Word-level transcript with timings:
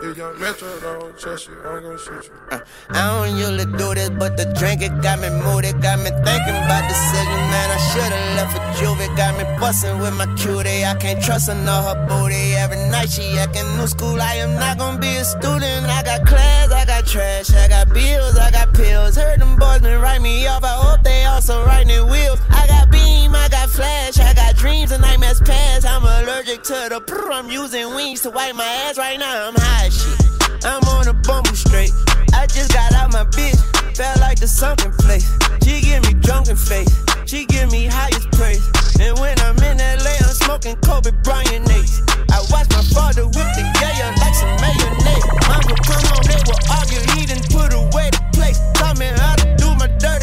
If 0.00 0.16
young 0.16 0.38
Metro 0.38 0.78
don't 0.78 1.18
trust 1.18 1.48
you, 1.48 1.54
shoot 1.98 2.30
you. 2.30 2.32
Uh, 2.52 2.60
I 2.90 3.26
don't 3.26 3.36
usually 3.36 3.66
do 3.76 3.94
this, 3.94 4.10
but 4.10 4.36
the 4.36 4.46
drink 4.54 4.80
it 4.80 4.94
got 5.02 5.18
me 5.18 5.30
moody, 5.30 5.72
got 5.82 5.98
me 5.98 6.10
thinking 6.22 6.54
about 6.54 6.86
decision, 6.86 7.42
man. 7.50 7.70
I 7.74 7.78
should've 7.90 8.36
left 8.38 8.52
for 8.54 8.62
Juvie, 8.78 9.16
got 9.16 9.36
me 9.36 9.42
bustin' 9.58 9.98
with 9.98 10.14
my 10.14 10.26
cutie. 10.36 10.84
I 10.84 10.94
can't 10.94 11.20
trust 11.20 11.48
her, 11.48 11.56
know 11.56 11.82
her 11.82 12.06
booty. 12.06 12.54
Every 12.54 12.78
night 12.88 13.10
she 13.10 13.36
acting 13.38 13.66
new 13.76 13.88
school. 13.88 14.22
I 14.22 14.34
am 14.34 14.54
not 14.54 14.78
gonna 14.78 15.00
be 15.00 15.16
a 15.16 15.24
student. 15.24 15.86
I 15.86 16.04
got 16.04 16.24
class, 16.24 16.70
I 16.70 16.84
got 16.84 17.04
trash, 17.04 17.50
I 17.50 17.66
got 17.66 17.92
bills, 17.92 18.38
I 18.38 18.52
got 18.52 18.72
pills. 18.74 19.16
Heard 19.16 19.40
them 19.40 19.56
boys 19.56 19.80
been 19.80 20.00
write 20.00 20.22
me 20.22 20.46
off. 20.46 20.62
I 20.62 20.78
hope 20.78 21.02
they 21.02 21.24
also 21.24 21.64
writing 21.66 22.06
wheels. 22.06 22.38
I 22.50 22.68
got 22.68 22.92
beam, 22.92 23.34
I 23.34 23.48
got 23.48 23.57
flash, 23.78 24.18
I 24.18 24.34
got 24.34 24.56
dreams 24.56 24.90
and 24.90 25.00
nightmares 25.00 25.40
past. 25.40 25.86
I'm 25.86 26.02
allergic 26.02 26.62
to 26.64 26.78
the 26.90 27.00
prr. 27.00 27.30
I'm 27.30 27.48
using 27.48 27.94
wings 27.94 28.22
to 28.22 28.30
wipe 28.30 28.56
my 28.56 28.70
ass 28.84 28.98
right 28.98 29.18
now. 29.18 29.48
I'm 29.48 29.54
high 29.54 29.88
shit. 29.88 30.18
I'm 30.66 30.82
on 30.94 31.06
a 31.06 31.14
bumble 31.14 31.54
straight. 31.54 31.94
I 32.34 32.46
just 32.46 32.72
got 32.74 32.92
out 32.94 33.12
my 33.12 33.24
bitch. 33.36 33.58
Felt 33.94 34.18
like 34.18 34.40
the 34.40 34.48
sunken 34.48 34.90
place. 34.98 35.30
She 35.62 35.80
give 35.80 36.02
me 36.02 36.12
drunken 36.26 36.56
face. 36.56 36.90
She 37.30 37.46
give 37.46 37.70
me 37.70 37.86
highest 37.86 38.26
praise. 38.32 38.64
And 38.98 39.14
when 39.22 39.38
I'm 39.46 39.58
in 39.62 39.78
LA, 39.78 40.14
I'm 40.26 40.34
smoking 40.34 40.74
Kobe 40.82 41.12
Bryant 41.22 41.62
Nates. 41.70 42.02
I 42.34 42.42
watch 42.50 42.68
my 42.74 42.82
father 42.90 43.26
whip 43.30 43.48
the 43.54 43.62
yayo 43.78 44.10
like 44.18 44.34
some 44.34 44.54
mayonnaise. 44.58 45.26
Would 45.70 45.82
come 45.86 46.04
home, 46.10 46.26
they 46.26 46.40
would 46.50 46.62
argue. 46.74 47.02
He 47.14 47.26
didn't 47.30 47.46
put 47.54 47.70
away 47.70 48.10
the 48.10 48.22
place. 48.34 48.58
Taught 48.74 48.98
me 48.98 49.06
how 49.06 49.36
to 49.38 49.46
do 49.54 49.68
my 49.78 49.86
dirt 50.02 50.22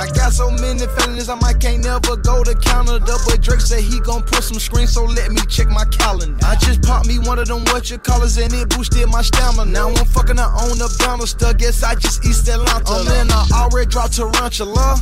I 0.00 0.08
got 0.12 0.32
so 0.32 0.50
many 0.50 0.86
feelings, 0.96 1.28
I 1.28 1.34
might 1.34 1.60
can't 1.60 1.84
never 1.84 2.16
go 2.16 2.42
to 2.42 2.54
Canada. 2.54 3.14
But 3.26 3.42
Drake 3.42 3.60
said 3.60 3.82
he 3.82 4.00
gon' 4.00 4.22
put 4.22 4.42
some 4.42 4.58
screens, 4.58 4.94
so 4.94 5.04
let 5.04 5.30
me 5.30 5.42
check 5.46 5.68
my 5.68 5.84
calendar. 5.84 6.38
I 6.42 6.56
just 6.56 6.80
popped 6.80 7.06
me 7.06 7.18
one 7.18 7.38
of 7.38 7.48
them 7.48 7.64
what 7.66 7.90
you 7.90 7.98
callers 7.98 8.38
and 8.38 8.50
it 8.54 8.70
boosted 8.70 9.10
my 9.10 9.20
stamina. 9.20 9.70
Now 9.70 9.90
I'm 9.90 10.06
fucking 10.06 10.38
her 10.38 10.50
on 10.64 10.78
the 10.78 10.88
banister, 10.98 11.52
guess 11.52 11.82
I 11.82 11.96
just 11.96 12.24
East 12.24 12.48
Atlanta. 12.48 12.82
Oh 12.86 13.04
man, 13.04 13.30
I 13.30 13.46
already 13.52 13.90
dropped 13.90 14.16
tarantula. 14.16 14.96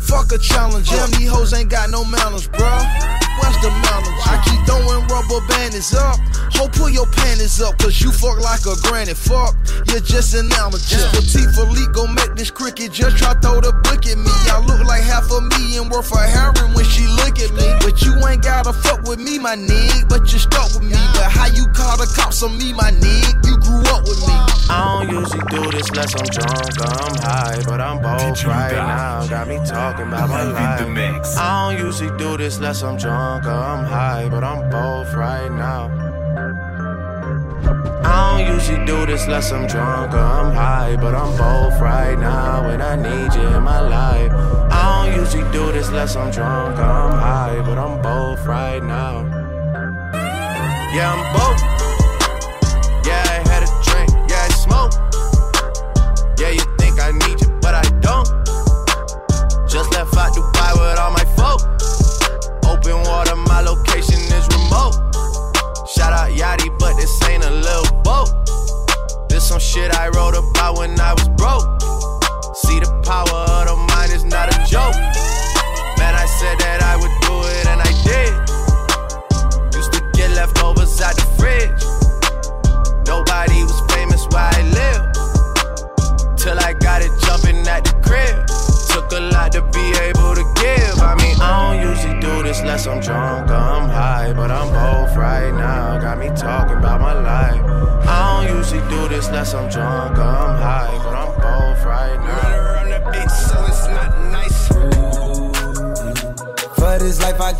Fuck 0.00 0.32
a 0.32 0.38
challenge, 0.38 0.90
damn 0.90 1.10
these 1.12 1.30
hoes 1.30 1.54
ain't 1.54 1.70
got 1.70 1.90
no 1.90 2.04
manners, 2.04 2.48
bruh. 2.48 3.29
What's 3.38 3.56
the 3.62 3.70
manners? 3.70 4.18
I 4.26 4.40
keep 4.44 4.60
throwing 4.66 5.06
rubber 5.06 5.40
bandits 5.46 5.94
up. 5.94 6.18
Ho, 6.58 6.68
pull 6.68 6.90
your 6.90 7.06
panties 7.06 7.60
up, 7.60 7.78
cause 7.78 8.00
you 8.00 8.12
fuck 8.12 8.40
like 8.40 8.66
a 8.66 8.74
granny. 8.82 9.14
Fuck, 9.14 9.54
you're 9.88 10.00
just 10.00 10.34
an 10.34 10.50
amateur. 10.58 11.00
Patek 11.14 11.54
Philippe 11.54 11.92
gon' 11.92 12.14
make 12.14 12.34
this 12.34 12.50
cricket 12.50 12.92
just 12.92 13.16
try 13.16 13.32
throw 13.40 13.60
the 13.60 13.72
book 13.86 14.04
at 14.04 14.18
me. 14.18 14.34
I 14.50 14.60
look 14.66 14.84
like 14.84 15.02
half 15.02 15.30
a 15.30 15.40
million 15.40 15.88
worth 15.88 16.12
of 16.12 16.20
heroin 16.20 16.74
when 16.74 16.84
she 16.84 17.06
look 17.22 17.38
at 17.38 17.52
me. 17.54 17.68
But 17.80 18.02
you 18.02 18.12
ain't 18.26 18.42
gotta 18.42 18.72
fuck 18.72 19.02
with 19.08 19.20
me, 19.20 19.38
my 19.38 19.56
nigga. 19.56 20.08
But 20.08 20.32
you 20.32 20.38
stuck 20.38 20.74
with 20.74 20.84
me. 20.84 21.00
But 21.14 21.30
how 21.30 21.46
you 21.46 21.66
call 21.72 21.96
the 21.96 22.10
cops 22.12 22.42
on 22.42 22.58
me, 22.58 22.72
my 22.72 22.90
nigga? 22.90 23.46
You 23.46 23.56
grew 23.62 23.80
up 23.94 24.02
with 24.04 24.20
me. 24.26 24.34
I 24.70 25.02
don't 25.02 25.10
usually 25.10 25.42
do 25.50 25.70
this 25.70 25.88
unless 25.90 26.14
I'm 26.14 26.28
drunk 26.30 26.78
or 26.78 26.92
I'm 27.02 27.16
high, 27.24 27.62
but 27.66 27.80
I'm 27.80 28.02
both 28.02 28.44
right 28.44 28.72
now. 28.72 29.26
Got 29.26 29.48
me 29.48 29.58
talking 29.66 30.06
about 30.06 30.28
my 30.28 30.44
life. 30.44 31.26
I 31.38 31.72
don't 31.72 31.86
usually 31.86 32.16
do 32.18 32.36
this 32.36 32.58
unless 32.58 32.82
I'm 32.82 32.96
drunk 32.96 33.29
or 33.38 33.50
I'm 33.50 33.84
high, 33.84 34.28
but 34.28 34.42
I'm 34.42 34.68
both 34.70 35.14
right 35.14 35.50
now. 35.50 35.88
I 38.04 38.44
don't 38.44 38.54
usually 38.54 38.84
do 38.84 39.06
this 39.06 39.24
unless 39.24 39.52
I'm 39.52 39.66
drunk 39.68 40.12
or 40.12 40.18
I'm 40.18 40.52
high, 40.52 40.96
but 40.96 41.14
I'm 41.14 41.30
both 41.36 41.80
right 41.80 42.18
now 42.18 42.68
and 42.68 42.82
I 42.82 42.96
need 42.96 43.32
you 43.34 43.46
in 43.56 43.62
my 43.62 43.80
life. 43.80 44.32
I 44.72 45.06
don't 45.06 45.20
usually 45.20 45.50
do 45.52 45.70
this 45.72 45.88
unless 45.88 46.16
I'm 46.16 46.30
drunk 46.32 46.78
or 46.78 46.82
I'm 46.82 47.12
high, 47.12 47.62
but 47.64 47.78
I'm 47.78 48.02
both 48.02 48.44
right 48.46 48.82
now. 48.82 49.24
Yeah, 50.92 51.14
I'm 51.14 51.22
both. 51.32 51.60
Yeah, 53.06 53.22
I 53.34 53.38
had 53.48 53.62
a 53.62 53.70
drink, 53.86 54.10
yeah, 54.28 54.46
I 54.46 54.50
smoke. 54.66 54.92
Yeah, 56.38 56.50
you 56.50 56.64
think 56.78 57.00
I 57.00 57.12
need 57.12 57.40
you, 57.40 57.48
but 57.62 57.74
I 57.74 57.86
don't. 58.00 58.28
Just 59.68 59.92
left 59.92 60.16
out 60.16 60.32
Dubai 60.34 60.49
this 67.00 67.28
ain't 67.28 67.44
a 67.44 67.50
little 67.50 68.02
boat. 68.02 68.28
This 69.28 69.48
some 69.48 69.58
shit 69.58 69.92
I 69.94 70.08
wrote 70.08 70.36
about 70.36 70.78
when 70.78 71.00
I 71.00 71.14
was 71.14 71.28
broke. 71.30 71.64
See 72.54 72.78
the 72.78 72.92
power 73.02 73.40
of 73.58 73.68
the 73.68 73.76
mind 73.94 74.12
is 74.12 74.24
not 74.24 74.52
a 74.52 74.58
joke. 74.68 74.94
Man, 75.98 76.14
I 76.14 76.26
said 76.26 76.58
that 76.60 76.82
I 76.82 76.96
would 77.00 77.14
do 77.24 77.34
it 77.56 77.66
and 77.72 77.80
I 77.80 77.92
did. 78.04 78.32
Used 79.74 79.92
to 79.94 80.00
get 80.12 80.30
leftovers 80.32 81.00
out 81.00 81.16
the 81.16 81.26
fridge. 81.38 81.89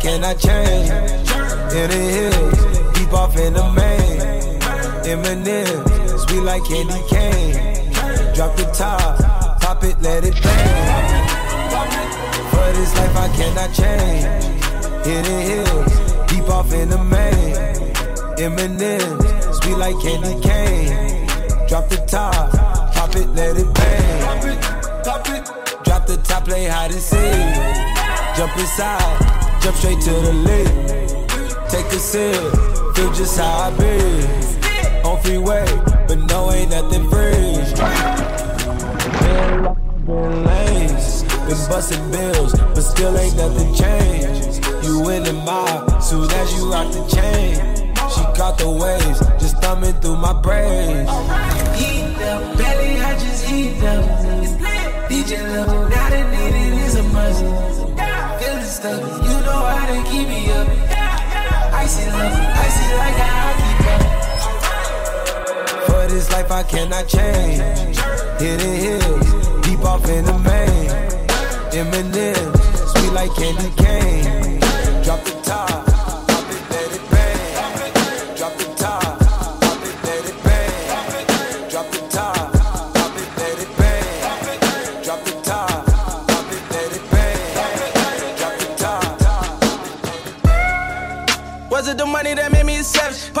Life 0.03 0.23
I 0.23 0.33
change. 0.33 0.89
In 1.73 1.89
the 1.89 2.01
hills, 2.15 2.93
deep 2.95 3.13
off 3.13 3.37
in 3.37 3.53
the 3.53 3.63
main. 3.71 4.19
Eminem, 5.05 6.19
sweet 6.19 6.41
like 6.41 6.63
candy 6.65 7.01
cane. 7.07 8.33
Drop 8.33 8.55
the 8.55 8.65
top, 8.73 9.19
pop 9.61 9.83
it, 9.83 10.01
let 10.01 10.23
it 10.23 10.33
bang. 10.41 11.27
For 12.49 12.71
this 12.77 12.95
life 12.95 13.15
I 13.15 13.27
cannot 13.37 13.73
change. 13.73 14.25
In 15.05 15.23
the 15.23 15.39
hills, 15.49 15.93
deep 16.29 16.49
off 16.49 16.73
in 16.73 16.89
the 16.89 16.97
main. 16.97 17.55
Eminem, 18.37 19.53
sweet 19.53 19.77
like 19.77 19.99
candy 20.01 20.39
cane. 20.41 21.27
Drop 21.67 21.89
the 21.89 21.97
top, 22.07 22.51
pop 22.93 23.15
it, 23.15 23.27
let 23.29 23.57
it 23.57 23.71
bang. 23.73 24.21
Drop 25.83 26.07
the 26.07 26.17
top, 26.23 26.45
play 26.45 26.65
hide 26.65 26.91
and 26.91 26.99
seek. 26.99 27.21
Jump 28.35 28.57
inside, 28.57 29.30
jump 29.61 29.77
straight 29.77 30.01
to 30.01 30.09
the 30.11 30.33
lip. 30.33 30.67
Take 31.69 31.85
a 31.85 31.99
sip, 31.99 32.35
feel 32.95 33.13
just 33.13 33.37
how 33.37 33.69
I 33.69 33.77
be. 33.77 35.07
On 35.07 35.21
freeway, 35.21 35.65
but 36.07 36.17
no, 36.29 36.51
ain't 36.51 36.71
nothing 36.71 37.09
free. 37.09 37.61
Been 39.21 39.75
been 40.05 40.45
lanes, 40.45 41.23
been 41.23 41.61
busting 41.69 42.11
bills, 42.11 42.53
but 42.53 42.81
still 42.81 43.17
ain't 43.17 43.35
nothing 43.37 43.73
changed. 43.75 44.65
You 44.83 45.09
in 45.09 45.23
the 45.23 45.33
mob, 45.33 46.01
soon 46.01 46.29
as 46.29 46.53
you 46.55 46.71
rock 46.71 46.91
the 46.91 47.05
chain. 47.07 47.55
She 48.13 48.21
caught 48.37 48.57
the 48.57 48.69
waves, 48.69 49.19
just 49.39 49.57
thumbing 49.61 49.93
through 50.01 50.17
my 50.17 50.33
brains. 50.41 51.09
Heat 51.79 52.17
up, 52.23 52.57
belly, 52.57 52.99
I 52.99 53.13
just 53.19 53.45
heat 53.45 53.83
up. 53.83 54.05
DJ 55.09 55.41
level, 55.51 55.87
now 55.89 56.09
the 56.09 56.23
needed 56.31 56.73
is 56.83 56.95
a 56.95 57.03
must. 57.03 57.41
Feeling 58.41 58.63
stuck, 58.63 59.20
to 59.93 60.03
keep 60.09 60.27
me 60.27 60.51
up. 60.51 60.67
Icy 61.73 62.05
love, 62.11 62.33
icy 62.65 62.85
like 63.01 63.17
a 63.17 63.29
hockey 63.41 63.73
puck. 63.83 64.01
For 65.85 66.03
this 66.07 66.31
life 66.31 66.51
I 66.51 66.63
cannot 66.63 67.07
change. 67.07 67.97
Hidden 68.39 68.75
hills, 68.85 69.27
deep 69.65 69.83
off 69.85 70.07
in 70.09 70.25
the 70.25 70.37
main. 70.49 70.89
Eminem, 71.71 72.51
sweet 72.91 73.13
like 73.13 73.33
candy 73.35 73.69
cane. 73.81 74.59
Drop 75.03 75.23
the 75.23 75.33
top, 75.43 75.87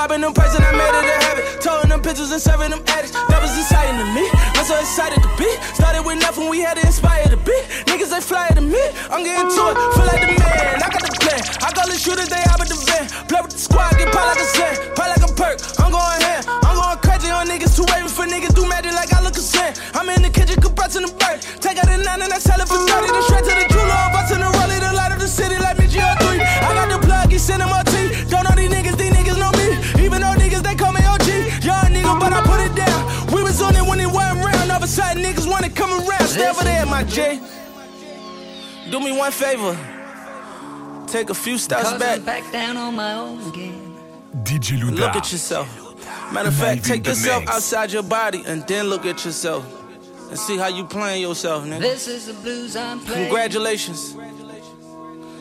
Popping 0.01 0.25
them 0.25 0.33
prices, 0.33 0.57
I 0.57 0.73
made 0.73 0.97
it 0.97 1.13
a 1.13 1.17
habit. 1.29 1.45
Towing 1.61 1.93
them 1.93 2.01
pictures 2.01 2.33
and 2.33 2.41
serving 2.41 2.73
them 2.73 2.81
addicts. 2.89 3.13
That 3.29 3.37
was 3.37 3.53
exciting 3.53 4.01
to 4.01 4.07
me. 4.17 4.25
I'm 4.57 4.65
so 4.65 4.73
excited 4.81 5.21
to 5.21 5.29
be. 5.37 5.45
Started 5.77 6.01
with 6.01 6.17
nothing, 6.17 6.49
we 6.49 6.57
had 6.65 6.81
to 6.81 6.83
inspire 6.89 7.29
the 7.29 7.37
beat. 7.37 7.61
Niggas, 7.85 8.09
they 8.09 8.17
fly 8.17 8.49
to 8.49 8.65
me. 8.65 8.81
I'm 9.13 9.21
getting 9.21 9.45
to 9.45 9.61
it, 9.69 9.77
feel 9.93 10.09
like 10.09 10.25
the 10.25 10.33
man. 10.41 10.81
I 10.81 10.89
got 10.89 11.05
the 11.05 11.13
plan. 11.21 11.41
I 11.61 11.69
call 11.69 11.85
the 11.85 11.93
shooters, 12.01 12.33
they 12.33 12.41
out 12.49 12.57
with 12.57 12.73
the 12.73 12.81
van. 12.81 13.13
Play 13.29 13.45
with 13.45 13.53
the 13.53 13.61
squad, 13.61 13.93
get 14.01 14.09
pop 14.09 14.25
like 14.25 14.41
a 14.41 14.47
sand. 14.49 14.73
Pop 14.97 15.05
like 15.05 15.21
a 15.21 15.29
perk. 15.37 15.61
I'm 15.77 15.93
going 15.93 16.21
ham. 16.25 16.49
I'm 16.49 16.81
going 16.81 16.97
crazy 17.05 17.29
on 17.29 17.45
niggas. 17.45 17.77
Too 17.77 17.85
waving 17.93 18.09
for 18.09 18.25
niggas. 18.25 18.57
Do 18.57 18.65
magic 18.65 18.97
like 18.97 19.13
I 19.13 19.21
look 19.21 19.37
a 19.37 19.43
sin. 19.45 19.69
I'm 19.93 20.09
in 20.09 20.25
the 20.25 20.33
kitchen, 20.33 20.57
compressing 20.57 21.05
the 21.05 21.13
bird. 21.13 21.45
Take 21.61 21.77
out 21.77 21.85
the 21.85 22.01
nine 22.01 22.25
and 22.25 22.33
I 22.33 22.41
sell 22.41 22.57
it 22.57 22.65
for 22.65 22.81
30. 22.89 23.05
The 23.05 23.21
straight 23.29 23.45
to 23.45 23.53
the 23.53 23.69
jeweler. 23.69 24.01
Bustin' 24.17 24.41
the 24.41 24.49
rollie, 24.49 24.81
the 24.81 24.97
light 24.97 25.13
of 25.13 25.21
the 25.21 25.29
city 25.29 25.61
like 25.61 25.77
me 25.77 25.85
GR3. 25.85 26.41
I 26.41 26.73
got 26.73 26.89
the 26.89 26.97
plug, 27.05 27.29
he 27.29 27.37
sending 27.37 27.69
my 27.69 27.85
T. 27.85 27.90
come 36.45 36.55
around. 36.55 36.55
Stay 36.55 36.63
there, 36.65 36.85
my 36.85 37.03
J. 37.03 37.39
Do 38.91 38.99
me 38.99 39.11
one 39.17 39.31
favor. 39.31 39.77
Take 41.07 41.29
a 41.29 41.33
few 41.33 41.57
steps 41.57 41.91
back. 41.93 42.19
I'm 42.19 42.25
back 42.25 42.51
down 42.51 42.77
on 42.77 42.95
my 42.95 43.13
own 43.13 43.47
again. 43.49 43.97
DJ 44.43 44.77
Louda. 44.79 44.97
Look 44.97 45.15
at 45.15 45.31
yourself. 45.31 45.67
Matter 46.31 46.47
of 46.49 46.55
fact, 46.55 46.85
take 46.85 47.05
yourself 47.05 47.41
mix. 47.43 47.51
outside 47.51 47.91
your 47.91 48.03
body 48.03 48.43
and 48.45 48.65
then 48.67 48.87
look 48.87 49.05
at 49.05 49.23
yourself. 49.25 49.65
And 50.29 50.39
see 50.39 50.57
how 50.57 50.67
you 50.67 50.85
playing 50.85 51.21
yourself, 51.21 51.65
nigga. 51.65 51.81
This 51.81 52.07
is 52.07 52.27
the 52.27 52.33
blues 52.33 52.77
I'm 52.77 53.01
playing. 53.01 53.25
Congratulations. 53.27 54.15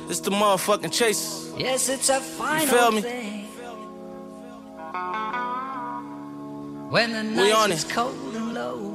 It's 0.08 0.18
the 0.18 0.32
motherfucking 0.32 0.92
chase. 0.92 1.52
Yes, 1.56 1.88
it's 1.88 2.08
a 2.08 2.18
final 2.20 2.66
you 2.66 2.72
feel 2.72 2.90
me? 2.90 3.00
thing. 3.02 3.44
When 6.90 7.12
the 7.12 7.22
We 7.22 7.50
night 7.50 7.52
on 7.52 7.70
is 7.70 7.84
it. 7.84 7.90
cold 7.90 8.34
and 8.34 8.52
low. 8.52 8.89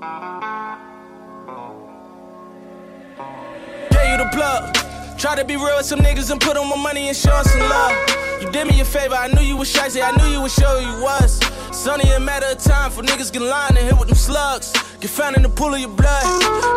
Yeah, 0.00 0.78
you 4.10 4.16
the 4.16 4.30
plug. 4.32 4.74
Try 5.18 5.36
to 5.36 5.44
be 5.44 5.56
real 5.56 5.76
with 5.76 5.84
some 5.84 6.00
niggas 6.00 6.30
and 6.30 6.40
put 6.40 6.56
on 6.56 6.68
my 6.70 6.76
money 6.76 7.08
and 7.08 7.16
show 7.16 7.42
some 7.42 7.60
love. 7.60 7.92
You 8.40 8.50
did 8.50 8.66
me 8.66 8.80
a 8.80 8.84
favor, 8.84 9.14
I 9.14 9.28
knew 9.28 9.42
you 9.42 9.56
was 9.56 9.70
shy, 9.70 9.88
I 10.00 10.16
knew 10.16 10.32
you 10.32 10.40
would 10.40 10.50
show 10.50 10.78
you 10.78 11.02
was. 11.02 11.38
It's 11.68 11.86
a 11.86 12.18
matter 12.18 12.46
of 12.46 12.58
time 12.58 12.90
for 12.90 13.02
niggas 13.02 13.30
get 13.30 13.42
lined 13.42 13.76
and 13.76 13.86
hit 13.86 13.98
with 13.98 14.08
them 14.08 14.16
slugs. 14.16 14.72
Get 15.00 15.08
found 15.08 15.34
in 15.34 15.42
the 15.42 15.48
pool 15.48 15.72
of 15.72 15.80
your 15.80 15.88
blood. 15.88 16.20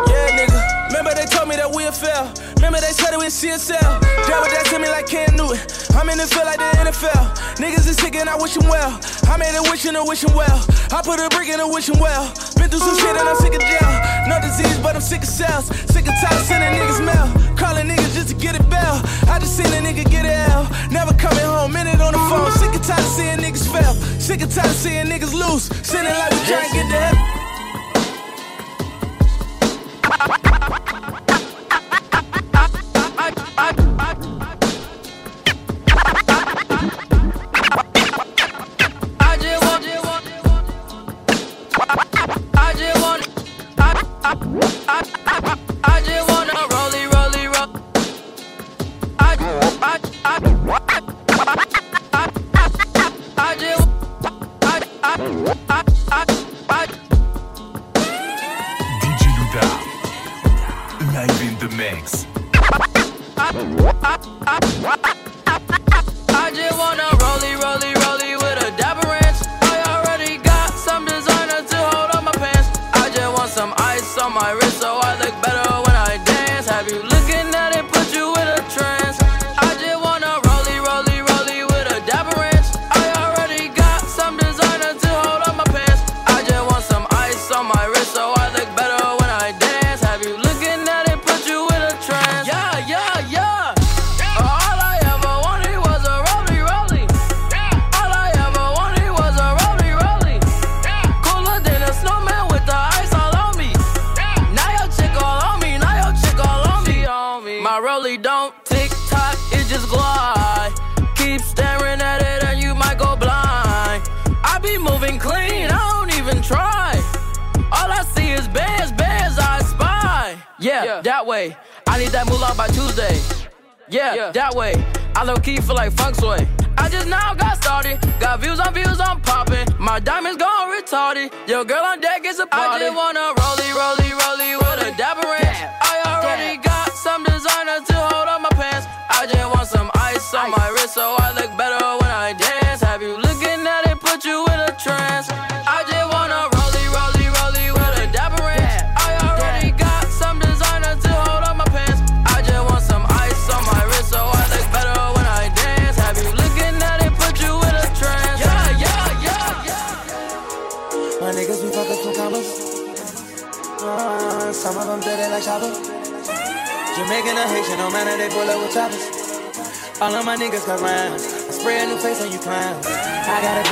Yeah, 0.08 0.32
nigga. 0.32 0.56
Remember 0.88 1.12
they 1.12 1.28
told 1.28 1.44
me 1.46 1.56
that 1.60 1.68
we'd 1.68 1.92
fail. 1.92 2.32
Remember 2.56 2.80
they 2.80 2.96
said 2.96 3.12
it 3.12 3.20
was 3.20 3.36
CSL. 3.36 3.76
That 3.76 4.40
what 4.40 4.48
that 4.48 4.64
to 4.72 4.80
me 4.80 4.88
like 4.88 5.04
Cam 5.04 5.36
Newton. 5.36 5.60
I'm 5.92 6.08
in 6.08 6.16
the 6.16 6.24
field 6.24 6.48
like 6.48 6.56
the 6.56 6.88
NFL. 6.88 7.20
Niggas 7.60 7.84
is 7.84 8.00
sick 8.00 8.16
and 8.16 8.24
I 8.24 8.36
wish 8.40 8.56
'em 8.56 8.64
well. 8.64 8.96
I 9.28 9.36
made 9.36 9.52
a 9.52 9.60
wish 9.68 9.84
and 9.84 10.00
a 10.00 10.04
wishing 10.04 10.32
well. 10.32 10.56
I 10.88 11.04
put 11.04 11.20
a 11.20 11.28
brick 11.36 11.52
in 11.52 11.60
a 11.60 11.68
wishing 11.68 12.00
well. 12.00 12.32
Been 12.56 12.72
through 12.72 12.80
some 12.80 12.96
shit 12.96 13.12
and 13.12 13.28
I'm 13.28 13.36
sick 13.36 13.52
of 13.52 13.60
jail. 13.60 13.92
No 14.24 14.40
disease, 14.40 14.78
but 14.80 14.96
I'm 14.96 15.04
sick 15.04 15.20
of 15.20 15.28
cells. 15.28 15.68
Sick 15.92 16.08
of 16.08 16.16
of 16.16 16.40
sending 16.48 16.72
niggas 16.80 17.04
mail. 17.04 17.28
Calling 17.60 17.92
niggas 17.92 18.16
just 18.16 18.32
to 18.32 18.36
get 18.40 18.56
a 18.56 18.62
bell. 18.72 19.04
I 19.28 19.36
just 19.36 19.52
seen 19.52 19.68
a 19.68 19.84
nigga 19.84 20.08
get 20.08 20.24
a 20.24 20.32
L. 20.48 20.64
Never 20.88 21.12
coming 21.12 21.44
home, 21.44 21.76
minute 21.76 22.00
on 22.00 22.16
the 22.16 22.24
phone. 22.32 22.48
Sick 22.56 22.72
of 22.72 22.80
tired 22.88 23.04
seeing 23.04 23.44
niggas 23.44 23.68
fail. 23.68 23.92
Sick 24.16 24.40
of 24.40 24.48
tired 24.48 24.72
seeing 24.72 25.12
niggas 25.12 25.36
lose. 25.36 25.68
Sending 25.84 26.16
like 26.16 26.32
we 26.32 26.40
trying 26.48 26.68
to 26.68 26.74
get 26.74 26.88
the 26.88 26.96
hell. 26.96 27.33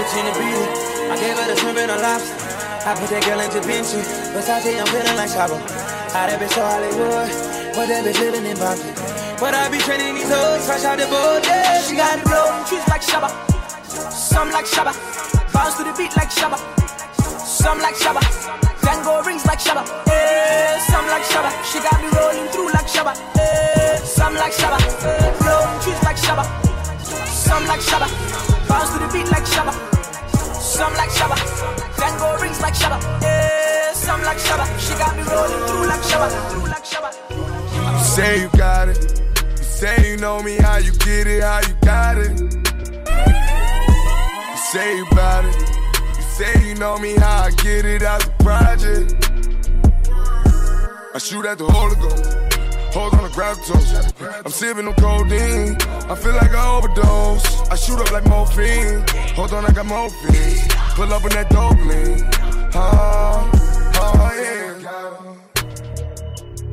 I 0.02 1.14
the 1.14 1.14
gave 1.14 1.38
her 1.38 1.46
the 1.46 1.54
shrimp 1.60 1.78
and 1.78 1.90
the 1.90 1.96
lobster. 2.02 2.34
I 2.82 2.98
put 2.98 3.06
that 3.14 3.22
girl 3.22 3.38
in 3.38 3.46
Da 3.54 3.62
Vinci. 3.62 4.02
Versace, 4.34 4.74
I'm 4.74 4.86
feeling 4.90 5.14
like 5.14 5.30
Chopper. 5.30 5.54
I 6.10 6.26
that 6.26 6.42
bitch 6.42 6.50
so 6.50 6.58
Hollywood. 6.58 7.30
But 7.70 7.86
that 7.86 8.02
bitch 8.02 8.18
living 8.18 8.42
in 8.42 8.58
Boston. 8.58 8.90
But 9.38 9.54
I 9.54 9.70
be 9.70 9.78
training 9.78 10.18
these 10.18 10.26
hoes 10.26 10.66
fresh 10.66 10.82
out 10.82 10.98
the 10.98 11.06
boat. 11.06 11.46
Yeah, 11.46 11.78
she 11.86 11.94
got 11.94 12.18
it 12.18 12.26
blowing 12.26 12.66
trees 12.66 12.82
like 12.90 13.06
Shabba. 13.06 13.30
Some 14.10 14.50
like 14.50 14.66
Shabba. 14.66 14.90
Bounce 15.54 15.78
to 15.78 15.86
the 15.86 15.94
beat 15.94 16.10
like 16.18 16.34
Shabba. 16.34 16.58
Some 17.38 17.78
like 17.78 17.94
Shabba. 17.94 18.22
Tango 18.82 19.22
rings 19.22 19.46
like 19.46 19.62
Shabba. 19.62 19.86
Eh, 20.10 20.82
some 20.90 21.06
like 21.06 21.22
Shabba. 21.30 21.54
She 21.62 21.78
got 21.78 21.94
me 22.02 22.10
rolling 22.10 22.50
through 22.50 22.74
like 22.74 22.90
Shabba. 22.90 23.14
Eh, 23.38 24.02
some 24.02 24.34
like 24.34 24.50
Shabba. 24.50 24.82
Blowing 25.38 25.78
trees 25.78 26.02
like 26.02 26.18
Shabba. 26.18 26.42
Some 27.30 27.70
like 27.70 27.80
Shabba. 27.86 28.51
Bounce 28.72 28.90
to 28.94 28.98
the 29.04 29.08
beat 29.12 29.28
like 29.30 29.44
Shabba. 29.44 29.72
Some 30.56 30.94
like 30.94 31.10
Shabba. 31.10 31.36
Tango 32.00 32.28
rings 32.42 32.60
like 32.62 32.74
Shabba. 32.74 32.98
Eh, 33.22 33.92
some 33.92 34.22
like 34.22 34.38
Shabba. 34.38 34.64
She 34.84 34.92
got 35.02 35.12
me 35.14 35.22
rolling 35.34 35.62
through 35.68 35.86
like 35.92 36.04
Shabba. 36.10 36.28
Through 36.50 36.68
like 36.74 36.86
Shabba. 36.92 37.10
You 37.98 38.04
say 38.16 38.40
you 38.40 38.48
got 38.56 38.88
it. 38.88 38.98
You 39.58 39.64
say 39.80 40.10
you 40.10 40.16
know 40.16 40.42
me, 40.42 40.56
how 40.56 40.78
you 40.78 40.92
get 40.92 41.26
it, 41.26 41.42
how 41.42 41.60
you 41.68 41.74
got 41.82 42.16
it. 42.16 42.40
You 44.50 44.56
say 44.72 44.96
you 44.96 45.06
about 45.12 45.44
it. 45.44 45.56
You 46.16 46.22
say 46.38 46.68
you 46.68 46.74
know 46.76 46.96
me, 46.98 47.14
how 47.16 47.44
I 47.44 47.50
get 47.50 47.84
it 47.84 48.02
out 48.02 48.20
the 48.22 48.32
project. 48.42 49.08
I 51.14 51.18
shoot 51.18 51.44
at 51.44 51.58
the 51.58 51.66
Holy 51.66 51.96
Ghost. 51.96 52.51
Hold 52.92 53.14
on 53.14 53.22
to 53.22 53.30
gravitas. 53.34 54.12
I'm 54.44 54.52
sipping 54.52 54.86
on 54.86 54.94
codeine. 54.94 55.76
I 56.10 56.14
feel 56.14 56.34
like 56.34 56.52
I 56.52 56.76
overdose. 56.76 57.70
I 57.70 57.74
shoot 57.74 57.98
up 57.98 58.12
like 58.12 58.26
morphine. 58.26 59.02
Hold 59.34 59.54
on, 59.54 59.64
I 59.64 59.72
got 59.72 59.86
morphine. 59.86 60.68
Pull 60.94 61.10
up 61.12 61.22
in 61.22 61.30
that 61.30 61.48
dope 61.48 61.78
lean. 61.86 62.28
Oh, 62.74 63.50
oh, 63.94 64.32
yeah. 64.36 64.76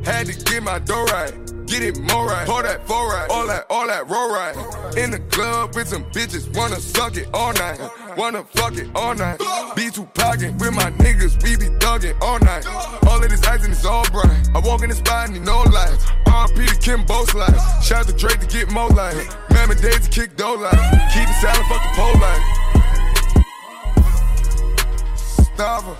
Had 0.04 0.26
to 0.26 0.34
get 0.44 0.62
my 0.62 0.78
dough 0.80 1.04
right. 1.04 1.49
Get 1.70 1.82
it 1.84 2.00
more 2.00 2.26
right. 2.26 2.48
Pour 2.48 2.64
that 2.64 2.84
four 2.84 3.08
right. 3.10 3.30
All 3.30 3.46
that, 3.46 3.64
all 3.70 3.86
that 3.86 4.10
roll 4.10 4.28
right. 4.28 4.56
In 4.98 5.12
the 5.12 5.20
club 5.30 5.76
with 5.76 5.86
some 5.86 6.02
bitches. 6.10 6.52
Wanna 6.56 6.80
suck 6.80 7.16
it 7.16 7.28
all 7.32 7.52
night. 7.52 7.78
Wanna 8.16 8.42
fuck 8.42 8.76
it 8.76 8.90
all 8.96 9.14
night. 9.14 9.38
Be 9.76 9.88
too 9.88 10.04
pocket 10.06 10.52
with 10.58 10.74
my 10.74 10.90
niggas. 10.98 11.40
We 11.44 11.56
be 11.56 11.66
thugging 11.78 12.20
all 12.20 12.40
night. 12.40 12.66
All 13.06 13.22
of 13.22 13.30
this 13.30 13.44
icing 13.44 13.70
is 13.70 13.86
all 13.86 14.04
bright. 14.10 14.48
I 14.52 14.58
walk 14.58 14.82
in 14.82 14.88
the 14.88 14.96
spot 14.96 15.28
and 15.28 15.34
need 15.34 15.46
no 15.46 15.62
lights. 15.62 16.06
RP 16.26 16.66
to 16.66 16.76
Kim 16.80 17.06
Bo's 17.06 17.32
life. 17.34 17.54
Shout 17.84 18.08
to 18.08 18.14
Drake 18.14 18.40
to 18.40 18.48
get 18.48 18.72
more 18.72 18.88
light. 18.88 19.14
Mammy 19.50 19.76
days 19.76 20.08
to 20.08 20.10
kick 20.10 20.36
dough 20.36 20.56
life. 20.56 20.74
Keep 21.14 21.28
it 21.28 21.34
silent, 21.40 21.68
fuck 21.68 21.82
the 21.86 21.90
pole 21.94 22.18
light. 22.18 22.60
Mustafa. 25.60 25.94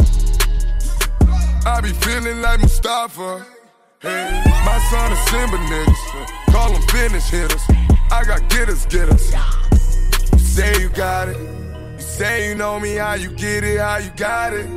I 1.64 1.80
be 1.80 1.90
feeling 1.90 2.42
like 2.42 2.60
Mustafa. 2.60 3.59
My 4.02 4.78
son 4.90 5.12
is 5.12 5.19
Simba 5.28 5.59
niggas. 5.59 6.52
Call 6.52 6.73
them 6.73 6.83
finish 6.88 7.28
hitters. 7.28 7.62
I 8.11 8.25
got 8.25 8.49
getters, 8.49 8.87
getters. 8.87 9.33
You 10.33 10.38
say 10.38 10.80
you 10.80 10.88
got 10.88 11.28
it. 11.28 11.37
You 11.37 12.00
say 12.00 12.49
you 12.49 12.54
know 12.54 12.80
me, 12.80 12.95
how 12.95 13.14
you 13.14 13.30
get 13.30 13.62
it, 13.62 13.78
how 13.78 13.99
you 13.99 14.11
got 14.16 14.54
it. 14.54 14.69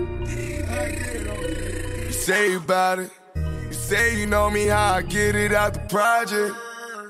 You 2.04 2.12
say 2.12 2.52
you 2.52 2.58
about 2.58 3.00
it. 3.00 3.12
You 3.36 3.74
say 3.74 4.20
you 4.20 4.28
know 4.28 4.50
me, 4.50 4.68
how 4.68 4.96
I 4.96 5.02
get 5.02 5.36
it 5.36 5.54
out 5.54 5.74
the 5.74 5.80
project. 5.82 6.56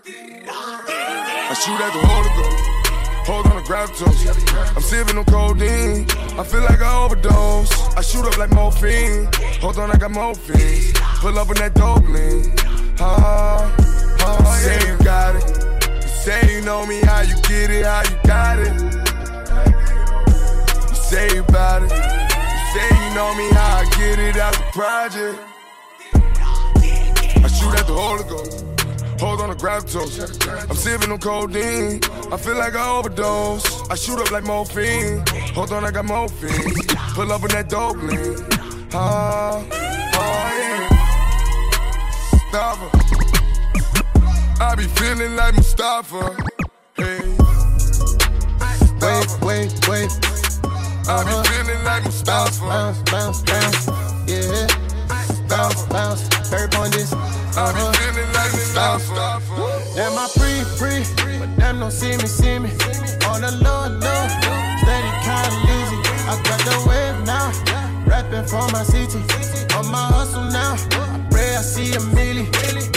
I 0.05 1.53
shoot 1.55 1.81
at 1.81 1.93
the 1.93 1.99
Holy 2.07 2.29
Ghost. 2.41 2.62
Hold 3.25 3.47
on 3.47 3.55
to 3.55 3.61
gravitas. 3.69 4.75
I'm 4.75 4.81
sipping 4.81 5.17
on 5.17 5.23
codeine. 5.25 6.05
I 6.37 6.43
feel 6.43 6.61
like 6.61 6.81
I 6.81 7.05
overdose. 7.05 7.71
I 7.95 8.01
shoot 8.01 8.25
up 8.25 8.37
like 8.37 8.51
morphine. 8.51 9.29
Hold 9.61 9.79
on, 9.79 9.91
I 9.91 9.97
got 9.97 10.11
morphine. 10.11 10.93
Pull 11.21 11.39
up 11.39 11.47
in 11.47 11.55
that 11.55 11.73
dope 11.73 12.07
lean. 12.09 12.53
Oh, 12.99 13.73
oh, 14.19 14.59
say 14.61 14.91
you 14.91 14.97
got 15.05 15.35
it. 15.37 16.03
You 16.03 16.07
say 16.07 16.53
you 16.53 16.61
know 16.65 16.85
me, 16.85 16.99
how 17.01 17.21
you 17.21 17.35
get 17.43 17.69
it, 17.71 17.85
how 17.85 18.03
you 18.03 18.17
got 18.27 18.59
it. 18.59 18.73
You 20.89 20.95
say 20.95 21.33
you 21.33 21.43
about 21.43 21.83
it. 21.83 21.91
You 21.91 22.59
say 22.73 22.89
you 22.91 23.15
know 23.15 23.33
me, 23.35 23.49
how 23.53 23.77
I 23.77 23.85
get 23.97 24.19
it 24.19 24.35
out 24.35 24.53
the 24.53 24.63
project. 24.73 25.39
I 27.43 27.47
shoot 27.47 27.73
at 27.79 27.87
the 27.87 27.93
Holy 27.93 28.23
Ghost. 28.29 28.72
Hold 29.19 29.41
on 29.41 29.49
to 29.49 29.55
gravitas. 29.55 30.69
I'm 30.69 30.75
sipping 30.75 31.11
on 31.11 31.19
codeine. 31.19 31.99
I 32.31 32.37
feel 32.37 32.55
like 32.55 32.75
I 32.75 32.89
overdose. 32.97 33.89
I 33.89 33.95
shoot 33.95 34.19
up 34.19 34.31
like 34.31 34.43
morphine. 34.43 35.23
Hold 35.53 35.71
on, 35.71 35.85
I 35.85 35.91
got 35.91 36.05
morphine. 36.05 36.73
Pull 37.13 37.31
up 37.31 37.41
in 37.41 37.49
that 37.49 37.69
dope 37.69 37.97
lean. 37.97 38.35
Oh, 38.93 39.65
oh 39.73 40.49
yeah. 40.59 41.03
Mustafa. 42.51 42.87
I 44.61 44.75
be 44.75 44.83
feeling 44.83 45.35
like 45.35 45.55
Mustafa. 45.55 46.35
Hey. 46.95 47.19
Wait, 49.01 49.29
wait, 49.41 49.87
wait. 49.87 50.11
I 51.07 51.23
be 51.23 51.49
feeling 51.49 51.83
like 51.83 52.03
Mustafa. 52.03 52.65
Bounce, 52.65 53.01
bounce, 53.11 53.41
bounce. 53.43 53.87
Yeah. 54.27 54.82
Bounce, 55.53 55.83
bounce. 55.83 56.49
Bird 56.49 56.73
on 56.75 56.89
this. 56.89 57.11
Feeling 57.11 58.31
like 58.33 58.51
Mustafa. 58.53 59.39
Damn, 59.95 60.17
I 60.17 60.27
pre, 60.33 60.63
pre, 60.79 61.05
but 61.37 61.55
them 61.57 61.79
don't 61.79 61.91
see 61.91 62.17
me, 62.17 62.25
see 62.25 62.57
me. 62.57 62.71
On 63.29 63.39
the 63.41 63.51
low, 63.61 63.85
low, 64.01 64.23
steady, 64.81 65.11
kinda 65.21 65.51
lazy. 65.67 65.97
I 66.25 66.41
got 66.43 66.59
the 66.65 66.75
wave 66.89 67.19
now, 67.27 67.51
rapping 68.07 68.47
for 68.47 68.67
my 68.71 68.81
city. 68.81 69.19
On 69.77 69.85
my 69.91 70.05
hustle 70.07 70.45
now, 70.45 70.73
I 71.13 71.19
pray 71.29 71.55
I 71.55 71.61
see 71.61 71.93
a 71.93 71.99
milli. 71.99 72.92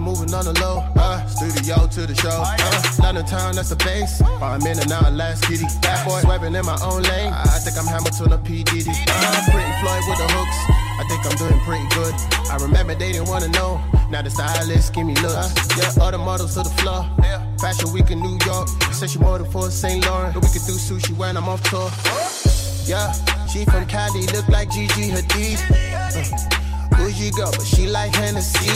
Been 0.00 0.12
moving 0.12 0.34
on 0.34 0.44
the 0.44 0.52
low, 0.60 0.82
uh, 0.96 1.24
studio 1.26 1.86
to 1.86 2.06
the 2.06 2.14
show. 2.14 2.42
Uh, 2.44 3.02
London 3.02 3.24
town, 3.24 3.54
that's 3.54 3.70
the 3.70 3.76
base. 3.76 4.20
Five 4.40 4.62
minutes 4.62 4.88
now, 4.88 5.08
last 5.10 5.44
kitty. 5.44 5.64
Bad 5.82 6.06
boy, 6.06 6.20
swerving 6.20 6.54
in 6.54 6.64
my 6.64 6.78
own 6.82 7.02
lane. 7.02 7.32
I 7.32 7.58
think 7.60 7.76
I'm 7.76 7.86
Hamilton 7.86 8.32
or 8.32 8.38
P. 8.38 8.64
Diddy. 8.64 8.90
Uh, 8.90 9.42
pretty 9.50 9.72
Floyd 9.80 10.02
with 10.08 10.18
the 10.18 10.28
hooks. 10.32 10.58
I 11.00 11.04
think 11.08 11.20
I'm 11.26 11.36
doing 11.36 11.60
pretty 11.64 11.88
good. 11.94 12.14
I 12.50 12.56
remember 12.60 12.94
they 12.94 13.12
didn't 13.12 13.28
wanna 13.28 13.48
know. 13.48 13.80
Now 14.10 14.22
the 14.22 14.30
stylist 14.30 14.92
give 14.92 15.06
me 15.06 15.14
looks. 15.16 15.54
Yeah, 15.76 16.02
all 16.02 16.10
the 16.10 16.18
models 16.18 16.54
to 16.54 16.62
the 16.62 16.74
floor. 16.80 17.04
Fashion 17.60 17.92
week 17.92 18.10
in 18.10 18.20
New 18.20 18.38
York. 18.46 18.68
Said 18.92 19.10
she 19.10 19.18
modeled 19.18 19.52
for 19.52 19.70
St. 19.70 20.04
Laurent. 20.06 20.34
But 20.34 20.44
we 20.44 20.48
could 20.48 20.66
do 20.66 20.76
sushi 20.80 21.16
when 21.16 21.36
I'm 21.36 21.48
off 21.48 21.62
tour. 21.64 21.90
Yeah, 22.88 23.12
she 23.46 23.64
from 23.64 23.86
Cali, 23.86 24.26
look 24.32 24.48
like 24.48 24.70
Gigi 24.70 25.10
Hadid. 25.10 25.60
Uh, 25.70 26.96
Bougie 26.96 27.30
girl, 27.30 27.50
but 27.52 27.64
she 27.64 27.86
like 27.86 28.14
Hennessy. 28.14 28.68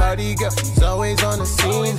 Party 0.00 0.34
girl, 0.34 0.50
she's 0.50 0.82
always 0.82 1.22
on 1.22 1.38
the 1.38 1.44
scene. 1.44 1.94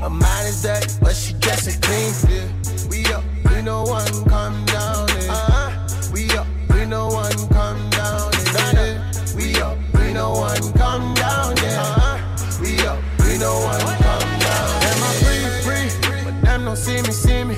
Her 0.00 0.10
mind 0.10 0.46
is 0.46 0.62
dirty, 0.62 0.86
but 1.00 1.16
she 1.16 1.32
dressing 1.40 1.80
clean. 1.80 2.12
Yeah. 2.28 2.46
We 2.90 3.06
up, 3.06 3.24
we 3.48 3.62
no 3.62 3.84
one 3.84 4.12
come 4.28 4.64
down. 4.66 5.08
Yeah. 5.08 5.32
Uh-huh. 5.32 6.12
We 6.12 6.30
up, 6.36 6.46
we 6.68 6.84
no 6.84 7.08
one 7.08 7.32
come 7.48 7.88
down. 7.88 8.30
Yeah. 8.52 9.12
We 9.34 9.56
up, 9.62 9.78
we 9.94 10.12
no 10.12 10.32
one 10.32 10.60
come 10.74 11.14
down. 11.14 11.56
Yeah. 11.56 11.80
Uh-huh. 11.80 12.60
We 12.60 12.78
up, 12.86 12.98
we 13.24 13.38
no 13.38 13.58
one 13.64 13.80
come 13.80 14.30
down. 14.44 14.68
Am 14.84 15.00
I 15.02 15.10
free, 15.24 15.44
free? 15.64 15.88
But 16.24 16.36
them 16.42 16.64
don't 16.66 16.76
see 16.76 17.00
me, 17.00 17.12
see 17.12 17.44
me. 17.44 17.56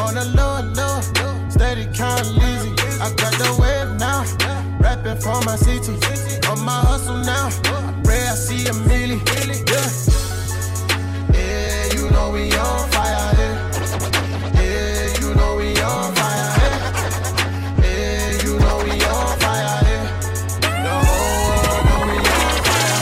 On 0.00 0.14
the 0.14 0.24
low, 0.34 0.64
low, 0.72 1.00
steady, 1.50 1.84
kinda 1.92 2.24
lazy. 2.40 2.72
I 3.04 3.12
got 3.20 3.36
the 3.36 3.52
wave 3.60 4.00
now 4.00 4.24
rapping 4.80 5.20
for 5.20 5.40
my 5.44 5.56
city. 5.56 5.92
On 6.48 6.58
my 6.64 6.80
hustle 6.88 7.18
now, 7.18 7.48
I 7.48 7.50
pray 7.62 7.84
I 7.84 7.87
see 8.38 8.66
a 8.68 8.72
milli. 8.88 9.18
Yeah, 9.72 9.90
yeah, 11.34 11.94
you 11.94 12.10
know 12.10 12.30
we 12.32 12.44
on 12.52 12.88
fire. 12.90 13.34
Yeah, 13.38 13.56
yeah 14.54 15.20
you 15.20 15.34
know 15.34 15.56
we 15.56 15.68
on 15.82 16.14
fire. 16.14 16.52
Yeah, 16.60 17.88
yeah 17.88 18.44
you 18.44 18.54
know 18.60 18.76
we 18.84 18.92
on 19.12 19.38
fire. 19.42 19.78
Yeah, 19.88 20.06
the 20.84 20.94
whole 21.06 21.82
know 21.88 22.00
we 22.08 22.16
on 22.36 22.54
fire. 22.68 22.98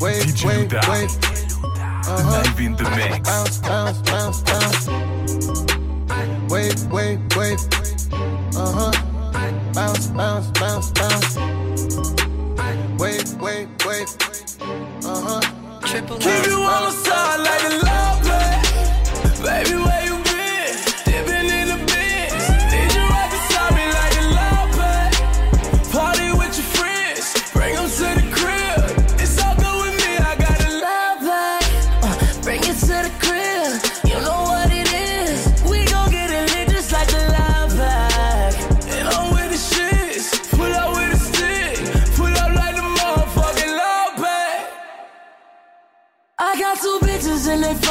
Wait, 0.00 0.22
DJ 0.26 0.44
wait, 0.46 0.70
Louda. 0.70 0.80
wait. 0.90 1.10
Uh-huh. 2.08 2.30
Live 2.32 2.60
in 2.60 2.72
the 2.76 2.84
mix. 2.96 3.18
Bounce, 3.28 3.58
bounce, 3.58 4.00
bounce, 4.02 4.40
bounce. 4.42 4.82
Wait, 6.50 6.78
wait, 6.90 7.18
wait. 7.36 7.60
Uh 8.56 8.72
huh 8.72 9.10
bounce, 9.72 10.06
bounce, 10.08 10.48
bounce, 10.58 10.90
bounce. 10.90 11.09
Triple 15.90 16.18
Keep 16.18 16.46
you 16.46 16.62
on 16.62 16.84
the 16.84 16.90
side 16.92 17.39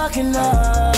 fucking 0.09 0.35
up, 0.35 0.88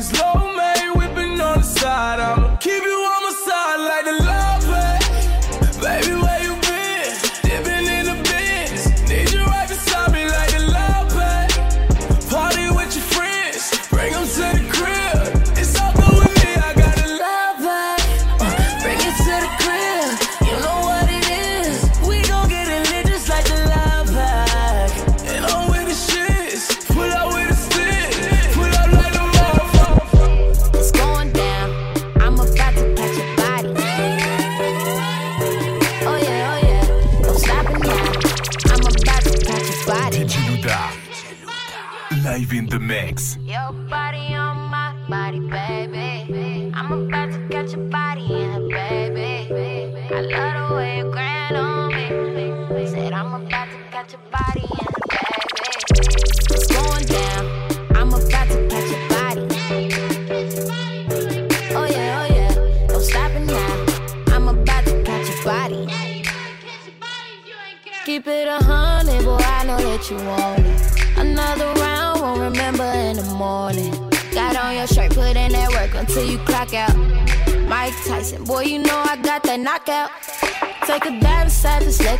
as 0.00 0.29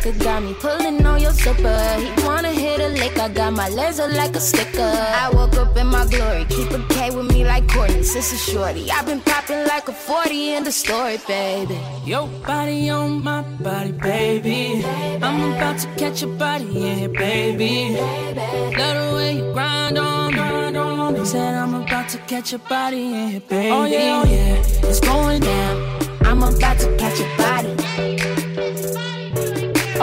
liquor, 0.03 0.23
got 0.23 0.43
me 0.43 0.53
pulling 0.53 1.05
on 1.05 1.21
your 1.21 1.31
zipper. 1.31 1.95
He 1.99 2.25
wanna 2.25 2.51
hit 2.51 2.79
a 2.79 2.89
lick, 2.89 3.17
I 3.17 3.29
got 3.29 3.53
my 3.53 3.69
laser 3.69 4.07
like 4.07 4.35
a 4.35 4.39
sticker. 4.39 4.81
I 4.81 5.29
woke 5.33 5.55
up 5.55 5.75
in 5.77 5.87
my 5.87 6.05
glory, 6.07 6.45
keep 6.45 6.71
a 6.71 6.83
K 6.89 7.11
with 7.11 7.29
me 7.31 7.45
like 7.45 7.67
Courtney, 7.67 8.03
sister 8.03 8.37
shorty. 8.37 8.89
I've 8.91 9.05
been 9.05 9.21
popping 9.21 9.65
like 9.67 9.87
a 9.87 9.93
40 9.93 10.53
in 10.55 10.63
the 10.63 10.71
story, 10.71 11.17
baby. 11.27 11.79
Your 12.05 12.27
body 12.45 12.89
on 12.89 13.23
my 13.23 13.41
body, 13.41 13.91
baby. 13.91 14.83
I'm 15.21 15.53
about 15.53 15.79
to 15.79 15.87
catch 15.95 16.23
a 16.23 16.27
body 16.27 16.65
in 16.65 16.97
here, 16.97 17.09
baby. 17.09 17.95
Love 17.95 19.11
the 19.11 19.15
way 19.15 19.37
you 19.37 19.53
grind 19.53 19.97
on, 19.97 20.31
grind 20.33 20.77
on. 20.77 21.13
me. 21.13 21.25
Said 21.25 21.55
I'm 21.55 21.75
about 21.75 22.09
to 22.09 22.17
catch 22.19 22.53
a 22.53 22.57
body 22.57 23.13
in 23.13 23.27
here, 23.29 23.41
baby. 23.41 23.71
Oh 23.71 23.85
yeah, 23.85 24.23
oh 24.23 24.29
yeah, 24.29 24.89
it's 24.89 24.99
going 24.99 25.41
down. 25.41 25.99
I'm 26.23 26.41
about 26.43 26.79
to 26.79 26.97
catch 26.97 27.19
a 27.19 27.37
body. 27.37 27.80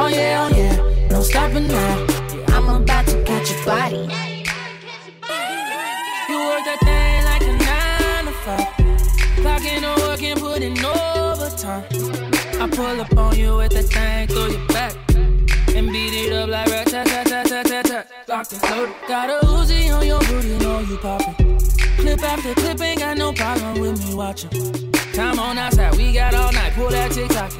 Oh 0.00 0.06
yeah, 0.06 0.48
oh 0.48 0.56
yeah, 0.56 1.08
no 1.10 1.22
stopping 1.22 1.66
now. 1.66 2.06
I'm 2.50 2.68
about 2.68 3.04
to 3.08 3.20
catch 3.24 3.50
your 3.50 3.64
body. 3.64 3.96
You 6.28 6.38
work 6.38 6.62
that 6.68 6.78
thing 6.86 7.24
like 7.26 7.42
a 7.42 7.52
nine 7.66 8.26
to 8.26 8.32
five. 8.44 8.68
Clocking 9.42 9.80
the 9.80 10.00
work 10.06 10.22
and 10.22 10.38
putting 10.38 10.78
overtime. 10.78 11.84
I 12.62 12.68
pull 12.70 13.00
up 13.00 13.16
on 13.18 13.36
you 13.36 13.56
with 13.56 13.72
that 13.72 13.86
thing 13.86 14.28
through 14.28 14.52
your 14.52 14.68
back. 14.68 14.94
And 15.74 15.90
beat 15.90 16.14
it 16.14 16.32
up 16.32 16.48
like 16.48 16.68
rat 16.68 16.86
tat 16.86 17.06
tat 17.08 17.26
tat 17.26 17.66
tat 17.66 17.84
tat. 17.84 18.06
Locked 18.28 18.52
and 18.52 18.62
loaded. 18.70 18.94
Got 19.08 19.30
a 19.30 19.46
Uzi 19.46 19.92
on 19.92 20.06
your 20.06 20.20
booty, 20.20 20.58
know 20.58 20.78
you 20.78 20.96
poppin'. 20.98 21.58
Clip 21.98 22.22
after 22.22 22.54
clip, 22.54 22.80
ain't 22.80 23.00
got 23.00 23.16
no 23.18 23.32
problem 23.32 23.80
with 23.80 23.98
me 24.06 24.14
watching. 24.14 24.50
Time 25.12 25.40
on 25.40 25.58
outside, 25.58 25.96
we 25.96 26.12
got 26.12 26.34
all 26.34 26.52
night, 26.52 26.72
pull 26.74 26.88
that 26.88 27.10
TikTok. 27.10 27.50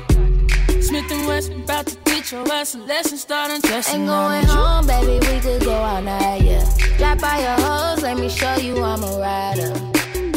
Smith 0.81 1.11
and 1.11 1.27
West, 1.27 1.51
about 1.51 1.87
to 1.88 2.08
teach 2.29 2.33
your 2.33 2.53
ass 2.53 2.75
a 2.75 2.79
lesson, 2.79 3.17
starting 3.17 3.61
testing. 3.62 4.01
Ain't 4.01 4.09
going 4.09 4.45
home, 4.45 4.87
baby, 4.87 5.14
we 5.27 5.41
could 5.41 5.64
go 5.64 5.73
all 5.75 6.03
night, 6.03 6.43
yeah. 6.43 6.64
Drop 6.97 7.21
by 7.21 7.41
your 7.41 7.67
hoes, 7.67 8.03
let 8.03 8.19
me 8.19 8.29
show 8.29 8.57
you 8.57 8.83
I'm 8.83 9.03
a 9.03 9.19
rider. 9.19 9.73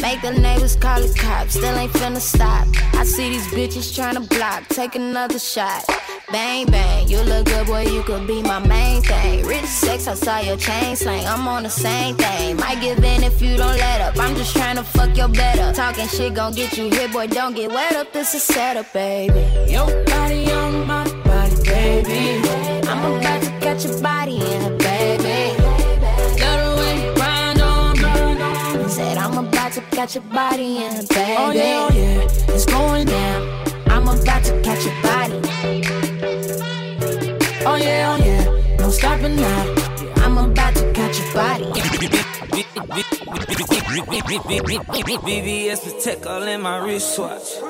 Make 0.00 0.20
the 0.22 0.32
neighbors 0.32 0.74
call 0.74 1.00
the 1.00 1.14
cops, 1.14 1.54
still 1.54 1.76
ain't 1.76 1.92
finna 1.92 2.20
stop. 2.20 2.66
I 2.94 3.04
see 3.04 3.28
these 3.30 3.46
bitches 3.48 3.92
tryna 3.96 4.28
block, 4.28 4.68
take 4.68 4.94
another 4.94 5.38
shot. 5.38 5.84
Bang, 6.30 6.66
bang, 6.66 7.08
you 7.08 7.20
look 7.20 7.46
good, 7.46 7.66
boy, 7.66 7.82
you 7.82 8.02
could 8.02 8.26
be 8.26 8.42
my 8.42 8.58
main 8.58 9.02
thing. 9.02 9.44
Rich 9.46 9.66
sex, 9.66 10.08
I 10.08 10.14
saw 10.14 10.40
your 10.40 10.56
chain 10.56 10.96
slang, 10.96 11.26
I'm 11.26 11.46
on 11.46 11.62
the 11.62 11.70
same 11.70 12.16
thing. 12.16 12.56
Might 12.56 12.80
give 12.80 12.98
in 13.04 13.22
if 13.22 13.40
you 13.42 13.56
don't 13.56 13.76
let 13.76 14.00
up, 14.00 14.18
I'm 14.18 14.34
just 14.34 14.56
tryna 14.56 14.84
fuck 14.84 15.16
your 15.16 15.28
better. 15.28 15.72
Talking 15.72 16.08
shit 16.08 16.34
gon' 16.34 16.54
get 16.54 16.76
you 16.76 16.90
hit, 16.90 17.12
boy, 17.12 17.26
don't 17.26 17.54
get 17.54 17.70
wet 17.70 17.94
up, 17.94 18.12
this 18.12 18.34
is 18.34 18.42
setup, 18.42 18.92
baby. 18.92 19.44
Your 19.70 19.86
body 20.04 20.50
on 20.50 20.71
baby. 21.82 22.48
I'm 22.88 23.02
about 23.16 23.42
to 23.42 23.50
catch 23.60 23.84
a 23.84 23.92
body 24.00 24.36
in 24.36 24.60
her, 24.62 24.76
baby. 24.78 25.40
Love 26.42 26.60
the 26.64 26.72
way 26.80 26.94
you 27.04 27.14
grind 27.14 27.60
on, 27.60 27.96
grind 27.96 28.42
on. 28.42 28.88
Said 28.88 29.18
I'm 29.18 29.36
about 29.38 29.72
to 29.72 29.80
catch 29.96 30.16
a 30.16 30.20
body 30.20 30.84
in 30.84 30.92
her, 30.92 31.02
oh, 31.02 31.14
baby. 31.14 31.36
Oh 31.38 31.50
yeah, 31.50 31.86
oh 31.86 31.92
yeah, 31.94 32.54
it's 32.54 32.66
going 32.66 33.06
down. 33.06 33.40
I'm 33.94 34.08
about 34.08 34.44
to 34.44 34.52
catch 34.62 34.84
a 34.86 34.94
body. 35.08 35.38
Oh 37.64 37.76
yeah, 37.76 38.12
oh 38.12 38.24
yeah, 38.24 38.76
no 38.76 38.90
stopping 38.90 39.36
now. 39.36 39.74
I'm 40.16 40.38
about 40.38 40.74
to 40.76 40.92
catch 40.92 41.18
a 41.20 41.34
body. 41.34 41.68
VVS 45.22 45.80
Protect 45.84 46.26
all 46.26 46.42
in 46.42 46.62
my 46.62 46.78
wristwatch. 46.78 47.60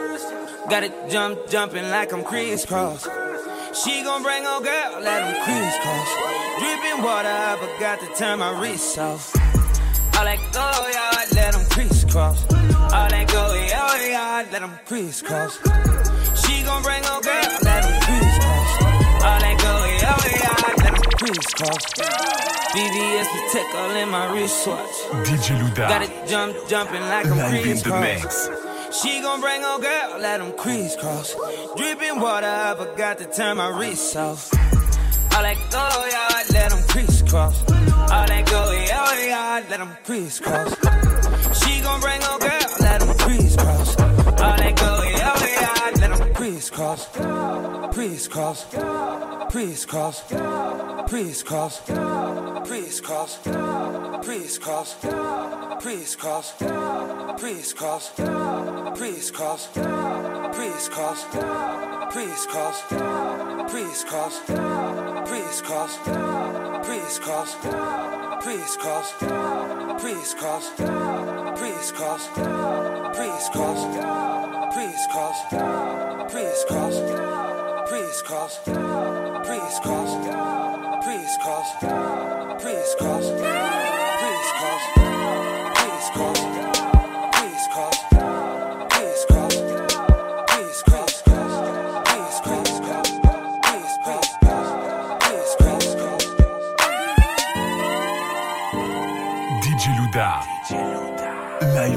Got 0.70 0.84
it 0.84 1.10
jump, 1.10 1.48
jumping 1.48 1.88
like 1.90 2.12
I'm 2.12 2.24
crisscross. 2.24 3.06
She 3.72 4.02
gon' 4.02 4.22
bring 4.22 4.44
her 4.44 4.60
girl, 4.60 5.00
let 5.00 5.24
him 5.24 5.42
crisscross. 5.44 6.08
Dripping 6.60 7.02
water, 7.02 7.28
I 7.28 7.56
forgot 7.56 8.00
to 8.00 8.06
turn 8.14 8.38
my 8.40 8.60
wrist 8.60 8.98
off. 8.98 9.34
All 10.14 10.24
that 10.24 10.38
go, 10.52 10.68
yeah, 10.92 11.24
let 11.40 11.54
him 11.54 11.64
crisscross. 11.70 12.44
All 12.52 13.08
that 13.08 13.28
go, 13.32 13.54
yeah, 13.54 14.08
yeah, 14.08 14.46
let 14.52 14.60
him 14.60 14.78
crisscross. 14.84 15.56
She 16.44 16.62
gon' 16.64 16.82
bring 16.82 17.02
her 17.02 17.20
girl, 17.22 17.58
let 17.64 17.84
him 17.84 17.96
crisscross. 18.04 18.70
All 19.24 19.40
that 19.40 19.56
go, 19.64 19.72
yeah, 19.88 20.20
yeah, 20.36 20.84
let 20.84 20.94
him 20.94 21.10
crisscross. 21.16 21.84
VVS 22.76 23.28
Protect 23.32 23.74
all 23.74 23.90
in 23.90 24.08
my 24.10 24.32
wristwatch. 24.34 24.96
DJ 25.24 25.58
Louda. 25.60 25.88
Got 25.88 26.02
it 26.02 26.28
jump, 26.28 26.56
jumping 26.68 27.00
like 27.00 27.26
I'm 27.26 27.38
Live 27.38 27.66
in 27.66 27.76
the 27.76 27.82
crisscross. 27.82 28.71
She 28.92 29.20
gon' 29.22 29.40
bring 29.40 29.62
her 29.62 29.78
girl, 29.78 30.18
let 30.20 30.38
them 30.38 30.52
crisscross. 30.52 31.34
Dripping 31.76 32.20
water, 32.20 32.46
I 32.46 32.74
forgot 32.76 33.16
to 33.18 33.24
turn 33.24 33.56
my 33.56 33.68
wrist 33.78 34.14
off. 34.16 34.52
All 35.34 35.42
that 35.42 35.56
go, 35.70 35.88
yeah, 36.10 36.42
let 36.52 36.70
them 36.70 36.82
crisscross. 36.88 37.58
All 37.70 38.26
that 38.26 38.46
go, 38.46 38.70
yeah, 38.72 39.26
yeah, 39.26 39.64
let 39.70 39.78
them 39.78 39.96
crisscross. 40.04 40.74
She 41.60 41.80
gon' 41.80 42.00
bring 42.00 42.20
her 42.20 42.38
girl, 42.38 42.61
Crisscross, 46.62 47.08
crisscross, 47.92 48.66
crisscross, 49.50 50.22
crisscross, 51.08 51.80
crisscross, 52.64 53.38
crisscross, 54.22 54.94
crisscross, 55.80 56.54
crisscross, 57.40 58.12
crisscross, 58.94 59.68
crisscross, 60.54 61.26
crisscross, 62.12 62.82
crisscross, 63.72 64.40
crisscross, 65.26 66.71
crisscross, 66.82 67.54
crisscross, 68.42 69.12
crisscross, 70.00 70.70
crisscross, 71.56 72.28
crisscross, 73.14 73.80
crisscross, 74.72 75.38
crisscross, 76.32 76.96
crisscross, 77.88 78.58
crisscross, 79.44 80.12
crisscross, 81.04 81.68
crisscross, 82.62 83.61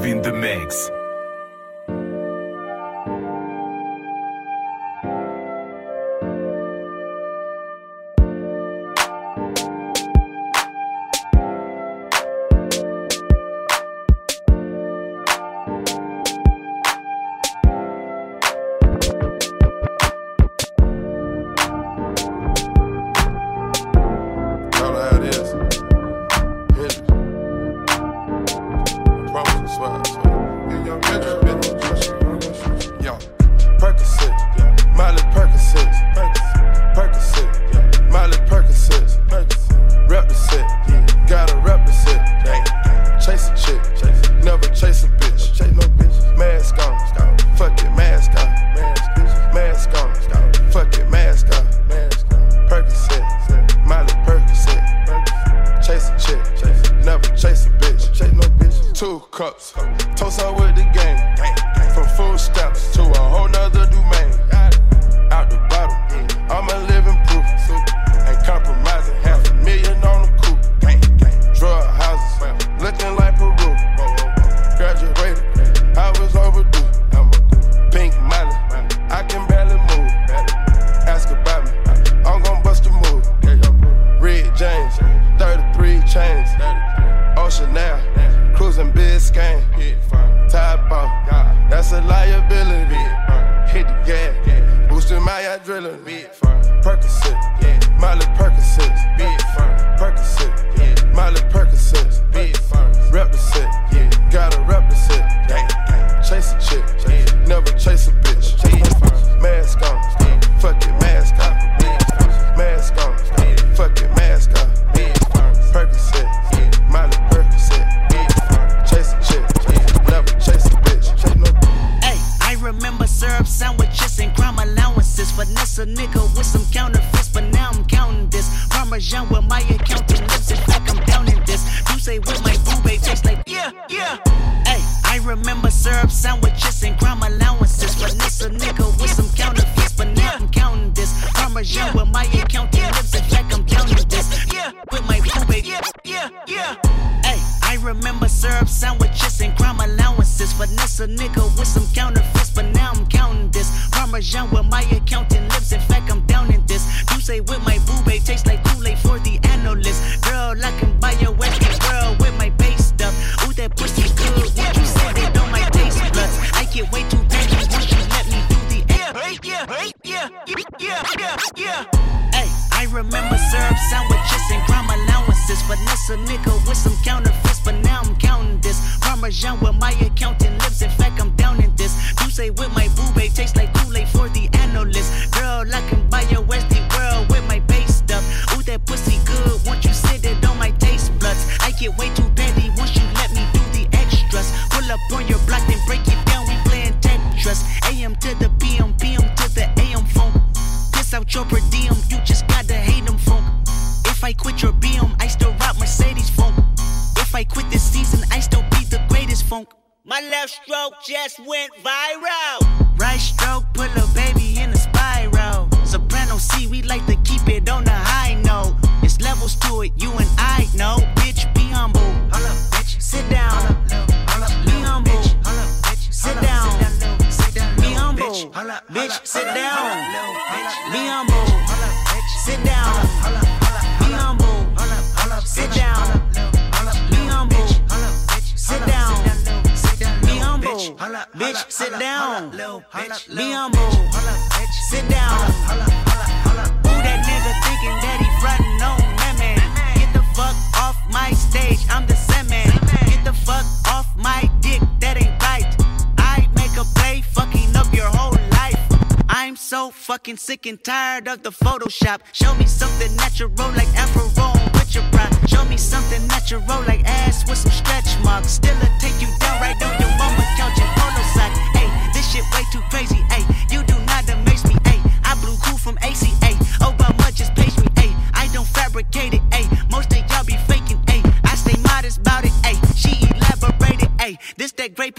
in 0.06 0.22
the 0.22 0.32
mix. 0.32 0.95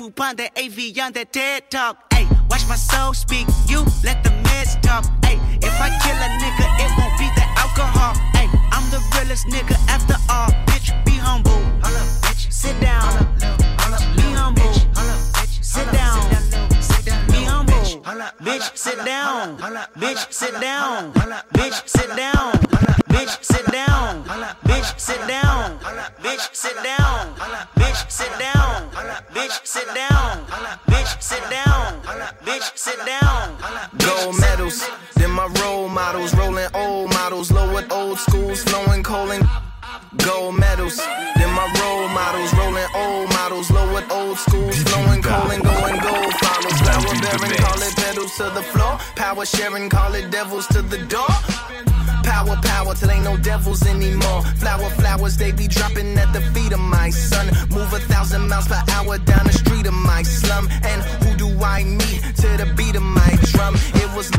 you 0.07 0.13
that 0.37 0.53
AV 0.57 0.99
on 1.03 1.13
that 1.13 1.33
TED 1.33 1.71
talk. 1.71 2.11
Ayy, 2.11 2.29
watch 2.49 2.67
my 2.69 2.77
soul 2.77 3.13
speak, 3.13 3.47
you 3.67 3.81
let 4.05 4.23
the 4.23 4.31
meds 4.47 4.81
talk. 4.81 5.05
Ayy, 5.23 5.39
if 5.63 5.75
I 5.81 5.89
kill 6.03 6.17
a 6.17 6.31
nigga, 6.43 6.67
it 6.85 6.91
won't 6.99 7.19
be 7.19 7.29
the 7.35 7.47
alcohol. 7.59 8.15
Ayy, 8.35 8.49
I'm 8.73 8.89
the 8.91 9.03
realest 9.15 9.47
nigga 9.49 9.75
after 9.89 10.17
all. 10.31 10.51
Bitch, 10.67 10.93
be 11.05 11.13
humble. 11.13 11.51
Hold 11.83 11.97
up, 11.97 12.07
bitch, 12.23 12.53
sit 12.53 12.79
down. 12.81 13.36
Bitch, 18.41 18.77
sit 18.77 19.05
down. 19.05 19.57
Bitch, 19.97 20.33
sit 20.33 20.61
down. 20.61 21.13
Bitch, 21.53 21.89
sit 21.89 22.09
down. 22.17 22.53
Bitch, 23.09 23.43
sit 23.43 23.67
down. 23.73 24.25
Bitch, 24.65 24.99
sit 24.99 25.27
down. 25.27 25.79
Bitch, 26.19 26.49
sit 26.53 26.77
down. 26.83 27.35
Bitch, 27.75 28.11
sit 28.11 28.39
down. 28.39 28.89
Bitch, 29.33 29.67
sit 29.67 29.89
down. 29.97 30.47
Bitch, 32.45 32.77
sit 32.77 32.99
down. 33.07 33.57
Gold 33.99 34.39
medals, 34.41 34.89
then 35.15 35.31
my 35.31 35.47
role 35.63 35.89
models, 35.89 36.35
rolling 36.35 36.69
old 36.75 37.11
models, 37.11 37.51
lowered 37.51 37.91
old 37.93 38.19
schools, 38.19 38.63
flowing 38.65 39.03
coal 39.03 39.31
and 39.31 39.45
gold 40.19 40.59
medals. 40.59 40.97
Then 41.37 41.53
my 41.53 41.67
role 41.81 42.09
models, 42.09 42.53
rolling 42.55 42.91
old 42.95 43.29
models, 43.31 43.71
lowered 43.71 44.11
old 44.11 44.39
schools, 44.39 44.77
flowing 44.85 45.23
coal 45.23 45.51
and 45.51 45.63
going 45.63 45.99
gold 46.01 46.33
follows. 46.43 46.79
Flower 46.81 47.15
bearing, 47.23 47.57
call 47.65 47.81
it 47.83 47.97
pedals 47.97 48.37
to 48.37 48.45
the 48.51 48.63
floor. 48.63 48.99
Power 49.17 49.45
sharing, 49.45 49.89
call 49.89 50.15
it 50.15 50.31
devils 50.31 50.67
to 50.69 50.83
the 50.83 50.99
door. 51.07 51.35
Power, 52.25 52.57
power, 52.63 52.95
till 52.95 53.11
ain't 53.11 53.25
no 53.25 53.37
devils 53.37 53.87
anymore. 53.87 54.43
Flower, 54.63 54.91
flowers, 54.91 55.37
they 55.37 55.53
be 55.53 55.69
dropping 55.69 56.19
at 56.19 56.33
the 56.33 56.41
feet 56.53 56.73
of 56.73 56.81
my 56.81 57.11
son. 57.11 57.47
Move 57.71 57.93
a 57.93 58.01
thousand 58.01 58.49
miles 58.49 58.67
per 58.67 58.83
hour 58.93 59.19
down 59.19 59.47
the 59.47 59.53
street 59.53 59.87
of 59.87 59.95
my 59.95 60.23
slum. 60.23 60.69
And 60.83 61.03
who 61.23 61.37
do 61.37 61.49
I 61.63 61.85
meet 61.85 62.21
to 62.43 62.49
the 62.61 62.73
beat 62.77 62.97
of 62.97 63.03
my 63.03 63.39
drum? 63.53 63.75
It 63.95 64.09
was. 64.17 64.31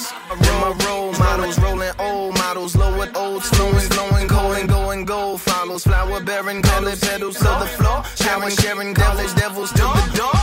Medals, 0.00 0.78
my 0.78 0.86
role 0.86 1.12
models, 1.12 1.58
rolling 1.58 1.92
old 1.98 2.34
models, 2.34 2.76
lowered 2.76 3.16
old 3.16 3.42
flowing, 3.44 3.88
flowing, 3.90 4.26
going, 4.26 4.66
going, 4.66 5.04
gold. 5.04 5.40
Follows, 5.40 5.84
flower 5.84 6.20
bearing, 6.20 6.62
call 6.62 6.86
it 6.86 7.00
pedals 7.00 7.36
to 7.38 7.44
the 7.44 7.66
floor, 7.76 8.04
showering, 8.16 8.56
sharing, 8.56 8.94
devils, 8.94 9.34
devils 9.34 9.70
to 9.72 9.82
the 9.82 10.12
door. 10.16 10.39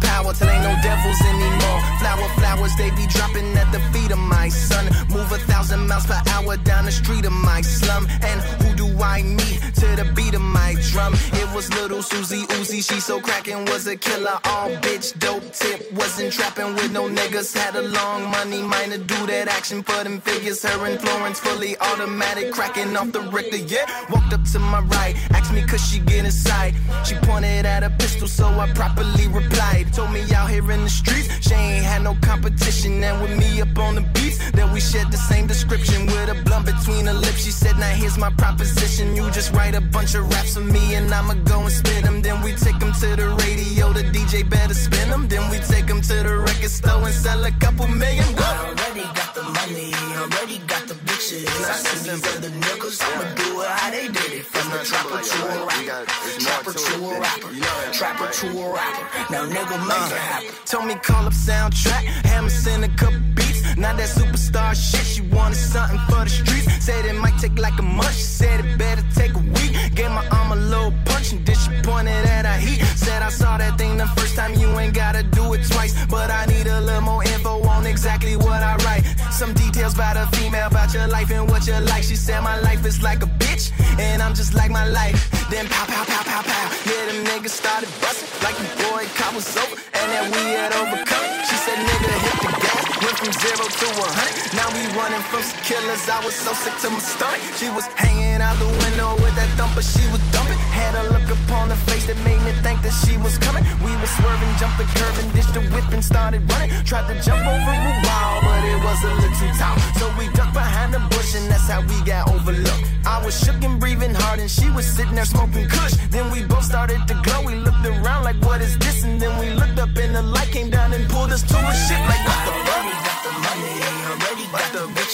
Power, 0.00 0.24
power, 0.24 0.34
till 0.34 0.48
ain't 0.48 0.62
no 0.62 0.74
devils 0.82 1.20
anymore. 1.22 1.80
Flower, 2.00 2.28
flowers, 2.38 2.74
they 2.76 2.90
be 2.90 3.06
dropping 3.06 3.56
at 3.56 3.70
the 3.72 3.80
feet 3.92 4.10
of 4.10 4.18
my 4.18 4.48
son. 4.48 4.86
Move 5.08 5.30
a 5.32 5.38
thousand 5.38 5.86
miles 5.86 6.06
per 6.06 6.20
hour 6.30 6.56
down 6.58 6.84
the 6.84 6.92
street 6.92 7.24
of 7.24 7.32
my 7.32 7.60
slum. 7.60 8.06
And 8.22 8.40
who 8.62 8.74
do 8.74 9.02
I 9.02 9.22
meet 9.22 9.60
to 9.80 9.86
the 9.96 10.10
beat 10.14 10.34
of 10.34 10.40
my 10.40 10.76
drum? 10.90 11.14
It 11.32 11.48
was 11.54 11.72
little 11.74 12.02
Susie 12.02 12.46
Uzi, 12.58 12.82
she 12.82 13.00
so 13.00 13.20
crackin' 13.20 13.64
was 13.66 13.86
a 13.86 13.96
killer. 13.96 14.38
All 14.44 14.70
bitch, 14.84 15.18
dope 15.18 15.52
tip, 15.52 15.92
wasn't 15.92 16.32
trapping 16.32 16.74
with 16.74 16.92
no 16.92 17.08
niggas. 17.08 17.56
Had 17.56 17.76
a 17.76 17.82
long 17.82 18.30
money, 18.30 18.62
minor 18.62 18.98
do 18.98 19.26
that 19.26 19.48
action 19.48 19.82
for 19.82 20.02
them 20.04 20.20
figures. 20.20 20.62
Her 20.62 20.86
influence 20.86 21.38
fully 21.40 21.76
automatic, 21.78 22.52
cracking 22.52 22.96
off 22.96 23.12
the 23.12 23.20
Richter. 23.20 23.58
Yeah, 23.58 23.86
walked 24.10 24.32
up 24.32 24.44
to 24.52 24.58
my 24.58 24.80
right, 24.80 25.14
asked 25.30 25.52
me 25.52 25.62
could 25.62 25.80
she 25.80 26.00
get 26.00 26.24
inside. 26.24 26.74
She 27.04 27.14
pointed 27.16 27.66
at 27.66 27.82
a 27.82 27.90
pistol, 27.90 28.28
so 28.28 28.46
I 28.46 28.72
properly 28.72 29.26
replied. 29.28 29.83
Told 29.92 30.10
me 30.12 30.22
out 30.34 30.50
here 30.50 30.70
in 30.70 30.82
the 30.82 30.90
streets, 30.90 31.28
she 31.46 31.54
ain't 31.54 31.84
had 31.84 32.02
no 32.02 32.14
competition. 32.22 33.02
And 33.02 33.20
with 33.22 33.38
me 33.38 33.60
up 33.60 33.76
on 33.78 33.94
the 33.94 34.02
beats, 34.14 34.38
that 34.52 34.72
we 34.72 34.80
shared 34.80 35.10
the 35.10 35.16
same 35.16 35.46
description 35.46 36.06
with 36.06 36.28
a 36.28 36.36
blunt 36.44 36.66
between 36.66 37.06
her 37.06 37.14
lips. 37.14 37.44
She 37.44 37.50
said, 37.50 37.76
Now 37.78 37.94
here's 37.94 38.18
my 38.18 38.30
proposition. 38.30 39.16
You 39.16 39.30
just 39.30 39.52
write 39.52 39.74
a 39.74 39.80
bunch 39.80 40.14
of 40.14 40.28
raps 40.30 40.54
for 40.54 40.60
me, 40.60 40.94
and 40.94 41.12
I'ma 41.12 41.34
go 41.44 41.60
and 41.60 41.72
spit 41.72 42.04
them. 42.04 42.22
Then 42.22 42.42
we 42.42 42.52
take 42.52 42.78
them 42.78 42.92
to 42.92 43.16
the 43.16 43.28
radio, 43.44 43.92
the 43.92 44.04
DJ 44.04 44.48
better 44.48 44.74
spin 44.74 45.10
them. 45.10 45.28
Then 45.28 45.48
we 45.50 45.58
take 45.58 45.86
them 45.86 46.00
to 46.00 46.14
the 46.28 46.38
record 46.38 46.70
store 46.70 47.04
and 47.04 47.14
sell 47.14 47.44
a 47.44 47.50
couple 47.52 47.86
million. 47.88 48.24
Already 48.38 49.06
got 49.18 49.34
the 49.34 49.42
money, 49.42 49.92
already 50.16 50.58
got 50.66 50.83
the 51.30 51.36
bitches. 51.36 51.64
I 51.64 51.72
see 51.72 52.10
these 52.10 52.36
other 52.36 52.48
niggas, 52.48 53.00
I'ma 53.02 53.34
do 53.34 53.60
it 53.60 53.68
how 53.68 53.90
they 53.90 54.08
did 54.08 54.32
it. 54.32 54.46
From 54.46 54.72
a 54.72 54.84
trapper 54.84 55.22
to 55.22 55.38
a 55.44 55.66
rapper, 55.66 56.04
trapper 56.40 56.72
to 56.72 56.94
a 57.04 57.20
rapper, 57.20 57.50
trapper 57.92 58.30
to 58.32 58.46
a 58.46 58.72
rapper. 58.72 59.32
Now 59.32 59.46
nigga, 59.46 59.76
make 59.88 60.12
it 60.12 60.18
happen. 60.18 60.54
Told 60.66 60.86
me 60.86 60.94
call 60.94 61.26
up 61.26 61.32
Soundtrakk, 61.32 62.04
Hammer 62.26 62.50
send 62.50 62.84
a 62.84 62.88
couple 62.88 63.20
beats. 63.34 63.63
Not 63.76 63.96
that 63.96 64.08
superstar 64.08 64.74
shit, 64.74 65.04
she 65.04 65.22
wanted 65.34 65.56
something 65.56 65.98
for 66.08 66.24
the 66.24 66.30
streets. 66.30 66.84
Said 66.84 67.04
it 67.06 67.14
might 67.14 67.36
take 67.38 67.58
like 67.58 67.78
a 67.78 67.82
month, 67.82 68.14
she 68.14 68.22
said 68.22 68.64
it 68.64 68.78
better 68.78 69.02
take 69.14 69.34
a 69.34 69.38
week. 69.38 69.72
Gave 69.94 70.10
my 70.10 70.26
arm 70.28 70.52
a 70.52 70.56
little 70.56 70.94
punch 71.04 71.32
and 71.32 71.44
then 71.44 71.56
she 71.56 71.70
pointed 71.82 72.24
at 72.26 72.46
her 72.46 72.58
heat. 72.58 72.80
Said 72.96 73.22
I 73.22 73.30
saw 73.30 73.58
that 73.58 73.76
thing 73.78 73.96
the 73.96 74.06
first 74.16 74.36
time, 74.36 74.54
you 74.54 74.68
ain't 74.78 74.94
gotta 74.94 75.22
do 75.22 75.52
it 75.54 75.62
twice. 75.70 75.94
But 76.06 76.30
I 76.30 76.46
need 76.46 76.66
a 76.66 76.80
little 76.80 77.02
more 77.02 77.24
info 77.24 77.62
on 77.62 77.86
exactly 77.86 78.36
what 78.36 78.62
I 78.62 78.76
write. 78.84 79.04
Some 79.32 79.52
details 79.54 79.94
about 79.94 80.16
a 80.16 80.26
female, 80.36 80.68
about 80.68 80.94
your 80.94 81.08
life 81.08 81.30
and 81.30 81.50
what 81.50 81.66
you 81.66 81.74
like. 81.92 82.04
She 82.04 82.16
said 82.16 82.40
my 82.42 82.60
life 82.60 82.84
is 82.86 83.02
like 83.02 83.22
a 83.22 83.30
bitch, 83.42 83.72
and 83.98 84.22
I'm 84.22 84.34
just 84.34 84.54
like 84.54 84.70
my 84.70 84.86
life. 84.86 85.18
Then 85.50 85.66
pow, 85.68 85.86
pow, 85.86 86.04
pow, 86.04 86.22
pow, 86.22 86.42
pow. 86.42 86.66
Yeah, 86.86 87.06
them 87.06 87.24
niggas 87.26 87.50
started 87.50 87.88
busting 88.00 88.28
like 88.44 88.56
the 88.56 88.68
boy 88.84 89.04
cop 89.16 89.34
was 89.34 89.56
over, 89.56 89.76
and 89.98 90.06
that 90.12 90.24
we 90.30 90.42
had 90.54 90.72
overcome. 90.72 91.26
She 91.48 91.56
said, 91.56 91.78
nigga, 91.78 92.12
hit 92.24 92.40
the 92.42 92.60
gas. 92.62 92.83
Went 93.02 93.18
from 93.18 93.32
zero 93.32 93.66
to 93.66 93.86
a 94.02 94.08
hundred. 94.14 94.54
Now 94.54 94.68
we 94.74 94.82
running 94.98 95.22
from 95.30 95.42
killers. 95.66 96.08
I 96.08 96.24
was 96.24 96.34
so 96.34 96.52
sick 96.54 96.76
to 96.82 96.90
my 96.90 97.00
stomach. 97.00 97.42
She 97.58 97.70
was 97.70 97.86
hanging 97.98 98.33
out 98.44 98.60
the 98.60 98.68
window 98.84 99.16
with 99.24 99.34
that 99.40 99.48
thumper. 99.56 99.80
She 99.80 100.04
was 100.12 100.20
dumping. 100.28 100.60
Had 100.76 100.94
a 101.00 101.04
look 101.16 101.28
upon 101.32 101.72
her 101.72 101.80
face 101.88 102.04
that 102.06 102.18
made 102.28 102.40
me 102.44 102.52
think 102.60 102.84
that 102.84 102.92
she 102.92 103.16
was 103.16 103.40
coming. 103.40 103.64
We 103.80 103.90
were 103.96 104.10
swerving, 104.20 104.52
jumping, 104.60 104.90
curving, 105.00 105.28
ditched 105.32 105.54
the 105.56 105.64
whip 105.72 105.88
and 105.96 106.04
started 106.04 106.44
running. 106.52 106.70
Tried 106.84 107.08
to 107.08 107.16
jump 107.24 107.40
over 107.40 107.72
a 107.72 107.92
wall, 108.04 108.34
but 108.44 108.62
it 108.68 108.80
was 108.84 109.00
a 109.08 109.12
little 109.16 109.34
too 109.40 109.52
tall. 109.56 109.76
So 109.98 110.04
we 110.20 110.28
ducked 110.36 110.52
behind 110.52 110.92
the 110.92 111.02
bush, 111.08 111.34
and 111.34 111.48
that's 111.50 111.66
how 111.72 111.80
we 111.80 111.96
got 112.04 112.28
overlooked. 112.28 112.84
I 113.06 113.24
was 113.24 113.34
shook 113.34 113.60
and 113.64 113.80
breathing 113.80 114.14
hard, 114.14 114.38
and 114.38 114.50
she 114.50 114.68
was 114.70 114.86
sitting 114.86 115.16
there 115.16 115.24
smoking 115.24 115.66
kush. 115.68 115.94
Then 116.12 116.30
we 116.30 116.44
both 116.44 116.64
started 116.64 117.00
to 117.08 117.14
glow. 117.24 117.40
We 117.48 117.54
looked 117.56 117.84
around 117.86 118.24
like, 118.28 118.38
what 118.44 118.60
is 118.60 118.76
this? 118.78 119.04
And 119.04 119.16
then 119.20 119.32
we 119.40 119.50
looked 119.56 119.78
up, 119.78 119.96
and 119.96 120.14
the 120.14 120.22
light 120.22 120.50
came 120.52 120.70
down 120.70 120.92
and 120.92 121.08
pulled 121.08 121.32
us 121.32 121.42
to 121.42 121.56
a 121.56 121.74
ship. 121.86 122.02
Like, 122.12 122.22
what 122.28 122.40
the 122.46 122.52
fuck? 122.68 123.03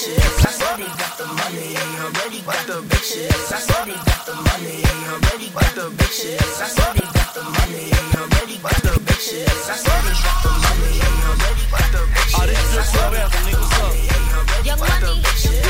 Bitches. 0.00 0.46
I 0.46 0.64
already 0.64 0.84
got 0.84 1.18
the 1.18 1.26
money, 1.26 1.76
already 2.00 2.40
got 2.40 2.66
the 2.66 2.80
bitches. 2.88 3.52
I 3.52 3.60
already 3.74 3.92
got 3.92 4.26
the 4.26 4.34
money, 4.34 4.80
already 5.12 5.48
got 5.50 5.74
the 5.74 5.90
bitches. 5.92 6.40
I 6.56 6.68
already 6.80 7.06
got 7.12 7.34
the 7.34 7.42
money, 7.44 7.92
already 8.16 8.56
got 8.64 8.80
the 8.80 8.92
bitches. 9.04 9.68
I 9.68 9.76
already 9.76 10.16
got 10.24 10.38
the 10.40 10.50
money, 10.64 10.92
already 11.28 11.64
got 11.70 11.86
the 11.92 12.02
bitches. 12.14 12.40
Oh, 12.40 12.46
this 12.46 12.60
is 12.64 12.88
so 12.88 13.00
for 13.00 13.40
niggas 13.44 13.76
up. 13.80 13.94
Young 14.64 14.78
money, 14.78 15.20
Yeah. 15.44 15.68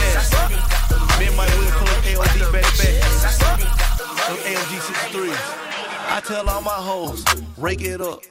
Me 1.18 1.26
and 1.26 1.36
my 1.36 1.46
Will 1.46 1.70
pull 1.78 1.90
up 1.90 2.04
AOD 2.06 2.52
back 2.52 2.68
back. 2.78 2.94
Them 4.26 4.38
AMG 4.46 4.72
63s. 4.78 5.42
I 6.12 6.20
tell 6.24 6.48
all 6.48 6.60
my 6.60 6.70
hoes, 6.70 7.24
rake 7.56 7.82
it 7.82 8.00
up, 8.00 8.22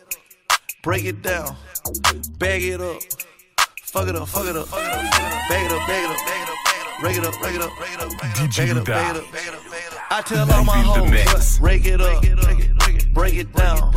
break 0.84 1.06
it 1.06 1.22
down, 1.22 1.56
bag 2.38 2.64
it 2.64 2.82
up, 2.82 3.02
fuck 3.90 4.08
it 4.08 4.16
up, 4.16 4.28
fuck 4.28 4.46
it 4.46 4.56
up, 4.56 4.70
bag 4.70 5.66
it 5.66 5.72
up, 5.72 5.88
bag 5.88 6.04
it 6.04 6.12
up, 6.12 6.18
bag 6.28 6.44
it 6.44 6.50
up, 6.50 7.02
rake 7.02 7.18
it 7.18 7.26
up, 7.26 7.42
rake 7.42 7.56
it 7.56 7.62
up, 7.62 7.80
rake 7.80 7.94
it 7.94 8.02
up, 8.02 8.12
bag 8.20 8.70
it 8.70 8.78
up, 8.78 8.86
bag 8.86 9.16
it 9.16 9.16
up, 9.16 9.26
bag 9.26 9.84
it 9.88 9.94
up. 9.94 10.12
I 10.12 10.22
tell 10.22 10.52
all 10.52 10.64
my 10.64 10.78
hoes, 10.78 11.60
rake 11.60 11.86
it 11.86 12.00
up, 12.00 12.24
break 13.14 13.34
it 13.34 13.54
down, 13.54 13.92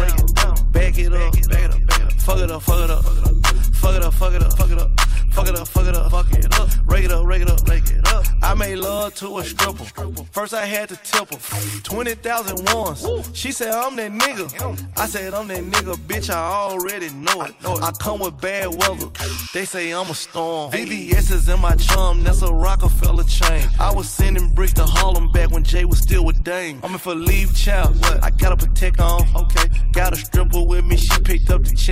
bag 0.72 0.98
it 0.98 1.12
up, 1.12 2.01
fuck 2.10 2.38
it 2.38 2.50
up, 2.50 2.62
fuck 2.62 2.84
it 2.84 2.90
up, 2.90 3.04
fuck 3.04 3.94
it 3.96 4.02
up, 4.02 4.14
fuck 4.14 4.32
it 4.32 4.42
up, 4.42 4.52
fuck 4.52 4.70
it 4.70 4.78
up, 4.78 4.88
fuck 5.32 5.48
it 5.48 5.56
up, 5.56 5.68
fuck 5.68 5.86
it 5.86 5.96
up, 5.96 6.10
fuck 6.10 6.32
it 6.32 6.60
up, 6.60 6.68
rake 6.86 7.04
it 7.04 7.12
up, 7.12 7.26
rake 7.26 7.42
it 7.42 7.50
up, 7.50 7.68
rake 7.68 7.90
it 7.90 8.08
up. 8.08 8.24
I 8.42 8.54
made 8.54 8.76
love 8.76 9.14
to 9.16 9.38
a 9.38 9.44
stripper. 9.44 9.84
First 10.32 10.52
I 10.52 10.66
had 10.66 10.88
to 10.88 10.96
tip 10.96 11.30
her 11.32 11.80
20,000 11.82 12.74
ones. 12.74 13.30
She 13.32 13.52
said 13.52 13.72
I'm 13.72 13.96
that 13.96 14.12
nigga. 14.12 14.98
I 14.98 15.06
said 15.06 15.32
I'm 15.32 15.48
that 15.48 15.62
nigga, 15.64 15.94
bitch. 15.94 16.28
I 16.28 16.38
already 16.38 17.10
know 17.10 17.42
it. 17.42 17.54
I 17.64 17.92
come 17.92 18.20
with 18.20 18.40
bad 18.40 18.68
weather. 18.68 19.06
They 19.54 19.64
say 19.64 19.92
I'm 19.92 20.10
a 20.10 20.14
storm. 20.14 20.72
VVS 20.72 21.30
is 21.30 21.48
in 21.48 21.60
my 21.60 21.76
chum. 21.76 22.24
That's 22.24 22.42
a 22.42 22.52
Rockefeller 22.52 23.24
chain. 23.24 23.68
I 23.78 23.92
was 23.92 24.08
sending 24.08 24.52
bricks 24.54 24.72
to 24.74 24.84
Harlem 24.84 25.30
back 25.30 25.50
when 25.50 25.62
Jay 25.62 25.84
was 25.84 25.98
still 25.98 26.24
with 26.24 26.42
Dame. 26.42 26.80
I'm 26.82 26.92
in 26.92 26.98
for 26.98 27.14
leave 27.14 27.54
child. 27.56 27.96
I 28.22 28.30
got 28.30 28.52
a 28.52 28.56
protect 28.56 29.00
on. 29.00 29.26
Okay. 29.36 29.68
Got 29.92 30.12
a 30.12 30.16
stripper 30.16 30.62
with 30.62 30.84
me. 30.84 30.96
She 30.96 31.20
picked 31.20 31.50
up 31.50 31.64
the 31.64 31.74
check 31.74 31.91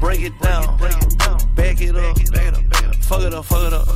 break 0.00 0.22
it 0.22 0.38
down, 0.40 0.78
bag 0.78 0.92
it 1.02 1.20
up, 1.26 1.54
bag 1.56 1.80
it 1.80 1.96
up. 1.96 2.94
Fuck 3.04 3.22
it 3.22 3.34
up, 3.34 3.44
fuck 3.44 3.66
it 3.66 3.72
up, 3.72 3.86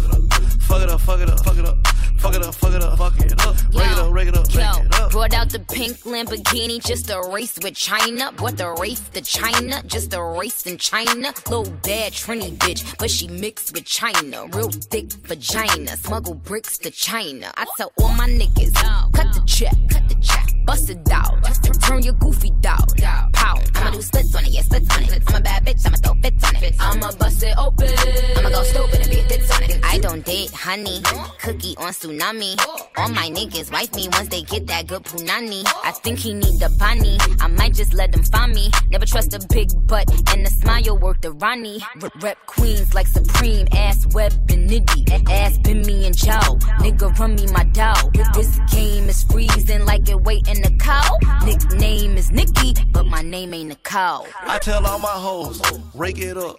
fuck 0.63 0.83
it 0.83 0.89
up, 0.91 1.01
fuck 1.01 1.21
it 1.21 1.29
up, 1.31 1.45
fuck 1.45 1.59
it 1.59 1.67
up, 1.67 1.87
Fuck 2.23 2.37
it 2.37 2.45
up, 2.45 2.55
fuck 2.55 2.73
it 2.73 2.83
up, 2.85 2.97
fuck 2.97 3.19
it 3.19 3.33
up. 3.45 3.57
Yo, 3.73 3.81
it 3.81 3.99
up, 3.99 4.13
rake 4.13 4.29
it 4.29 4.37
up, 4.37 4.47
yo, 4.55 4.61
it 4.61 5.01
up. 5.01 5.11
Brought 5.11 5.35
out 5.35 5.51
the 5.51 5.59
pink 5.59 5.97
Lamborghini 6.05 6.81
just 6.81 7.09
to 7.09 7.21
race 7.33 7.59
with 7.61 7.75
China. 7.75 8.31
What 8.39 8.57
the 8.57 8.71
race 8.81 9.01
to 9.15 9.21
China? 9.23 9.83
Just 9.87 10.15
a 10.15 10.23
race 10.23 10.65
in 10.65 10.79
China. 10.79 11.35
Little 11.51 11.69
bad 11.83 12.13
Trini 12.13 12.57
bitch, 12.59 12.97
but 12.97 13.11
she 13.11 13.27
mixed 13.27 13.75
with 13.75 13.87
China. 13.87 14.47
Real 14.53 14.71
thick 14.71 15.13
vagina. 15.13 15.97
Smuggle 15.97 16.35
bricks 16.35 16.79
to 16.79 16.93
China. 16.93 17.53
I 17.57 17.67
tell 17.77 17.91
all 17.99 18.15
my 18.15 18.29
niggas, 18.29 18.73
cut 19.13 19.35
the 19.35 19.43
check, 19.45 19.75
cut 19.91 20.09
the 20.09 20.15
check. 20.23 20.47
Bust 20.65 20.91
it 20.91 21.03
down, 21.05 21.43
turn 21.83 22.05
your 22.05 22.15
goofy 22.15 22.51
down. 22.61 22.87
Pow, 23.33 23.59
I'ma 23.75 23.91
do 23.91 24.01
splits 24.01 24.33
on 24.37 24.45
it, 24.45 24.51
yeah, 24.51 24.63
splits 24.63 24.97
on 24.97 25.03
it. 25.03 25.23
I'm 25.27 25.35
a 25.35 25.41
bad 25.41 25.67
bitch, 25.67 25.85
I'ma 25.85 25.97
throw 25.97 26.15
fits 26.23 26.45
on 26.45 26.55
it. 26.63 26.75
I'ma 26.79 27.11
bust 27.19 27.43
it 27.43 27.59
open. 27.59 27.91
I'ma 28.37 28.49
go 28.49 28.63
stupid 28.63 29.01
and 29.01 29.11
be 29.11 29.19
a 29.19 29.55
on 29.55 29.63
it. 29.65 29.81
I 29.83 29.99
don't 29.99 30.25
date 30.25 30.53
honey, 30.53 31.03
cookie 31.43 31.75
on 31.79 31.93
tsunami 31.93 32.12
tsunami. 32.13 32.57
All 32.97 33.09
my 33.09 33.29
niggas 33.31 33.73
wife 33.73 33.95
me 33.95 34.09
once 34.13 34.29
they 34.29 34.43
get 34.43 34.67
that 34.67 34.87
good 34.87 35.03
punani. 35.05 35.65
I 35.85 35.93
think 35.93 36.19
he 36.19 36.35
need 36.35 36.61
the 36.61 36.69
bunny. 36.79 37.19
I 37.41 37.49
might 37.49 37.75
just 37.75 37.95
let 37.95 38.13
them 38.13 38.23
find 38.25 38.53
me. 38.53 38.71
Never 38.91 39.07
trust 39.07 39.35
a 39.35 39.41
big 39.49 39.69
butt 39.87 40.09
and 40.33 40.47
a 40.47 40.51
smile 40.51 40.99
work 40.99 41.21
the 41.21 41.33
Ronnie. 41.33 41.81
Rep 42.21 42.39
queens 42.47 42.95
like 42.95 43.07
Supreme, 43.07 43.67
ass 43.73 44.07
web 44.15 44.33
and 44.51 44.69
nitty. 44.69 45.31
Ass 45.31 45.59
been 45.59 45.83
me 45.83 46.07
and 46.07 46.17
Joe. 46.17 46.57
Nigga 46.81 47.19
run 47.19 47.35
me 47.35 47.47
my 47.53 47.65
dough. 47.65 48.11
This 48.35 48.59
game 48.71 49.09
is 49.09 49.25
freezing 49.25 49.85
like 49.85 50.09
it 50.09 50.21
wait 50.23 50.49
in 50.49 50.61
the 50.63 50.77
cow. 50.79 51.17
Nickname 51.45 52.17
is 52.17 52.31
Nikki, 52.31 52.75
but 52.93 53.07
my 53.07 53.23
name 53.23 53.55
ain't 53.55 53.73
a 53.73 53.77
cow. 53.77 54.27
I 54.41 54.59
tell 54.59 54.87
all 54.87 54.99
my 54.99 55.09
hoes, 55.09 55.61
rake 55.95 56.19
it 56.19 56.37
up, 56.37 56.59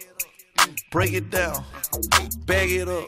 break 0.92 1.14
it 1.14 1.30
down, 1.30 1.64
bag 2.46 2.72
it 2.72 2.90
up. 2.90 3.08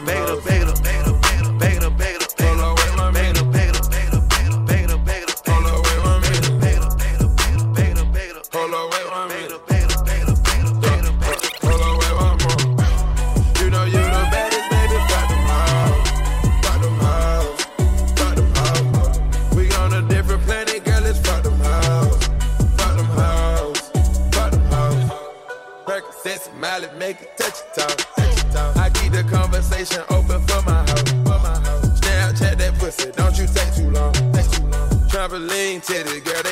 fuck 0.00 0.44
the 0.44 0.50
beta, 0.50 0.63
conversation 29.84 30.04
open 30.10 30.40
for 30.46 30.62
my 30.62 30.82
house. 30.82 31.10
For 31.10 31.38
my 31.42 31.58
house. 31.60 32.00
Snapchat 32.00 32.58
that 32.58 32.74
pussy, 32.78 33.10
don't 33.12 33.36
you 33.38 33.46
take 33.46 33.74
too 33.74 33.90
long. 33.90 34.12
Take 34.32 34.50
too 34.50 34.66
long. 34.66 34.88
Trampoline 35.08 35.84
titty, 35.84 36.20
girl, 36.20 36.43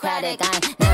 democratic. 0.00 0.38
I 0.40 0.87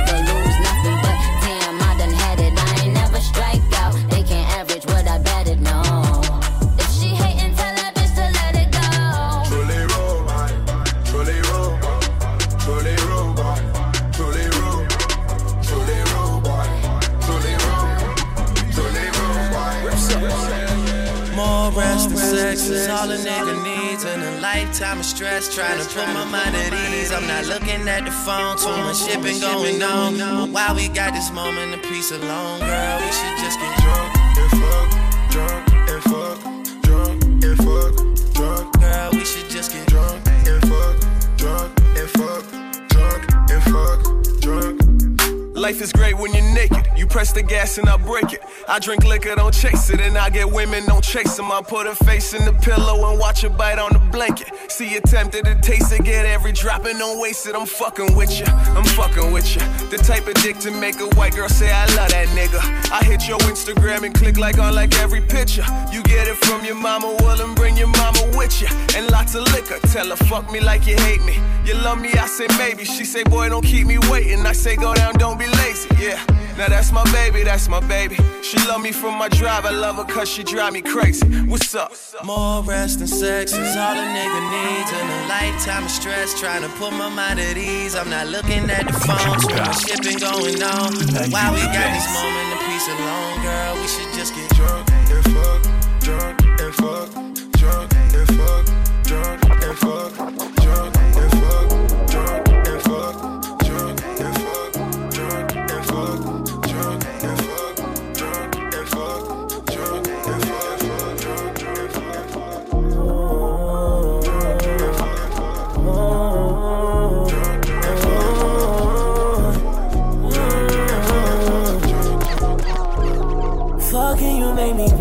I'm 27.15 27.29
not 27.29 27.47
looking 27.47 27.87
at 27.89 28.05
the 28.05 28.11
phone, 28.11 28.57
too 28.59 28.67
much 28.83 28.97
shit 29.05 29.23
been 29.23 29.41
going 29.41 29.81
on. 29.83 30.19
But 30.19 30.51
while 30.51 30.75
we 30.75 30.89
got 30.89 31.15
this 31.15 31.31
moment 31.31 31.73
of 31.73 31.83
peace 31.83 32.11
alone, 32.11 32.59
girl, 32.59 32.99
we 32.99 33.13
should 33.13 33.39
just 33.39 33.61
get 33.61 33.79
drunk 33.79 34.17
and 34.37 34.51
fuck, 34.59 34.89
drunk 35.31 35.63
and 35.91 36.03
fuck, 36.03 36.39
drunk 36.83 37.25
and 37.45 37.57
fuck, 37.63 38.35
drunk. 38.35 38.81
Girl, 38.81 39.11
we 39.13 39.25
should 39.25 39.49
just 39.49 39.71
get 39.71 39.87
drunk 39.87 40.27
and 40.27 40.61
fuck, 40.69 41.37
drunk 41.37 41.81
and 41.97 42.11
fuck, 42.11 42.45
drunk 42.89 43.23
and 43.49 43.63
fuck, 43.63 44.41
drunk. 44.41 45.57
Life 45.57 45.81
is 45.81 45.93
great 45.93 46.19
when 46.19 46.35
you're 46.35 46.53
naked. 46.53 46.85
You 46.97 47.07
press 47.07 47.33
the 47.33 47.43
gas 47.43 47.79
and 47.79 47.89
I 47.89 47.97
break 47.97 48.33
it. 48.33 48.41
I 48.69 48.81
drink 48.81 49.05
liquor, 49.05 49.35
don't 49.37 49.55
chase 49.55 49.89
it. 49.89 50.01
And 50.01 50.19
I 50.19 50.29
get 50.31 50.51
women, 50.51 50.85
don't 50.85 51.03
chase 51.03 51.37
them. 51.37 51.51
I 51.53 51.63
put 51.63 51.87
her 51.87 51.95
face 51.95 52.35
in 52.35 52.45
the 52.45 52.53
pillow 52.53 53.09
and 53.09 53.21
watch 53.21 53.43
her 53.43 53.49
bite 53.51 53.79
on 53.79 53.93
the 53.93 54.01
blanket. 54.11 54.51
See 54.75 54.93
you 54.93 55.01
tempted 55.03 55.45
to 55.45 55.55
taste 55.61 55.93
it, 55.93 56.03
get 56.03 56.27
every 56.27 56.51
drop 56.51 56.85
and 56.85 56.99
don't 56.99 57.21
waste 57.21 57.47
it. 57.47 57.55
I'm 57.55 57.65
fucking 57.65 58.17
with 58.17 58.41
you, 58.41 58.47
I'm 58.47 58.83
fucking 58.83 59.31
with 59.31 59.55
you. 59.55 59.61
The 59.89 59.99
type 59.99 60.27
of 60.27 60.35
dick 60.43 60.59
to 60.67 60.73
make 60.73 60.99
a 60.99 61.07
white 61.15 61.37
girl 61.37 61.49
say, 61.49 61.71
I 61.71 61.87
love 61.95 62.11
that 62.11 62.27
nigga. 62.35 62.59
I 62.91 63.05
hit 63.05 63.29
your 63.29 63.39
Instagram 63.47 64.05
and 64.05 64.13
click 64.13 64.37
like 64.37 64.59
on 64.59 64.75
like 64.75 64.99
every 64.99 65.21
picture. 65.21 65.65
You 65.93 66.03
get 66.03 66.27
it 66.27 66.37
from 66.39 66.65
your 66.65 66.75
mama, 66.75 67.15
well, 67.21 67.41
and 67.41 67.55
bring 67.55 67.77
your 67.77 67.87
mama 67.87 68.19
with 68.37 68.61
you. 68.61 68.67
And 68.97 69.09
lots 69.13 69.37
of 69.37 69.45
liquor, 69.53 69.79
tell 69.93 70.09
her, 70.09 70.17
fuck 70.17 70.51
me 70.51 70.59
like 70.59 70.89
you 70.89 70.97
hate 70.97 71.23
me. 71.23 71.39
You 71.65 71.75
love 71.75 72.01
me, 72.01 72.13
I 72.15 72.27
say 72.27 72.49
maybe. 72.59 72.85
She 72.85 73.05
say, 73.05 73.23
boy, 73.23 73.51
don't 73.51 73.65
keep 73.65 73.87
me 73.87 73.99
waiting. 74.11 74.45
I 74.45 74.55
say, 74.55 74.75
go 74.75 74.93
down, 74.93 75.15
don't 75.19 75.39
be 75.39 75.47
lazy, 75.47 75.89
yeah. 76.01 76.19
Now 76.57 76.69
that's 76.69 76.93
my 76.93 77.03
baby, 77.11 77.43
that's 77.43 77.69
my 77.69 77.81
baby. 77.81 78.17
She 78.43 78.57
love 78.69 78.81
me 78.81 78.93
from 78.93 79.19
my 79.19 79.29
drive, 79.29 79.65
I 79.65 79.71
love 79.71 79.97
her 79.97 80.05
cause 80.05 80.29
she 80.29 80.45
drive 80.45 80.73
me 80.73 80.83
crazy. 80.83 81.27
What's 81.47 81.75
up? 81.75 81.93
More 82.25 82.63
rest 82.63 83.01
and 83.01 83.09
sex 83.09 83.53
is 83.53 83.77
all 83.77 83.97
a 83.97 84.07
nigga 84.17 84.41
needs. 84.55 84.91
And 84.93 85.11
a 85.11 85.29
lifetime 85.29 85.85
of 85.85 85.91
stress 85.91 86.39
trying 86.39 86.63
to 86.63 86.69
put 86.79 86.93
my 86.93 87.09
mind 87.09 87.41
at 87.41 87.57
ease. 87.57 87.97
I'm 87.97 88.09
not 88.09 88.29
looking 88.29 88.71
at 88.71 88.87
the 88.87 88.93
phone, 88.93 89.41
too 89.41 89.57
much 89.57 89.85
shit 89.85 90.03
been 90.03 90.19
going 90.19 90.63
on. 90.63 90.95
While 91.33 91.55
we 91.55 91.63
got 91.75 91.91
this 91.93 92.07
moment 92.15 92.53
of 92.55 92.61
peace 92.71 92.87
alone, 92.87 93.43
girl. 93.43 93.75
We 93.75 93.89
should 93.89 94.15
just 94.15 94.35
get 94.35 94.49
drunk 94.55 94.89
and 95.11 95.25
fuck, 95.35 95.63
drunk 96.01 96.41
and 96.61 96.75
fuck, 96.75 97.11
drunk 97.59 97.93
and 98.15 98.29
fuck, 98.39 98.65
drunk 99.03 99.45
and 99.51 99.79
fuck, 99.79 100.54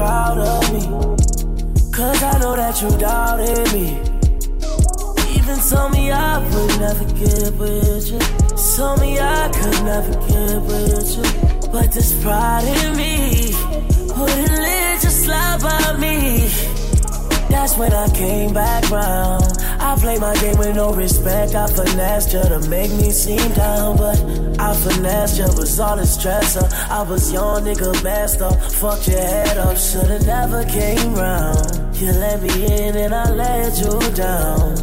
proud 0.04 0.38
of 0.38 0.64
me. 0.74 0.84
Cause 1.96 2.24
I 2.24 2.34
know 2.40 2.56
that 2.56 2.76
you 2.82 2.90
doubted 2.98 3.66
me. 3.76 3.88
Even 5.36 5.58
told 5.70 5.92
me 5.94 6.12
I 6.12 6.40
would 6.52 6.80
never 6.86 7.06
get 7.22 7.54
with 7.62 8.06
you. 8.12 8.20
Told 8.76 9.00
me 9.02 9.12
I 9.20 9.44
could 9.58 9.80
never 9.92 10.14
get 10.28 10.58
with 10.70 11.10
you. 11.16 11.26
But 11.72 11.88
this 11.96 12.12
pride 12.22 12.68
in 12.78 12.98
me 12.98 13.14
wouldn't 14.18 14.58
let 14.68 15.04
you 15.04 15.14
slide 15.24 15.62
by 15.62 15.98
me. 15.98 16.73
That's 17.54 17.78
when 17.78 17.94
I 17.94 18.10
came 18.10 18.52
back 18.52 18.90
round. 18.90 19.46
I 19.80 19.96
played 20.00 20.20
my 20.20 20.34
game 20.42 20.58
with 20.58 20.76
no 20.76 20.92
respect. 20.92 21.54
I 21.54 21.68
finessed 21.68 22.34
you 22.34 22.42
to 22.42 22.60
make 22.68 22.92
me 22.92 23.12
seem 23.12 23.48
down, 23.54 23.96
but 23.96 24.18
I 24.60 24.74
finessed 24.74 25.38
you 25.38 25.46
was 25.56 25.80
all 25.80 25.96
the 25.96 26.02
stressor. 26.02 26.66
I 26.90 27.04
was 27.04 27.32
your 27.32 27.62
nigga 27.62 28.04
master. 28.04 28.50
Fucked 28.82 29.08
your 29.08 29.20
head 29.20 29.58
up, 29.60 29.78
shoulda 29.78 30.26
never 30.26 30.66
came 30.66 31.14
round. 31.14 31.93
You 32.04 32.12
let 32.12 32.42
me 32.42 32.50
in 32.66 32.98
and 32.98 33.16
I 33.16 33.32
let 33.32 33.80
you 33.80 33.98
down. 34.12 34.76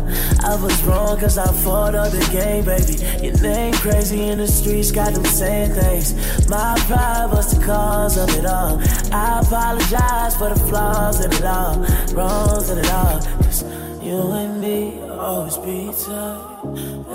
I 0.42 0.56
was 0.56 0.82
wrong 0.84 1.20
cause 1.20 1.36
I 1.36 1.52
fought 1.52 1.94
up 1.94 2.10
the 2.12 2.26
game, 2.32 2.64
baby. 2.64 2.96
Your 3.22 3.38
name 3.42 3.74
crazy 3.74 4.22
in 4.22 4.38
the 4.38 4.46
streets, 4.46 4.90
got 4.90 5.12
them 5.12 5.26
saying 5.26 5.74
things. 5.74 6.48
My 6.48 6.74
pride 6.88 7.28
was 7.30 7.54
the 7.54 7.62
cause 7.62 8.16
of 8.16 8.30
it 8.38 8.46
all. 8.46 8.80
I 9.12 9.40
apologize 9.40 10.34
for 10.38 10.48
the 10.48 10.60
flaws 10.60 11.22
in 11.22 11.30
it 11.30 11.44
all, 11.44 11.84
wrongs 12.14 12.70
in 12.70 12.78
it 12.78 12.90
all. 12.90 13.20
Cause 13.42 13.64
you 14.02 14.32
and 14.32 14.58
me 14.58 15.02
always 15.02 15.58
be 15.58 15.92
tight. 15.92 16.60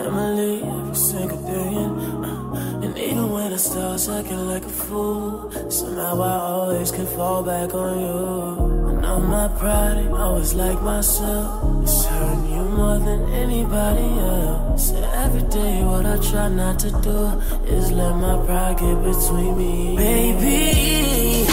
Emily, 0.05 0.61
every 0.61 0.95
single. 0.95 1.47
And, 1.47 2.83
and 2.83 2.97
even 2.99 3.31
when 3.31 3.51
I 3.51 3.57
start 3.57 4.07
acting 4.07 4.45
like 4.45 4.65
a 4.65 4.69
fool, 4.69 5.49
somehow 5.71 6.21
I 6.21 6.37
always 6.37 6.91
can 6.91 7.07
fall 7.07 7.41
back 7.41 7.73
on 7.73 7.99
you. 7.99 8.84
I 9.05 9.07
know 9.07 9.19
my 9.19 9.47
pride 9.59 9.97
ain't 9.97 10.13
always 10.13 10.55
like 10.55 10.81
myself. 10.81 11.83
It's 11.83 12.05
hurting 12.05 12.49
you 12.51 12.63
more 12.63 12.97
than 12.97 13.31
anybody 13.33 14.01
else. 14.01 14.89
So 14.89 14.95
every 15.13 15.43
day, 15.43 15.83
what 15.83 16.07
I 16.07 16.17
try 16.17 16.49
not 16.49 16.79
to 16.79 16.89
do 16.89 17.27
is 17.71 17.91
let 17.91 18.15
my 18.15 18.43
pride 18.47 18.79
get 18.79 19.03
between 19.03 19.57
me. 19.59 19.95
Baby, 19.95 21.45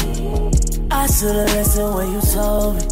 I 0.90 1.06
should've 1.06 1.52
listened 1.52 1.94
when 1.94 2.12
you 2.12 2.20
told 2.22 2.76
me. 2.76 2.82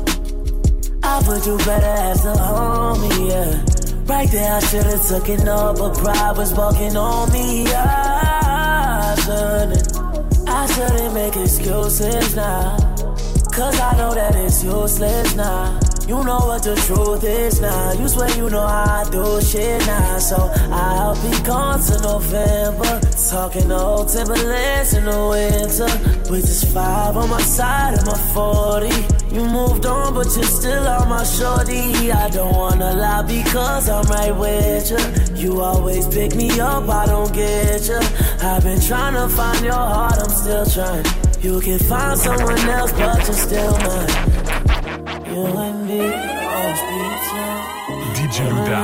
I 1.05 1.23
would 1.27 1.43
do 1.43 1.57
better 1.65 1.97
as 2.11 2.27
a 2.27 2.35
homie, 2.35 3.31
yeah. 3.31 3.65
Right 4.05 4.31
there, 4.31 4.53
I 4.57 4.61
should've 4.61 5.07
took 5.09 5.29
it 5.31 5.49
all, 5.49 5.73
but 5.73 5.97
pride 5.97 6.37
was 6.37 6.53
walking 6.53 6.99
on 6.99 7.33
me. 7.33 7.65
I 7.73 9.17
shouldn't, 9.25 10.47
I 10.47 10.67
shouldn't 10.67 11.15
make 11.15 11.37
excuses 11.37 12.37
now. 12.37 12.90
Cause 13.53 13.81
I 13.81 13.97
know 13.97 14.15
that 14.15 14.35
it's 14.37 14.63
useless 14.63 15.35
now. 15.35 15.79
You 16.07 16.25
know 16.25 16.39
what 16.39 16.63
the 16.63 16.75
truth 16.87 17.25
is 17.25 17.61
now. 17.61 17.93
You 17.93 18.09
swear 18.09 18.31
you 18.37 18.49
know 18.51 18.67
how 18.67 19.03
I 19.03 19.11
do 19.11 19.41
shit 19.41 19.81
now. 19.87 20.19
So 20.19 20.37
I'll 20.73 21.15
be 21.23 21.37
gone 21.45 21.81
to 21.81 22.01
November. 22.01 23.01
Talking 23.31 23.71
old 23.71 24.09
Timberlands 24.09 24.95
in 24.95 25.05
the 25.05 25.21
winter. 25.31 26.31
With 26.31 26.43
this 26.43 26.65
five 26.73 27.17
on 27.17 27.29
my 27.31 27.41
side 27.43 27.95
of 27.95 28.07
my 28.07 28.19
40. 28.35 29.35
You 29.35 29.45
moved 29.45 29.87
on, 29.87 30.15
but 30.15 30.27
you're 30.35 30.45
still 30.45 30.89
on 30.89 31.09
my 31.09 31.23
shorty. 31.23 32.11
I 32.11 32.29
don't 32.31 32.53
wanna 32.53 32.95
lie 32.95 33.23
because 33.23 33.89
I'm 33.89 34.05
right 34.07 34.35
with 34.37 34.91
you. 34.91 35.41
You 35.41 35.61
always 35.61 36.09
pick 36.09 36.35
me 36.35 36.59
up, 36.59 36.89
I 36.89 37.07
don't 37.07 37.33
get 37.33 37.87
you. 37.87 38.01
I've 38.43 38.65
been 38.65 38.81
trying 38.81 39.15
to 39.15 39.29
find 39.29 39.65
your 39.65 39.75
heart, 39.75 40.19
I'm 40.19 40.31
still 40.31 40.67
trying. 40.67 41.30
You 41.43 41.59
can 41.59 41.79
find 41.79 42.19
someone 42.19 42.59
else, 42.69 42.93
but 42.93 43.17
you're 43.25 43.33
still 43.33 43.73
mine. 43.73 44.09
You 45.25 45.47
and 45.47 45.89
me, 45.89 46.01
always 46.01 46.81
be 46.89 47.01
tight. 47.31 47.81
DJ 48.15 48.39
Louda. 48.53 48.83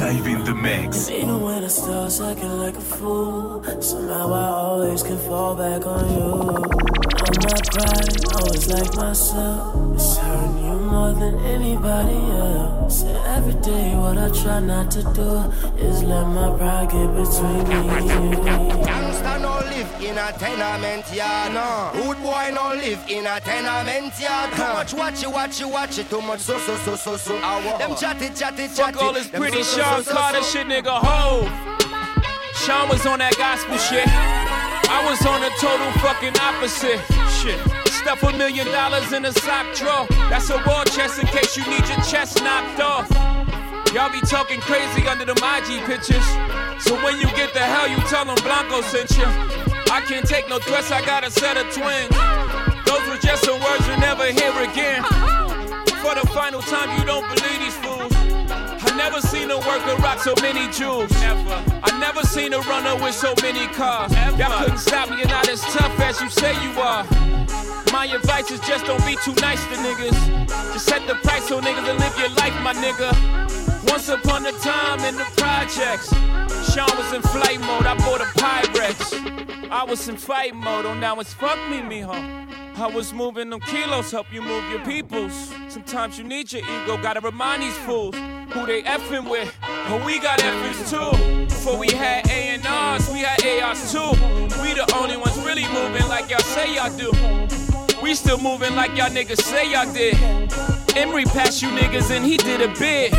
Live 0.00 0.26
in 0.26 0.44
the 0.44 0.54
mix. 0.54 1.08
And 1.08 1.16
even 1.18 1.40
when 1.42 1.64
I 1.64 1.68
start 1.68 2.18
acting 2.18 2.58
like 2.58 2.76
a 2.76 2.80
fool, 2.80 3.62
somehow 3.82 4.32
I 4.32 4.46
always 4.48 5.02
can 5.02 5.18
fall 5.18 5.54
back 5.54 5.84
on 5.84 6.08
you. 6.16 6.32
I'm 7.26 7.38
not 7.44 7.62
pride, 7.70 8.24
always 8.34 8.68
like 8.68 8.94
myself. 8.96 10.00
It's 11.04 11.18
hurting 11.18 11.62
you 11.62 11.78
more 11.78 11.92
than 11.92 12.02
anybody 12.02 12.16
else. 12.38 13.02
And 13.02 13.16
every 13.26 13.54
day, 13.60 13.94
what 13.96 14.18
I 14.18 14.28
try 14.30 14.60
not 14.60 14.90
to 14.92 15.02
do 15.14 15.52
is 15.78 16.02
let 16.02 16.26
my 16.26 16.56
pride 16.56 16.90
get 16.90 17.08
between 17.14 17.68
me 17.68 17.88
and 17.88 18.08
you. 18.08 18.38
Gangsta 18.84 19.40
no 19.40 19.54
live 19.70 20.02
in 20.02 20.18
a 20.18 20.32
tenement 20.32 21.12
yard. 21.12 21.54
No. 21.54 21.90
Rude 21.94 22.22
boy 22.22 22.50
no 22.54 22.74
live 22.74 23.04
in 23.08 23.26
a 23.26 23.40
tenement 23.40 24.18
yard. 24.20 24.52
Too 24.52 24.62
much 24.62 24.94
watch 24.94 25.22
it, 25.22 25.30
watch 25.30 25.60
it, 25.60 25.68
watch 25.68 25.98
it. 25.98 26.10
Too 26.10 26.20
much 26.22 26.40
so 26.40 26.58
so 26.58 26.76
so 26.76 26.96
so 26.96 27.16
so. 27.16 27.36
Awa. 27.38 27.78
Them 27.78 27.96
chatty 27.96 28.28
chatty 28.28 28.68
chatty. 28.68 28.92
Fuck 28.92 29.02
all 29.02 29.12
this 29.12 29.28
pretty 29.28 29.62
so, 29.62 29.76
so, 29.76 29.82
Sean 29.82 30.04
so, 30.04 30.10
so, 30.10 30.16
Carter 30.16 30.42
shit, 30.42 30.66
nigga. 30.66 30.98
Ho. 31.02 31.48
Sean 32.64 32.88
was 32.88 33.04
on 33.06 33.18
that 33.18 33.36
gospel 33.36 33.76
shit. 33.78 34.06
I 34.06 35.02
was 35.08 35.24
on 35.26 35.40
the 35.40 35.50
total 35.58 35.90
fucking 36.00 36.36
opposite. 36.38 37.00
Shit. 37.40 37.81
Stuff 38.02 38.22
a 38.24 38.36
million 38.36 38.66
dollars 38.66 39.12
in 39.12 39.24
a 39.24 39.32
sock 39.32 39.76
drawer. 39.76 40.06
That's 40.28 40.50
a 40.50 40.58
war 40.66 40.84
chest 40.86 41.20
in 41.20 41.26
case 41.28 41.56
you 41.56 41.62
need 41.70 41.86
your 41.88 42.02
chest 42.02 42.42
knocked 42.42 42.80
off. 42.80 43.08
Y'all 43.94 44.10
be 44.10 44.20
talking 44.26 44.58
crazy 44.60 45.06
under 45.06 45.24
the 45.24 45.38
IG 45.38 45.84
pictures. 45.86 46.26
So 46.82 46.96
when 47.04 47.20
you 47.20 47.26
get 47.38 47.54
the 47.54 47.60
hell, 47.60 47.86
you 47.86 47.96
tell 48.10 48.24
them 48.24 48.34
Blanco 48.42 48.82
sent 48.82 49.16
you. 49.16 49.24
I 49.94 50.02
can't 50.08 50.26
take 50.26 50.48
no 50.48 50.58
threats, 50.58 50.90
I 50.90 51.04
got 51.06 51.22
a 51.22 51.30
set 51.30 51.56
of 51.56 51.70
twins. 51.70 52.10
Those 52.90 53.06
were 53.06 53.22
just 53.22 53.44
some 53.44 53.60
words 53.60 53.86
you 53.86 53.96
never 53.98 54.26
hear 54.26 54.50
again. 54.66 55.04
For 56.02 56.14
the 56.18 56.26
final 56.34 56.60
time, 56.60 56.98
you 56.98 57.04
don't 57.06 57.22
believe 57.22 57.60
these 57.60 57.76
fools. 57.76 57.91
Never 59.02 59.20
seen 59.20 59.50
a 59.50 59.58
worker 59.58 59.96
rock 59.96 60.20
so 60.20 60.32
many 60.40 60.70
jewels. 60.70 61.10
Ever. 61.22 61.58
I 61.82 61.98
never 61.98 62.22
seen 62.22 62.54
a 62.54 62.60
runner 62.60 62.94
with 63.02 63.16
so 63.16 63.34
many 63.42 63.66
cars. 63.74 64.12
Y'all 64.38 64.56
couldn't 64.62 64.78
stop 64.78 65.10
me, 65.10 65.18
you're 65.18 65.26
not 65.26 65.48
as 65.48 65.60
tough 65.60 65.98
as 65.98 66.20
you 66.20 66.30
say 66.30 66.52
you 66.62 66.70
are. 66.80 67.04
My 67.92 68.06
advice 68.06 68.52
is 68.52 68.60
just 68.60 68.86
don't 68.86 69.04
be 69.04 69.16
too 69.16 69.34
nice 69.42 69.60
to 69.66 69.74
niggas. 69.82 70.46
Just 70.72 70.86
set 70.86 71.04
the 71.08 71.16
price 71.16 71.48
so 71.48 71.60
niggas 71.60 71.84
will 71.84 71.96
live 71.96 72.16
your 72.16 72.30
life, 72.42 72.54
my 72.62 72.72
nigga. 72.74 73.10
Once 73.90 74.08
upon 74.08 74.46
a 74.46 74.52
time 74.52 75.00
in 75.00 75.16
the 75.16 75.26
projects, 75.36 76.08
Sean 76.72 76.96
was 76.96 77.12
in 77.12 77.22
flight 77.22 77.60
mode. 77.60 77.86
I 77.86 77.96
bought 77.98 78.20
a 78.20 78.30
Pyrex. 78.38 79.68
I 79.68 79.82
was 79.82 80.08
in 80.08 80.16
fight 80.16 80.54
mode. 80.54 80.86
Oh, 80.86 80.94
now 80.94 81.18
it's 81.18 81.34
fuck 81.34 81.58
me, 81.68 81.78
mijo. 81.78 82.51
I 82.76 82.86
was 82.86 83.12
moving 83.12 83.50
them 83.50 83.60
kilos, 83.60 84.10
help 84.10 84.32
you 84.32 84.40
move 84.42 84.68
your 84.70 84.80
peoples. 84.84 85.52
Sometimes 85.68 86.18
you 86.18 86.24
need 86.24 86.52
your 86.52 86.62
ego, 86.62 86.96
gotta 87.00 87.20
remind 87.20 87.62
these 87.62 87.76
fools 87.78 88.14
who 88.50 88.66
they 88.66 88.82
effing 88.82 89.30
with. 89.30 89.54
But 89.60 90.04
we 90.04 90.18
got 90.18 90.38
effers 90.40 90.90
too. 90.90 91.46
Before 91.46 91.78
we 91.78 91.88
had 91.92 92.26
A&Rs, 92.28 93.10
we 93.12 93.20
had 93.20 93.62
ARs 93.62 93.92
too. 93.92 94.10
We 94.62 94.74
the 94.74 94.90
only 94.96 95.16
ones 95.16 95.36
really 95.38 95.66
moving 95.68 96.08
like 96.08 96.30
y'all 96.30 96.40
say 96.40 96.74
y'all 96.74 96.96
do. 96.96 97.12
We 98.02 98.14
still 98.14 98.38
moving 98.38 98.74
like 98.74 98.96
y'all 98.96 99.10
niggas 99.10 99.42
say 99.42 99.70
y'all 99.70 99.92
did. 99.92 100.16
Emory 100.96 101.24
passed 101.24 101.62
you 101.62 101.68
niggas 101.68 102.10
and 102.10 102.24
he 102.24 102.36
did 102.36 102.60
a 102.60 102.68
bid. 102.78 103.12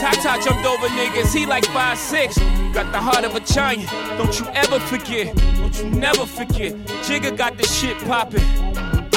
Tata 0.00 0.42
jumped 0.42 0.66
over 0.66 0.88
niggas, 0.88 1.34
he 1.34 1.46
like 1.46 1.64
5'6. 1.64 2.74
Got 2.74 2.92
the 2.92 3.00
heart 3.00 3.24
of 3.24 3.34
a 3.34 3.40
giant, 3.40 3.88
don't 4.18 4.38
you 4.38 4.46
ever 4.54 4.78
forget. 4.80 5.34
Don't 5.34 5.78
you 5.78 5.90
never 5.90 6.26
forget. 6.26 6.74
Jigga 7.06 7.36
got 7.36 7.56
the 7.56 7.64
shit 7.64 7.96
poppin'. 8.04 8.42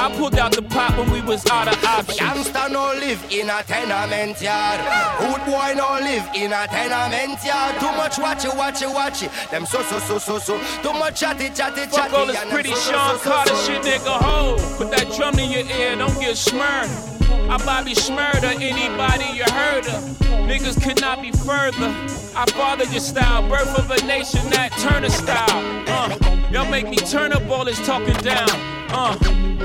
I 0.01 0.09
pulled 0.15 0.35
out 0.35 0.53
the 0.53 0.61
pop 0.61 0.97
when 0.97 1.11
we 1.11 1.21
was 1.21 1.45
out 1.47 1.67
of 1.67 1.83
options. 1.83 2.19
Gangsta 2.19 2.71
no 2.71 2.93
live 2.97 3.21
in 3.29 3.49
a 3.49 3.61
tenement 3.63 4.41
yard. 4.41 4.79
Hood 5.19 5.45
boy 5.45 5.73
no 5.75 5.99
live 5.99 6.23
in 6.33 6.53
a 6.53 6.67
tenement 6.67 7.43
yard. 7.43 7.75
Too 7.81 7.91
much 7.97 8.17
watch 8.17 8.45
it, 8.45 8.55
watch 8.55 8.81
it, 8.81 8.89
watch 8.89 9.23
it. 9.23 9.31
Them 9.51 9.65
so 9.65 9.81
so 9.83 9.99
so 9.99 10.17
so 10.17 10.39
so. 10.39 10.57
Too 10.81 10.93
much 10.93 11.19
chatty 11.19 11.49
chatty 11.49 11.81
chatty. 11.81 11.91
Fuck 11.91 12.13
all 12.13 12.25
this 12.25 12.39
pretty 12.45 12.73
so, 12.75 12.93
Sean 12.93 13.17
so, 13.17 13.23
so, 13.23 13.29
Carter 13.29 13.55
shit, 13.55 13.81
nigga. 13.81 14.17
Ho, 14.21 14.77
put 14.77 14.89
that 14.91 15.13
drum 15.17 15.37
in 15.37 15.51
your 15.51 15.65
ear, 15.77 15.97
don't 15.97 16.17
get 16.17 16.37
smurned. 16.37 17.18
I 17.49 17.57
Bobby 17.65 17.95
Shmurda, 17.95 18.61
anybody 18.61 19.25
you 19.35 19.43
heard 19.43 19.87
of. 19.87 20.03
Niggas 20.45 20.79
could 20.83 21.01
not 21.01 21.19
be 21.19 21.31
further. 21.31 21.89
I 22.35 22.45
father 22.53 22.83
your 22.85 22.99
style, 22.99 23.41
birth 23.49 23.75
of 23.75 23.89
a 23.89 24.05
nation 24.05 24.47
that 24.51 24.71
Turner 24.77 25.09
style. 25.09 25.49
Uh, 25.87 26.15
y'all 26.51 26.69
make 26.69 26.87
me 26.87 26.97
turn 26.97 27.33
up 27.33 27.49
all 27.49 27.65
this 27.65 27.83
talking 27.87 28.13
down. 28.17 28.49
Uh, 28.91 29.15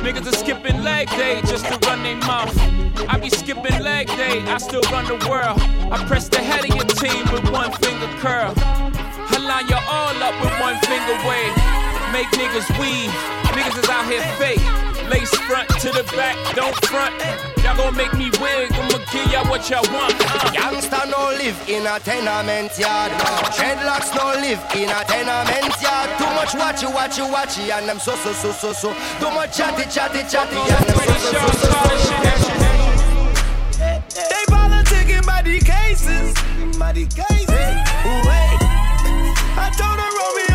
niggas 0.00 0.26
are 0.26 0.36
skipping 0.36 0.82
leg 0.82 1.10
day 1.10 1.42
just 1.42 1.66
to 1.66 1.78
run 1.86 2.02
their 2.02 2.16
mouth. 2.16 2.56
I 3.06 3.18
be 3.18 3.28
skipping 3.28 3.82
leg 3.82 4.06
day, 4.06 4.40
I 4.46 4.56
still 4.56 4.82
run 4.90 5.04
the 5.04 5.28
world. 5.28 5.60
I 5.92 6.02
press 6.06 6.30
the 6.30 6.38
head 6.38 6.64
of 6.64 6.74
your 6.74 6.86
team 6.86 7.23
Make 12.24 12.40
niggas 12.40 12.80
weave. 12.80 13.12
Niggas 13.52 13.84
is 13.84 13.88
out 13.90 14.06
here 14.08 14.22
fake. 14.40 14.64
Lace 15.10 15.34
front 15.44 15.68
to 15.80 15.92
the 15.92 16.04
back, 16.16 16.36
don't 16.56 16.74
front. 16.86 17.12
Y'all 17.62 17.76
gon' 17.76 17.94
make 17.94 18.14
me 18.14 18.30
wig, 18.40 18.72
I'ma 18.72 19.04
give 19.12 19.30
y'all 19.30 19.44
what 19.44 19.68
y'all 19.68 19.84
want. 19.92 20.14
Uh. 20.18 20.50
Youngster 20.54 21.04
no 21.10 21.36
live 21.36 21.60
in 21.68 21.86
a 21.86 22.00
tenement 22.00 22.72
yard. 22.78 23.12
Dreadlocks 23.52 24.16
no 24.16 24.40
live 24.40 24.64
in 24.74 24.88
a 24.88 25.04
tenement 25.04 25.76
yard. 25.82 26.08
Too 26.16 26.32
much 26.32 26.56
watchy, 26.56 26.88
watchy, 26.88 27.30
watchy, 27.30 27.70
and 27.70 27.90
I'm 27.90 27.98
so, 27.98 28.16
so, 28.16 28.32
so, 28.32 28.52
so, 28.52 28.72
so. 28.72 28.94
Too 29.20 29.30
much 29.34 29.54
chatty, 29.58 29.84
chatty, 29.90 30.24
chatty, 30.24 30.56
and 30.56 30.72
I'm 30.72 30.96
so, 30.96 31.28
so, 31.28 31.46
so, 31.60 31.68
so, 32.00 32.32
so. 32.40 32.54
They 34.16 34.44
politicking 34.48 35.26
by 35.26 35.42
the 35.42 35.60
cases. 35.60 36.32
By 36.78 36.92
the 36.92 37.04
cases. 37.04 37.50
Wait. 37.50 38.64
I 39.60 39.68
told 39.76 40.00
her 40.00 40.10
roll 40.16 40.53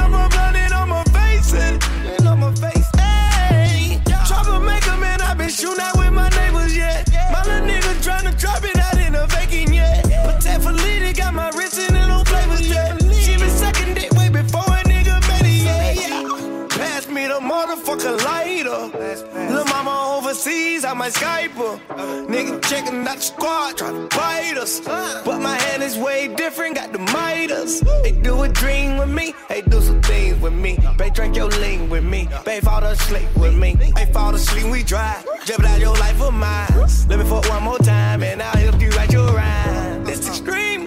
overseas, 21.02 21.24
I 21.24 21.48
might 21.48 21.50
Skype. 21.50 22.28
Nigga 22.28 22.62
checking 22.70 23.08
out 23.08 23.18
the 23.18 23.22
squad, 23.22 23.78
tryna 23.78 24.10
bite 24.10 24.58
us. 24.58 24.80
But 25.26 25.40
my 25.40 25.58
hand 25.58 25.84
is 25.84 25.98
way 25.98 26.28
different, 26.28 26.76
got 26.76 26.92
the 26.92 27.00
miters. 27.00 27.82
They 28.04 28.12
do 28.12 28.44
a 28.44 28.50
dream 28.50 28.98
with 28.98 29.10
me, 29.10 29.34
they 29.48 29.62
do 29.62 29.82
some 29.82 30.02
things 30.02 30.40
with 30.42 30.54
me. 30.54 30.78
They 30.98 31.10
drink 31.10 31.36
your 31.36 31.48
lean 31.48 31.90
with 31.90 32.04
me, 32.04 32.28
they 32.46 32.62
fall 32.62 32.84
asleep 32.84 33.30
with 33.36 33.56
me. 33.56 33.76
They 33.96 34.06
fall 34.08 34.36
asleep, 34.36 34.72
we 34.72 34.84
drive. 34.84 35.26
Jeopardize 35.46 35.82
your 35.82 35.96
life 35.96 36.18
for 36.18 36.32
mine. 36.32 36.68
Let 37.08 37.20
me 37.20 37.26
fuck 37.26 37.48
one 37.50 37.64
more 37.64 37.80
time, 37.80 38.24
and 38.24 38.42
I'll 38.42 38.58
help 38.58 38.82
you 38.82 38.90
write 38.92 39.12
your 39.12 39.32
rhyme. 39.32 40.08
It's 40.08 40.28
extremely 40.28 40.79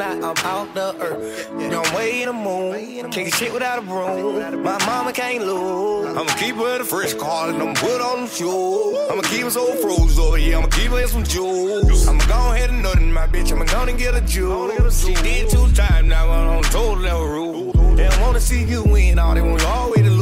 I'm 0.00 0.36
out 0.38 0.74
the 0.74 0.94
earth. 1.00 1.94
Way 1.94 2.20
to 2.20 2.26
the 2.26 2.32
moon, 2.32 3.10
can't 3.10 3.32
shit 3.34 3.52
without 3.52 3.78
a 3.78 3.82
broom. 3.82 4.62
My 4.62 4.78
mama 4.84 5.12
can't 5.12 5.44
lose. 5.44 6.16
I'ma 6.16 6.32
keep 6.36 6.56
her 6.56 6.78
the 6.78 6.84
fresh 6.84 7.14
car 7.14 7.48
and 7.48 7.62
I'ma 7.62 7.74
put 7.74 8.00
on 8.00 8.20
them 8.20 8.28
shoes. 8.28 9.10
I'ma 9.10 9.22
keep 9.22 9.42
her 9.44 9.50
so 9.50 9.74
froze 9.76 10.18
over 10.18 10.36
here, 10.36 10.58
I'ma 10.58 10.68
keep 10.68 10.90
her 10.90 11.00
in 11.00 11.08
some 11.08 11.24
jewels. 11.24 12.06
I'ma 12.06 12.24
go 12.26 12.52
ahead 12.52 12.70
and 12.70 12.82
nut 12.82 12.98
in 12.98 13.12
my 13.12 13.26
bitch, 13.26 13.52
I'ma 13.52 13.64
go 13.64 13.82
and 13.82 13.98
get 13.98 14.14
a 14.14 14.20
jewel. 14.20 14.70
She 14.90 15.14
did 15.14 15.48
two 15.50 15.70
times 15.72 16.08
now, 16.08 16.30
I'm 16.30 16.58
on 16.58 16.62
total 16.64 16.96
level 16.96 17.26
rule. 17.26 17.72
They 17.96 18.08
don't 18.08 18.20
wanna 18.20 18.40
see 18.40 18.64
you 18.64 18.84
win, 18.84 19.18
all 19.18 19.34
they 19.34 19.42
want 19.42 19.64
always 19.64 20.02
to. 20.02 20.17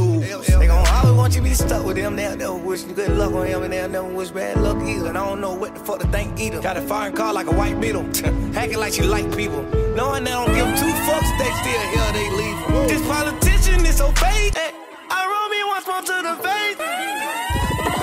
They 0.67 0.73
gon' 0.73 0.85
always 0.89 1.13
want 1.13 1.35
you 1.37 1.43
to 1.43 1.49
be 1.49 1.55
stuck 1.55 1.87
with 1.87 1.95
them, 1.95 2.17
they'll 2.17 2.35
never 2.35 2.57
wish 2.57 2.83
you 2.83 2.93
good 2.93 3.17
luck 3.17 3.33
on 3.33 3.47
him, 3.47 3.63
and 3.63 3.73
they'll 3.73 3.89
never 3.89 4.13
wish 4.13 4.31
bad 4.31 4.61
luck 4.61 4.83
either. 4.83 5.11
And 5.11 5.17
I 5.17 5.25
don't 5.25 5.41
know 5.41 5.55
what 5.55 5.75
the 5.75 5.79
fuck 5.79 6.01
to 6.01 6.09
think 6.09 6.41
either. 6.41 6.61
Got 6.61 6.77
a 6.77 6.81
foreign 6.81 7.15
car 7.15 7.33
like 7.33 7.47
a 7.47 7.53
white 7.53 7.81
beetle, 7.81 8.03
hacking 8.53 8.79
like 8.79 8.93
she 8.93 9.03
like 9.03 9.31
people. 9.37 9.63
Knowing 9.95 10.25
they 10.25 10.33
don't 10.33 10.53
give 10.53 10.67
two 10.77 10.93
fucks, 11.07 11.31
they 11.39 11.51
still 11.63 11.83
here, 11.95 12.13
they 12.19 12.31
leave 12.31 12.59
'em. 12.67 12.89
This 12.89 13.03
politician 13.07 13.87
is 13.87 13.97
so 13.97 14.11
fake. 14.19 14.57
Hey, 14.59 14.73
I 15.09 15.21
roll 15.31 15.49
me 15.55 15.63
once 15.71 15.87
more 15.87 16.03
to 16.03 16.17
the 16.29 16.35
face. 16.43 16.79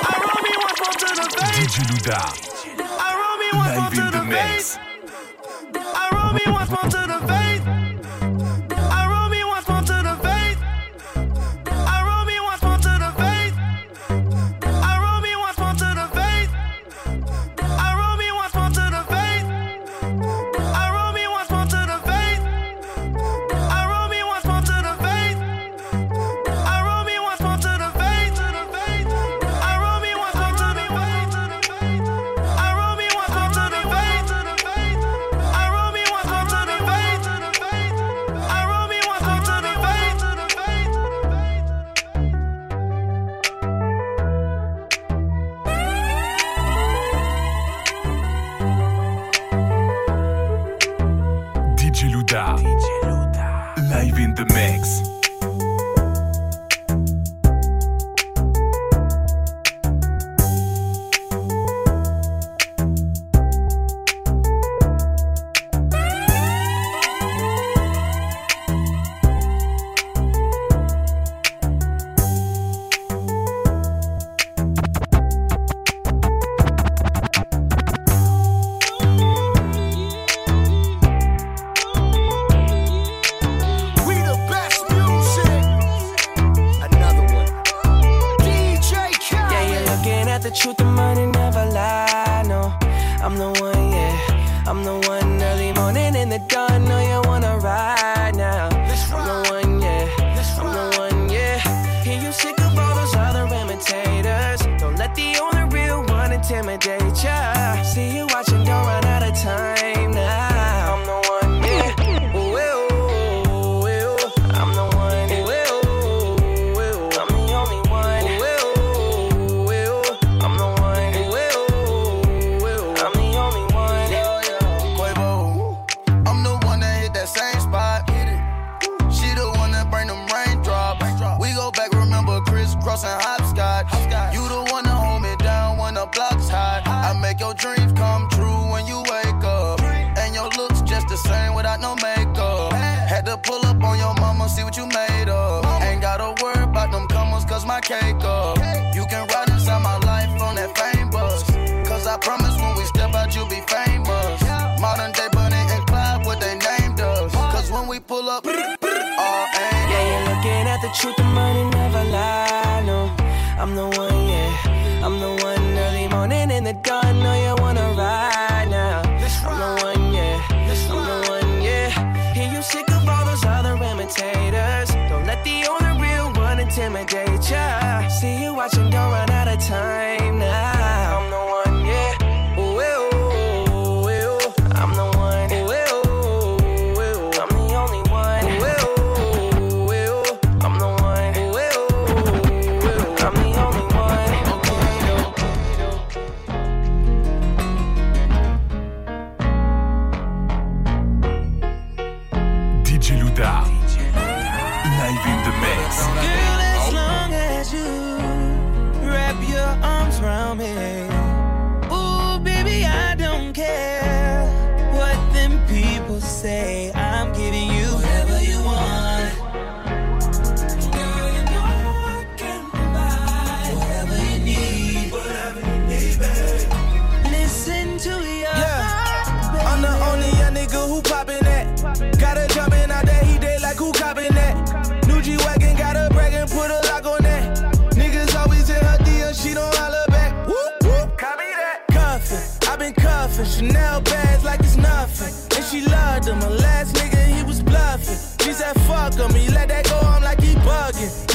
I 0.10 0.14
roll 0.24 0.42
me 0.48 0.54
once 0.64 0.80
more 0.80 0.96
to 1.04 1.10
the 1.20 1.28
face. 1.36 1.68
DJ 1.68 1.84
Louda. 1.92 2.22
I 2.96 3.10
roll 3.20 3.38
me 3.44 3.50
once 3.60 3.76
more 3.76 3.92
to 4.00 4.06
the 4.18 4.24
face. 4.32 4.78
I 5.76 6.06
roll 6.16 6.32
me 6.32 6.44
once 6.48 6.70
more 6.70 6.80
to 6.80 6.88
the 6.88 6.98
face. 6.98 7.03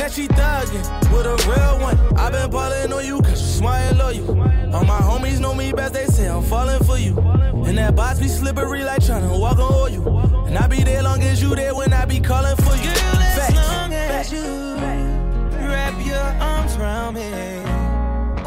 that 0.09 0.15
she 0.15 0.27
thuggin' 0.29 1.13
with 1.13 1.27
a 1.27 1.37
real 1.49 1.81
one. 1.83 1.99
I 2.17 2.31
been 2.31 2.51
ballin' 2.51 2.93
on 2.93 3.05
you 3.05 3.21
cause 3.21 3.41
you 3.41 3.47
smile 3.61 4.13
you. 4.15 4.27
All 4.73 4.85
my 4.85 4.99
homies 4.99 5.41
know 5.41 5.55
me 5.55 5.73
best, 5.73 5.95
they 5.95 6.07
say 6.07 6.29
I'm 6.29 6.43
fallin' 6.43 6.83
for 6.85 6.99
you. 6.99 7.19
And 7.67 7.77
that 7.79 7.95
box 7.95 8.19
be 8.19 8.29
slippery 8.29 8.85
like 8.85 9.01
tryna 9.03 9.39
walk 9.39 9.59
on 9.59 9.73
oil. 9.73 10.47
And 10.47 10.57
I 10.57 10.67
be 10.67 10.83
there 10.83 11.03
long 11.03 11.23
as 11.23 11.43
you 11.43 11.55
there 11.55 11.75
when 11.75 11.93
I 11.93 12.05
be 12.07 12.21
callin' 12.21 12.57
for 12.57 12.75
you. 12.77 12.85
Girl, 12.85 13.21
as 13.21 13.39
Facts. 13.39 13.55
long 13.57 13.93
as 13.93 14.31
Facts. 14.31 14.33
you 14.33 15.67
wrap 15.69 16.07
your 16.07 16.27
arms 16.41 16.77
around 16.77 17.15
me. 17.15 17.29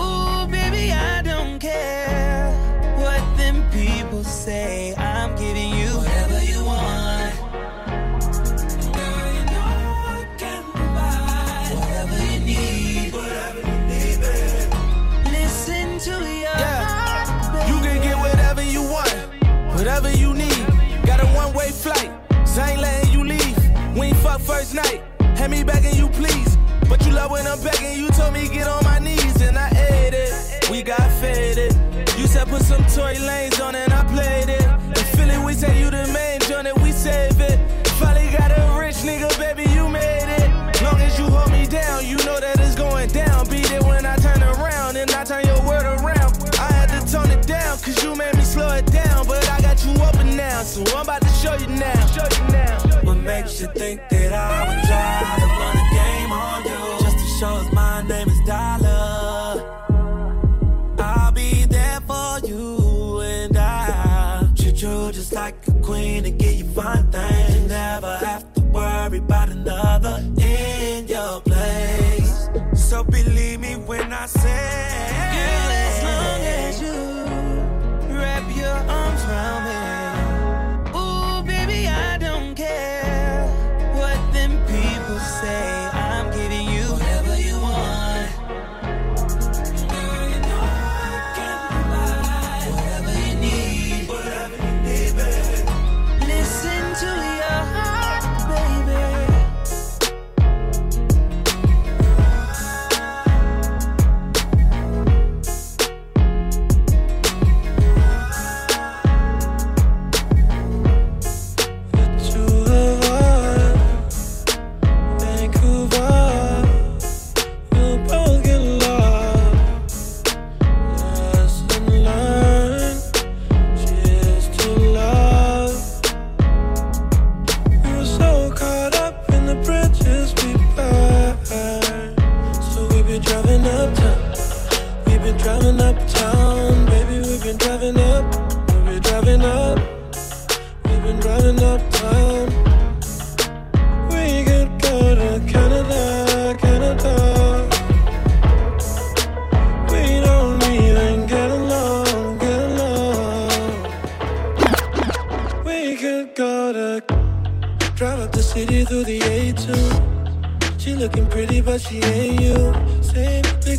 Ooh, 0.01 0.47
baby, 0.49 0.91
I 0.91 1.21
don't 1.23 1.59
care 1.59 2.51
what 2.97 3.21
them 3.37 3.63
people 3.71 4.23
say. 4.23 4.95
I'm 4.95 5.35
giving 5.35 5.69
you 5.77 5.90
Whatever 19.81 20.11
you 20.11 20.35
need, 20.35 20.67
got 21.07 21.19
a 21.23 21.25
one 21.33 21.55
way 21.55 21.71
flight. 21.71 22.11
So 22.45 22.61
I 22.61 22.69
ain't 22.69 22.81
letting 22.81 23.13
you 23.13 23.23
leave. 23.23 23.57
We 23.97 24.05
ain't 24.09 24.17
fuck 24.17 24.39
first 24.39 24.75
night. 24.75 25.01
Hand 25.35 25.51
me 25.51 25.63
back 25.63 25.83
and 25.83 25.97
you 25.97 26.07
please. 26.09 26.55
But 26.87 27.03
you 27.03 27.13
love 27.13 27.31
when 27.31 27.47
I'm 27.47 27.59
begging. 27.63 27.97
You 27.97 28.09
told 28.09 28.31
me 28.31 28.47
get 28.47 28.67
on 28.67 28.83
my 28.83 28.99
knees 28.99 29.41
and 29.41 29.57
I 29.57 29.69
ate 29.69 30.13
it. 30.13 30.69
We 30.69 30.83
got 30.83 31.01
faded. 31.19 31.73
You 32.15 32.27
said 32.27 32.47
put 32.47 32.61
some 32.61 32.85
Tory 32.93 33.15
Lanez 33.15 33.59
on 33.59 33.73
and 33.73 33.91
I 33.91 34.03
played 34.03 34.49
it. 34.49 34.61
In 34.61 35.05
Philly, 35.17 35.43
we 35.43 35.55
said 35.55 35.75
you 35.75 35.89
the 35.89 36.05
man 36.13 36.30
to 53.61 53.67
think 53.73 54.01
that 54.09 54.33
I 54.33 54.67
would 54.67 54.83
try 54.87 55.37
to 55.39 55.47
run 55.61 55.77
a 55.77 55.87
game 55.93 56.31
on 56.31 56.63
you. 56.63 57.05
Just 57.05 57.17
to 57.19 57.27
show 57.39 57.53
us 57.61 57.71
my 57.71 58.01
name 58.07 58.27
is 58.27 58.39
Dollar. 58.47 59.61
I'll 60.97 61.31
be 61.31 61.65
there 61.65 62.01
for 62.01 62.39
you 62.47 63.19
and 63.19 63.55
I. 63.55 64.49
Treat 64.55 64.81
you 64.81 65.11
just 65.11 65.33
like 65.33 65.55
a 65.67 65.73
queen 65.83 66.25
and 66.25 66.39
give 66.39 66.53
you 66.53 66.65
fine 66.71 67.11
things. 67.11 67.55
You 67.55 67.67
never 67.67 68.17
have 68.17 68.51
to 68.55 68.61
worry 68.61 69.19
about 69.19 69.49
another 69.49 70.23
in 70.39 71.07
your 71.07 71.41
place. 71.41 71.50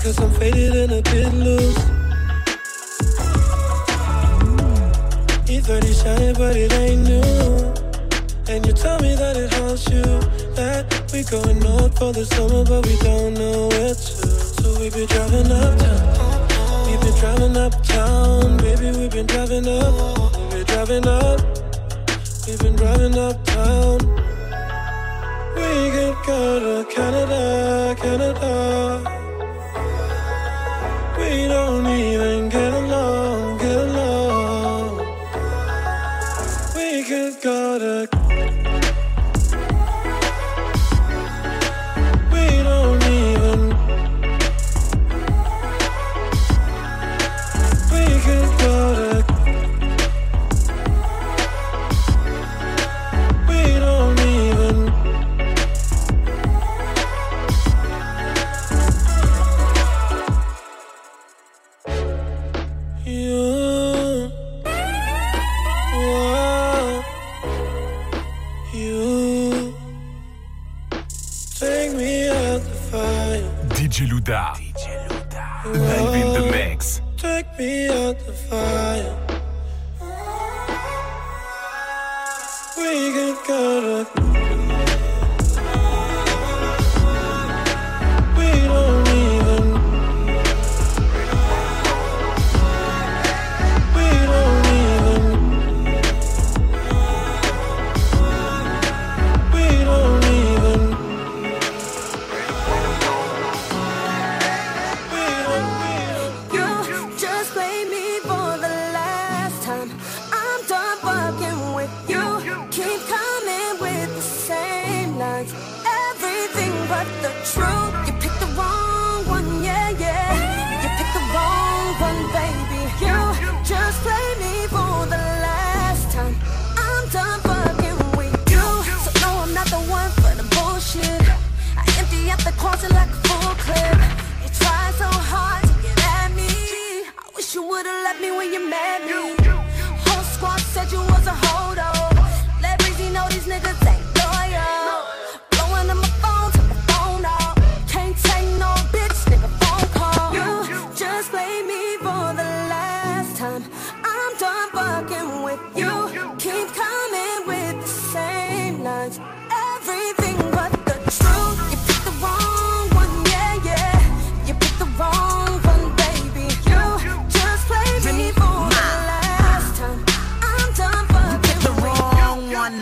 Because 0.02 0.18
I'm 0.18 0.32
faded 0.32 0.74
and 0.74 0.92
a 0.94 1.02
bit 1.02 1.32
loose. 1.32 1.78
Mm. 4.42 4.82
E30 5.46 6.02
shining, 6.02 6.34
but 6.34 6.56
it 6.56 6.72
ain't 6.72 7.02
new. 7.02 8.52
And 8.52 8.66
you 8.66 8.72
tell 8.72 8.98
me 8.98 9.14
that 9.14 9.36
it 9.36 9.54
haunts 9.54 9.88
you. 9.88 10.02
That 10.56 11.08
we 11.12 11.22
going 11.22 11.60
north 11.60 11.96
for 11.96 12.12
the 12.12 12.26
summer, 12.26 12.64
but 12.64 12.84
we 12.84 12.96
don't 12.98 13.11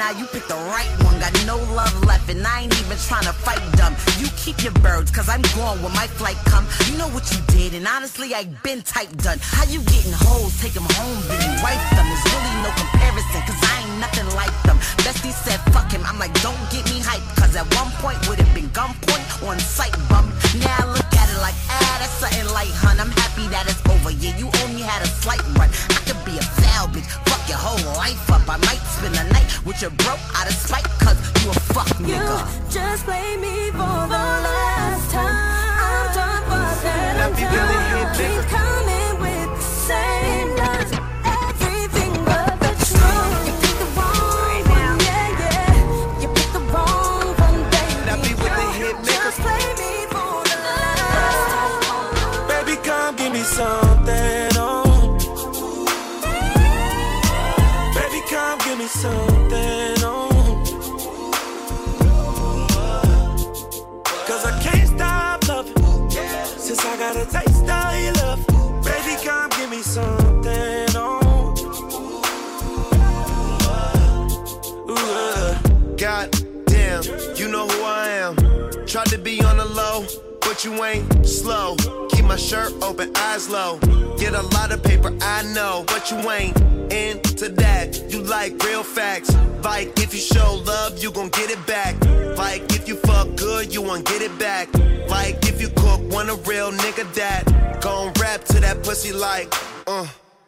now 0.01 0.11
you 0.13 0.25
pick 0.25 0.47
the 0.47 0.55
right 0.55 1.00
and 2.31 2.47
I 2.47 2.63
ain't 2.63 2.75
even 2.81 2.99
trying 2.99 3.25
to 3.25 3.33
fight 3.33 3.61
dumb. 3.77 3.95
You 4.19 4.27
keep 4.37 4.63
your 4.63 4.73
birds, 4.83 5.11
cause 5.11 5.29
I'm 5.29 5.43
gone 5.55 5.83
when 5.83 5.93
my 5.95 6.07
flight 6.07 6.39
come. 6.47 6.67
You 6.91 6.99
know 6.99 7.09
what 7.15 7.31
you 7.31 7.39
did, 7.55 7.75
and 7.75 7.87
honestly, 7.87 8.35
I 8.35 8.45
been 8.63 8.83
type 8.83 9.11
done. 9.19 9.39
How 9.41 9.65
you 9.71 9.83
getting 9.87 10.15
hoes, 10.15 10.59
take 10.61 10.75
them 10.75 10.87
home, 10.99 11.21
then 11.29 11.39
you 11.43 11.53
wife 11.63 11.83
them. 11.95 12.07
There's 12.07 12.27
really 12.35 12.55
no 12.63 12.71
comparison, 12.75 13.41
cause 13.47 13.61
I 13.63 13.75
ain't 13.83 13.99
nothing 14.01 14.29
like 14.35 14.55
them. 14.63 14.79
Bestie 15.07 15.35
said, 15.35 15.61
fuck 15.71 15.91
him. 15.93 16.03
I'm 16.05 16.19
like, 16.19 16.35
don't 16.43 16.59
get 16.71 16.85
me 16.91 16.99
hyped, 17.01 17.27
cause 17.37 17.55
at 17.55 17.67
one 17.79 17.91
point 18.03 18.19
would 18.29 18.39
have 18.39 18.55
been 18.55 18.69
gunpoint 18.71 19.27
on 19.47 19.59
sight 19.59 19.95
bum. 20.09 20.27
Now 20.59 20.83
I 20.83 20.87
look 20.91 21.13
at 21.15 21.29
it 21.31 21.39
like, 21.39 21.55
ah, 21.69 21.97
that's 22.01 22.15
something 22.19 22.47
light, 22.55 22.75
hun. 22.83 22.99
I'm 22.99 23.11
happy 23.11 23.47
that 23.55 23.67
it's 23.71 23.83
over. 23.87 24.11
Yeah, 24.11 24.37
you 24.37 24.51
only 24.67 24.83
had 24.83 25.03
a 25.03 25.11
slight 25.23 25.43
run. 25.55 25.71
I 25.95 26.01
could 26.07 26.21
be 26.25 26.39
a 26.39 26.43
foul 26.43 26.89
bitch, 26.89 27.07
fuck 27.29 27.43
your 27.49 27.59
whole 27.59 27.81
life 27.97 28.31
up. 28.31 28.43
I 28.49 28.57
might 28.67 28.83
spend 28.99 29.15
the 29.15 29.25
night 29.33 29.47
with 29.65 29.81
your 29.83 29.91
bro 30.03 30.17
out 30.35 30.49
of 30.49 30.55
spite, 30.55 30.89
cause 30.99 31.19
you 31.43 31.51
a 31.51 31.55
fuck 31.75 32.00
You 32.01 32.15
nigga. 32.15 32.73
just 32.73 33.05
play 33.05 33.37
me 33.37 33.71
for 33.73 34.01
the 34.15 34.27
last 34.47 35.11
time. 35.11 35.37
I'm 35.85 36.15
done 36.17 36.43
fucking. 36.49 37.17
I'm 37.21 37.33
done. 37.35 38.15
Keep 38.17 38.43
coming 38.49 39.21
with 39.21 39.51
the 39.57 39.63
same 39.63 40.20
to 79.11 79.19
be 79.19 79.43
on 79.43 79.57
the 79.57 79.65
low, 79.65 80.07
but 80.41 80.65
you 80.65 80.85
ain't 80.85 81.27
slow. 81.27 81.75
Keep 82.11 82.27
my 82.27 82.37
shirt 82.37 82.73
open, 82.81 83.11
eyes 83.17 83.49
low. 83.51 83.79
Get 84.19 84.35
a 84.35 84.43
lot 84.43 84.71
of 84.71 84.85
paper, 84.85 85.13
I 85.21 85.43
know, 85.53 85.83
but 85.89 86.13
you 86.13 86.19
ain't 86.31 86.57
into 86.93 87.49
that. 87.49 88.09
You 88.09 88.23
like 88.23 88.63
real 88.63 88.85
facts. 88.85 89.35
Like 89.65 89.99
if 89.99 90.15
you 90.15 90.21
show 90.21 90.63
love, 90.65 91.03
you 91.03 91.11
gon' 91.11 91.29
get 91.31 91.51
it 91.51 91.67
back. 91.67 91.97
Like 92.39 92.63
if 92.73 92.87
you 92.87 92.95
fuck 92.99 93.35
good, 93.35 93.75
you 93.75 93.83
won't 93.83 94.07
get 94.07 94.23
it 94.23 94.39
back. 94.39 94.73
Like 95.09 95.45
if 95.45 95.61
you 95.61 95.71
cook, 95.71 96.01
want 96.13 96.31
a 96.31 96.37
real 96.49 96.71
nigga 96.71 97.13
that 97.15 97.81
gon' 97.83 98.13
rap 98.21 98.45
to 98.45 98.61
that 98.61 98.85
pussy 98.85 99.13
like, 99.13 99.53
uh, 99.89 100.07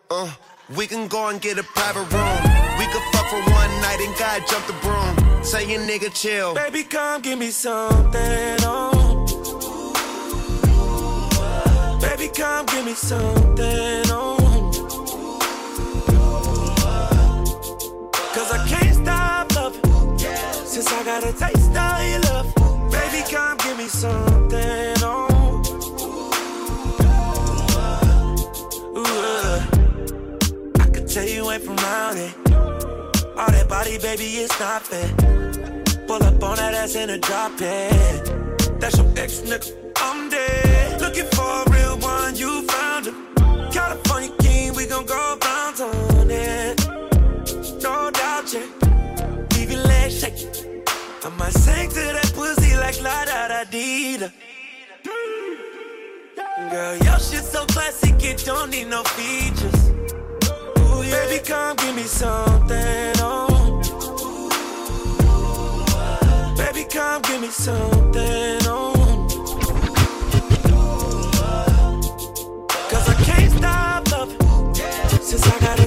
uh. 0.09 0.31
We 0.77 0.87
can 0.87 1.07
go 1.07 1.29
and 1.29 1.39
get 1.41 1.59
a 1.59 1.63
private 1.63 2.11
room. 2.13 2.43
We 2.79 2.87
could 2.87 3.03
fuck 3.13 3.27
for 3.29 3.37
one 3.37 3.71
night 3.83 4.01
and 4.01 4.17
God 4.17 4.43
jump 4.49 4.67
the 4.67 4.73
broom. 4.81 5.45
Say 5.45 5.71
your 5.71 5.81
nigga 5.83 6.11
chill. 6.15 6.55
Baby, 6.55 6.85
come 6.85 7.21
give 7.21 7.39
me 7.39 7.51
something, 7.51 8.57
oh. 8.63 9.19
Baby, 12.01 12.29
come 12.35 12.65
give 12.67 12.87
me 12.87 12.95
something, 12.95 14.03
oh. 14.09 14.39
Cause 18.35 18.51
I 18.51 18.67
can't 18.67 18.95
stop 18.95 19.55
loving. 19.55 20.19
Since 20.65 20.91
I 20.91 21.05
got 21.05 21.23
a 21.25 21.33
taste 21.33 21.77
of 21.77 22.09
your 22.09 22.21
love. 22.21 22.91
Baby, 22.91 23.25
come 23.31 23.59
give 23.59 23.77
me 23.77 23.89
something, 33.83 34.01
baby, 34.01 34.25
it's 34.43 34.59
not 34.61 34.83
fair. 34.83 35.09
Pull 36.07 36.23
up 36.23 36.43
on 36.43 36.57
that 36.57 36.75
ass 36.75 36.95
in 36.95 37.11
a 37.11 37.19
drop 37.19 37.53
it. 37.61 38.81
That's 38.81 38.97
your 38.97 39.07
ex 39.17 39.41
nigga, 39.41 39.73
I'm 39.97 40.31
dead. 40.31 41.01
Looking 41.01 41.27
for 41.33 41.63
a 41.63 41.71
real 41.71 41.99
one, 41.99 42.37
you 42.37 42.63
found 42.69 43.07
him. 43.07 43.17
California 43.73 44.31
king, 44.41 44.75
we 44.75 44.87
gon' 44.87 45.07
go 45.07 45.37
bounce 45.41 45.81
on 45.81 46.31
it. 46.31 46.81
No 47.83 48.11
doubt, 48.11 48.53
yeah. 48.53 48.67
Leave 49.55 49.71
your 49.71 49.85
legs 49.85 50.21
shaking. 50.21 50.83
I 51.25 51.29
might 51.39 51.53
sing 51.53 51.89
to 51.91 51.95
that 51.95 52.33
pussy 52.35 52.77
like 52.77 53.01
La 53.03 53.25
Da 53.25 53.49
Da 53.49 53.65
Dee 53.65 54.19
Da. 54.19 54.29
Girl, 56.71 56.97
your 56.97 57.19
shit 57.19 57.45
so 57.45 57.65
classic, 57.67 58.23
it 58.23 58.43
don't 58.45 58.71
need 58.71 58.89
no 58.89 59.03
features. 59.05 60.02
Yeah. 61.03 61.27
Baby, 61.27 61.45
come 61.45 61.77
give 61.77 61.97
me 61.97 62.03
something, 62.03 63.13
oh. 63.19 63.49
Baby, 66.57 66.85
come 66.89 67.23
give 67.23 67.41
me 67.41 67.49
something, 67.49 68.59
oh. 68.67 68.93
Cause 72.91 73.09
I 73.09 73.15
can't 73.25 73.53
stop 73.53 74.11
loving 74.13 74.75
Since 75.23 75.47
I 75.47 75.59
got 75.61 75.82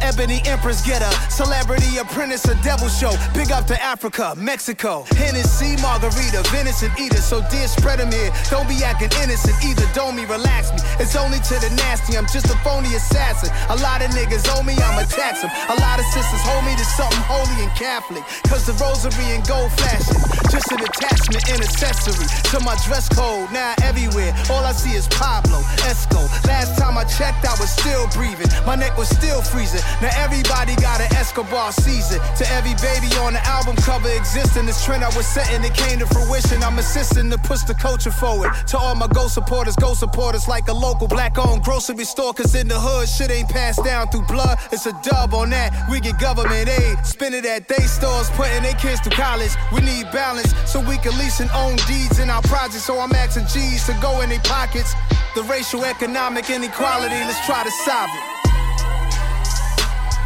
Ebony 0.00 0.42
empress 0.46 0.84
getter. 0.84 1.10
Celebrity 1.30 1.83
apprentice, 1.98 2.44
a 2.46 2.54
devil 2.62 2.88
show. 2.88 3.12
Big 3.32 3.50
up 3.50 3.66
to 3.68 3.82
Africa, 3.82 4.34
Mexico. 4.36 5.04
Hennessy, 5.16 5.80
margarita, 5.80 6.42
venison 6.50 6.90
eater. 6.98 7.22
So 7.22 7.40
dear, 7.50 7.68
spread 7.68 7.94
spread 7.94 8.00
'em 8.00 8.12
here. 8.12 8.32
Don't 8.50 8.68
be 8.68 8.82
acting 8.82 9.10
innocent 9.22 9.56
either. 9.64 9.86
Don't 9.94 10.16
me, 10.16 10.24
relax 10.24 10.72
me. 10.72 10.78
It's 10.98 11.16
only 11.16 11.38
to 11.38 11.54
the 11.60 11.70
nasty. 11.76 12.16
I'm 12.16 12.26
just 12.26 12.46
a 12.46 12.56
phony 12.64 12.94
assassin. 12.94 13.50
A 13.68 13.76
lot 13.76 14.02
of 14.02 14.10
niggas 14.10 14.48
owe 14.54 14.62
me, 14.62 14.74
I'ma 14.74 15.04
tax 15.04 15.44
'em. 15.44 15.50
A 15.68 15.76
lot 15.80 15.98
of 16.00 16.06
sisters 16.06 16.42
hold 16.42 16.64
me 16.64 16.74
to 16.76 16.84
something 16.84 17.24
holy 17.28 17.62
and 17.62 17.74
Catholic. 17.76 18.24
Cause 18.48 18.66
the 18.66 18.74
rosary 18.84 19.34
and 19.34 19.46
gold 19.46 19.70
flashing. 19.78 20.20
Just 20.50 20.70
an 20.72 20.80
attachment 20.82 21.44
and 21.50 21.60
accessory 21.62 22.26
to 22.50 22.60
my 22.60 22.74
dress 22.86 23.08
code. 23.08 23.50
Now 23.52 23.74
everywhere, 23.82 24.32
all 24.50 24.64
I 24.64 24.72
see 24.72 24.94
is 24.94 25.06
Pablo, 25.08 25.58
Esco. 25.90 26.22
Last 26.46 26.78
time 26.78 26.96
I 26.98 27.04
checked, 27.04 27.44
I 27.46 27.54
was 27.60 27.70
still 27.70 28.06
breathing. 28.08 28.50
My 28.66 28.76
neck 28.76 28.96
was 28.96 29.08
still 29.08 29.42
freezing. 29.42 29.82
Now 30.00 30.12
everybody 30.24 30.74
got 30.76 31.00
an 31.00 31.10
Escobar 31.14 31.72
season. 31.84 32.18
To 32.40 32.44
every 32.56 32.74
baby 32.80 33.12
on 33.20 33.34
the 33.36 33.44
album 33.44 33.76
cover 33.76 34.08
existing, 34.08 34.66
this 34.66 34.84
trend 34.84 35.04
I 35.04 35.12
was 35.14 35.26
setting, 35.26 35.62
it 35.62 35.74
came 35.74 35.98
to 36.00 36.06
fruition. 36.06 36.62
I'm 36.62 36.78
assisting 36.78 37.30
to 37.30 37.38
push 37.38 37.62
the 37.62 37.74
culture 37.74 38.10
forward. 38.10 38.52
To 38.68 38.78
all 38.78 38.94
my 38.94 39.08
go 39.08 39.28
supporters, 39.28 39.76
go 39.76 39.92
supporters 39.94 40.48
like 40.48 40.68
a 40.68 40.72
local 40.72 41.06
black 41.06 41.36
owned 41.38 41.62
grocery 41.62 42.04
store. 42.04 42.32
Cause 42.32 42.54
in 42.54 42.68
the 42.68 42.78
hood, 42.78 43.08
shit 43.08 43.30
ain't 43.30 43.48
passed 43.48 43.84
down 43.84 44.08
through 44.08 44.26
blood. 44.26 44.58
It's 44.72 44.86
a 44.86 44.94
dub 45.02 45.34
on 45.34 45.50
that. 45.50 45.68
We 45.90 46.00
get 46.00 46.18
government 46.18 46.68
aid. 46.68 47.04
Spend 47.04 47.34
it 47.34 47.44
at 47.44 47.68
they 47.68 47.84
stores, 47.84 48.30
putting 48.30 48.62
their 48.62 48.78
kids 48.80 49.00
through 49.00 49.16
college. 49.16 49.52
We 49.72 49.80
need 49.80 50.10
balance 50.12 50.54
so 50.64 50.80
we 50.80 50.96
can 50.98 51.16
lease 51.18 51.40
and 51.40 51.50
own 51.52 51.76
deeds 51.86 52.18
in 52.18 52.30
our 52.30 52.42
projects. 52.42 52.84
So 52.84 52.98
I'm 52.98 53.12
asking 53.12 53.46
G's 53.52 53.86
to 53.86 53.94
go 54.00 54.22
in 54.22 54.30
their 54.30 54.40
pockets. 54.40 54.94
The 55.34 55.42
racial 55.44 55.84
economic 55.84 56.48
inequality, 56.48 57.20
let's 57.28 57.44
try 57.46 57.62
to 57.62 57.70
solve 57.84 58.10
it. 58.10 58.33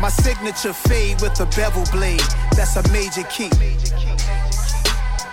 My 0.01 0.11
signature 0.11 0.72
fade 0.72 1.20
with 1.20 1.40
a 1.40 1.46
bevel 1.57 1.84
blade. 1.90 2.22
That's 2.55 2.76
a 2.76 2.82
major 2.92 3.24
key. 3.24 3.51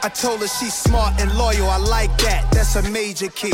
I 0.01 0.09
told 0.09 0.41
her 0.41 0.47
she's 0.47 0.74
smart 0.74 1.20
and 1.22 1.32
loyal. 1.38 1.70
I 1.70 1.78
like 1.78 2.16
that. 2.20 2.49
That's 2.51 2.76
a 2.76 2.82
major 2.89 3.30
key. 3.30 3.53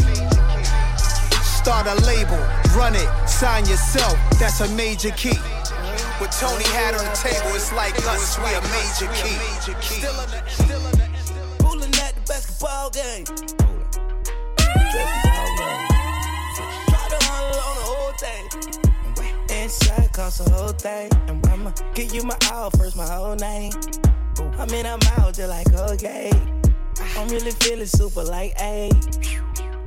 Start 1.62 1.86
a 1.88 1.96
label, 2.06 2.40
run 2.76 2.96
it, 2.96 3.10
sign 3.28 3.66
yourself. 3.66 4.18
That's 4.40 4.62
a 4.62 4.70
major 4.70 5.12
key. 5.12 5.38
What 6.18 6.32
Tony 6.32 6.64
had 6.66 6.96
on 6.96 7.04
the 7.04 7.12
table, 7.12 7.56
it's 7.56 7.72
like 7.74 7.96
us. 8.08 8.38
We 8.40 8.46
a 8.46 8.62
major 8.72 9.08
key. 9.14 9.38
Still 9.82 10.16
on 10.16 10.30
that, 10.32 10.50
still 10.50 10.86
on 10.86 10.92
that. 10.94 11.10
Pulling 11.60 11.94
at 11.96 12.16
the 12.16 12.22
basketball 12.26 12.90
game. 12.90 13.26
Try 13.26 13.44
to 17.10 17.18
huddle 17.28 17.60
on 17.60 17.76
the 17.76 17.84
whole 17.84 18.14
thing. 18.18 18.91
Inside 19.72 20.12
cost 20.12 20.44
the 20.44 20.52
whole 20.52 20.74
thing. 20.74 21.10
And 21.30 21.48
I'ma 21.48 21.72
give 21.94 22.14
you 22.14 22.24
my 22.24 22.38
all 22.52 22.70
first, 22.72 22.98
my 22.98 23.08
whole 23.08 23.36
name. 23.36 23.72
I 24.60 24.66
mean, 24.66 24.86
I'm 24.86 25.00
out 25.16 25.34
just 25.34 25.48
like, 25.48 25.72
okay. 25.92 26.30
I'm 27.18 27.30
really 27.30 27.52
feeling 27.52 27.86
super 27.86 28.22
like, 28.22 28.60
hey. 28.60 28.92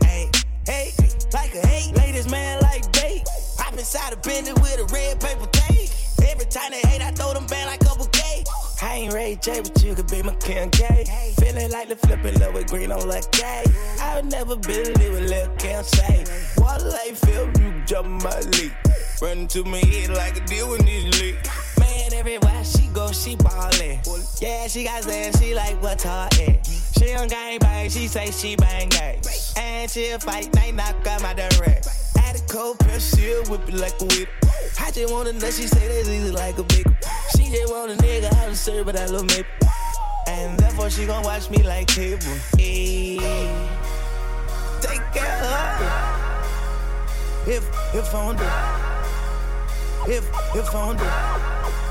Hey, 0.00 0.30
hey, 0.66 0.90
like 1.34 1.54
a 1.54 1.66
hate. 1.66 1.94
Latest 1.96 2.30
man 2.30 2.62
like 2.62 2.90
bait. 2.92 3.28
Hop 3.58 3.74
inside 3.74 4.14
a 4.14 4.16
Bentley 4.16 4.54
with 4.54 4.80
a 4.80 4.84
red 4.84 5.20
paper 5.20 5.46
tape. 5.52 5.83
Every 6.28 6.46
time 6.46 6.70
they 6.70 6.80
hate, 6.88 7.02
I 7.02 7.10
throw 7.12 7.32
them 7.32 7.46
back 7.46 7.66
like 7.66 7.82
a 7.82 7.96
bouquet. 7.98 8.44
I 8.82 8.94
ain't 8.96 9.12
Ray 9.12 9.36
J, 9.40 9.60
but 9.62 9.82
you 9.82 9.94
could 9.94 10.08
be 10.08 10.22
my 10.22 10.34
Kim 10.36 10.70
K. 10.70 11.04
Feeling 11.38 11.70
like 11.70 11.88
the 11.88 11.96
flipping 11.96 12.38
love 12.40 12.54
with 12.54 12.68
green 12.68 12.92
on 12.92 13.08
like 13.08 13.30
K. 13.32 13.64
I 14.00 14.16
would 14.16 14.30
never 14.30 14.56
believe 14.56 15.12
what 15.12 15.22
Lil 15.22 15.48
Kim 15.58 15.82
say. 15.84 16.24
Water 16.58 16.88
like 16.88 17.14
Phil, 17.14 17.46
you 17.60 17.82
jump 17.86 18.22
my 18.22 18.40
league. 18.40 18.74
Running 19.22 19.48
to 19.48 19.64
my 19.64 19.78
head 19.78 20.10
like 20.10 20.36
a 20.36 20.44
deal 20.46 20.68
with 20.70 20.84
this 20.84 21.20
league. 21.20 21.38
Man, 21.94 22.12
everywhere 22.14 22.64
she 22.64 22.88
go, 22.88 23.12
she 23.12 23.36
ballin'. 23.36 24.00
Yeah, 24.40 24.66
she 24.66 24.84
got 24.84 25.04
sand, 25.04 25.36
she 25.38 25.54
like 25.54 25.80
what's 25.82 26.02
her 26.04 26.28
at. 26.32 26.66
She 26.98 27.14
on 27.14 27.28
gang 27.28 27.58
bang, 27.60 27.88
she 27.88 28.08
say 28.08 28.30
she 28.30 28.56
bang 28.56 28.88
gang. 28.88 29.20
And 29.56 29.90
she'll 29.90 30.18
fight, 30.18 30.52
night 30.54 30.74
knock 30.74 31.06
out 31.06 31.22
my 31.22 31.34
direct. 31.34 31.88
Add 32.18 32.36
a 32.36 32.40
cold 32.52 32.78
press, 32.80 33.16
she'll 33.16 33.44
whip 33.44 33.68
it 33.68 33.74
like 33.74 34.00
a 34.00 34.06
whip. 34.06 34.28
I 34.80 34.90
just 34.90 35.12
want 35.12 35.28
a 35.28 35.32
nut, 35.32 35.52
she 35.52 35.66
say 35.68 35.86
that's 35.88 36.08
easy 36.08 36.30
like 36.32 36.58
a 36.58 36.64
big. 36.64 36.84
She 37.36 37.44
just 37.50 37.72
want 37.72 37.92
a 37.92 37.94
nigga, 37.96 38.32
I 38.34 38.46
don't 38.46 38.56
serve, 38.56 38.86
but 38.86 38.96
I 38.96 39.06
love 39.06 39.26
me. 39.26 39.44
And 40.26 40.58
therefore 40.58 40.90
she 40.90 41.06
gon' 41.06 41.22
watch 41.22 41.48
me 41.50 41.62
like 41.62 41.86
cable. 41.86 42.18
Take 44.80 45.04
care 45.12 45.42
of 45.42 45.78
her. 45.78 46.10
If, 47.46 47.68
if 47.94 48.14
on 48.14 48.36
the, 48.36 48.50
if, 50.10 50.24
if 50.56 50.74
on 50.74 50.96
the, 50.96 51.83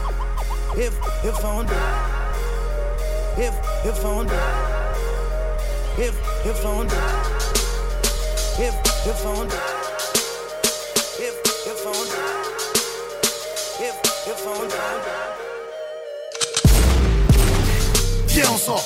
Viens 18.27 18.43
on 18.51 18.57
sort. 18.57 18.83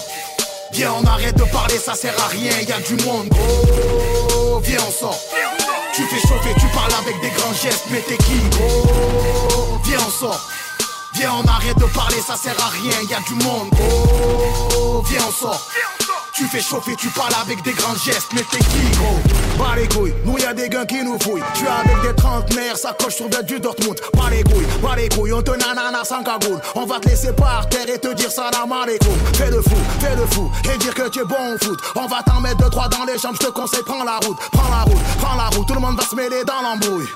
Viens 0.73 0.93
on 0.93 1.05
arrête 1.05 1.35
de 1.35 1.43
parler 1.45 1.77
ça 1.77 1.95
sert 1.95 2.13
à 2.21 2.27
rien 2.27 2.51
y 2.67 2.71
a 2.71 2.79
du 2.81 3.01
monde. 3.05 3.29
Gros 3.29 4.59
Viens 4.59 4.79
on 4.85 4.91
sort. 4.91 5.19
Tu 5.93 6.03
fais 6.03 6.27
chauffer 6.27 6.53
tu 6.59 6.67
parles 6.67 6.93
avec 7.01 7.19
des 7.21 7.29
grands 7.29 7.53
gestes 7.53 7.85
mais 7.89 8.01
t'es 8.01 8.17
qui? 8.17 8.39
Gros 8.51 9.79
Viens 9.85 9.99
on 10.05 10.11
sort 10.11 10.49
Viens 11.17 11.33
on 11.33 11.47
arrête 11.47 11.77
de 11.77 11.85
parler 11.85 12.21
ça 12.21 12.35
sert 12.35 12.55
à 12.63 12.69
rien 12.69 12.91
y 13.09 13.13
a 13.13 13.19
du 13.21 13.33
monde 13.43 13.69
gros 13.71 15.01
Viens 15.09 15.25
on 15.27 15.31
sort 15.31 15.67
tu 16.37 16.45
fais 16.45 16.61
chauffer, 16.61 16.95
tu 16.95 17.07
parles 17.07 17.33
avec 17.41 17.63
des 17.63 17.71
grands 17.71 17.95
gestes, 17.95 18.27
mais 18.31 18.43
t'es 18.51 18.59
qui 18.59 18.91
gros? 18.95 19.17
Pas 19.57 19.75
les 19.75 19.87
couilles, 19.87 20.13
nous 20.23 20.37
y'a 20.37 20.53
des 20.53 20.69
gars 20.69 20.85
qui 20.85 21.03
nous 21.03 21.17
fouillent. 21.19 21.41
Tu 21.55 21.65
es 21.65 21.67
avec 21.67 21.99
des 22.03 22.13
trentenaires, 22.15 22.77
ça 22.77 22.93
coche 22.93 23.15
sur 23.15 23.27
du 23.27 23.59
Dortmund. 23.59 23.99
Pas 24.15 24.29
les 24.29 24.43
couilles, 24.43 24.67
pas 24.79 24.95
les 24.95 25.09
couilles, 25.09 25.33
on 25.33 25.41
te 25.41 25.49
nanana 25.49 26.03
sans 26.03 26.21
cagoule. 26.21 26.61
On 26.75 26.85
va 26.85 26.99
te 26.99 27.09
laisser 27.09 27.33
par 27.33 27.67
terre 27.69 27.89
et 27.89 27.97
te 27.97 28.13
dire 28.13 28.31
ça 28.31 28.51
la 28.53 28.81
alaikum. 28.81 29.17
Fais 29.33 29.49
le 29.49 29.63
fou, 29.63 29.77
fais 29.99 30.15
le 30.15 30.27
fou, 30.27 30.51
et 30.71 30.77
dire 30.77 30.93
que 30.93 31.09
tu 31.09 31.21
es 31.21 31.25
bon 31.25 31.55
au 31.55 31.57
foot. 31.57 31.79
On 31.95 32.05
va 32.05 32.21
t'en 32.21 32.39
mettre 32.39 32.57
deux, 32.57 32.69
trois 32.69 32.87
dans 32.87 33.05
les 33.05 33.17
jambes, 33.17 33.35
je 33.41 33.47
te 33.47 33.51
conseille, 33.51 33.81
prends 33.83 34.03
la 34.03 34.17
route, 34.17 34.37
prends 34.51 34.69
la 34.69 34.83
route, 34.83 35.03
prends 35.19 35.35
la 35.35 35.47
route. 35.47 35.67
Tout 35.67 35.73
le 35.73 35.79
monde 35.79 35.99
va 35.99 36.05
se 36.05 36.13
mêler 36.13 36.43
dans 36.43 36.61
l'embrouille. 36.61 37.07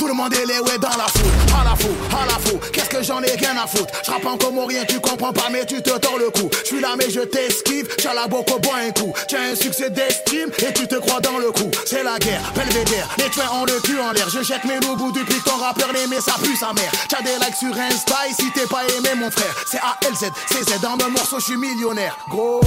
Tout 0.00 0.06
le 0.06 0.14
monde 0.14 0.32
est 0.32 0.46
les 0.46 0.58
ouais 0.60 0.78
dans 0.78 0.96
la 0.96 1.08
foule. 1.08 1.30
À 1.60 1.62
la 1.62 1.76
fou, 1.76 1.90
à 2.10 2.24
la 2.24 2.38
fou. 2.38 2.58
Qu'est-ce 2.72 2.88
que 2.88 3.02
j'en 3.02 3.22
ai 3.22 3.32
rien 3.32 3.54
à 3.62 3.66
foutre? 3.66 3.92
Je 4.02 4.10
rappe 4.10 4.24
en 4.24 4.64
rien, 4.64 4.82
tu 4.88 4.98
comprends 4.98 5.30
pas, 5.30 5.50
mais 5.52 5.66
tu 5.66 5.82
te 5.82 5.90
tords 5.90 6.16
le 6.16 6.30
cou. 6.30 6.48
Je 6.62 6.68
suis 6.68 6.80
là, 6.80 6.94
mais 6.96 7.10
je 7.10 7.20
t'esquive. 7.20 7.86
J'ai 7.98 8.08
la 8.14 8.26
boca, 8.26 8.56
bois 8.62 8.76
un 8.82 8.92
coup. 8.92 9.12
As 9.30 9.52
un 9.52 9.54
succès 9.54 9.90
d'estime 9.90 10.48
et 10.66 10.72
tu 10.72 10.88
te 10.88 10.94
crois 10.94 11.20
dans 11.20 11.36
le 11.36 11.52
coup. 11.52 11.70
C'est 11.84 12.02
la 12.02 12.18
guerre, 12.18 12.50
belvédère. 12.54 13.10
Les 13.18 13.28
tuins 13.28 13.50
ont 13.52 13.66
le 13.66 13.78
cul 13.80 14.00
en 14.00 14.12
l'air. 14.12 14.30
Je 14.30 14.42
jette 14.42 14.64
mes 14.64 14.80
loups 14.80 14.96
bout 14.96 15.12
depuis 15.12 15.38
ton 15.44 15.56
rappeur 15.56 15.90
mais 15.92 16.20
ça 16.22 16.32
pue 16.42 16.56
sa 16.56 16.72
mère. 16.72 16.90
T'as 17.10 17.20
des 17.20 17.36
likes 17.44 17.56
sur 17.58 17.78
Insta 17.78 18.16
et 18.26 18.32
si 18.32 18.50
t'es 18.52 18.66
pas 18.66 18.84
aimé, 18.96 19.10
mon 19.20 19.30
frère. 19.30 19.54
C'est 19.70 19.80
A-L-Z, 19.80 20.30
c'est 20.50 20.64
Z. 20.64 20.80
Dans 20.80 20.96
mon 20.96 21.10
morceau, 21.10 21.38
je 21.40 21.44
suis 21.44 21.56
millionnaire. 21.58 22.16
Gros, 22.30 22.62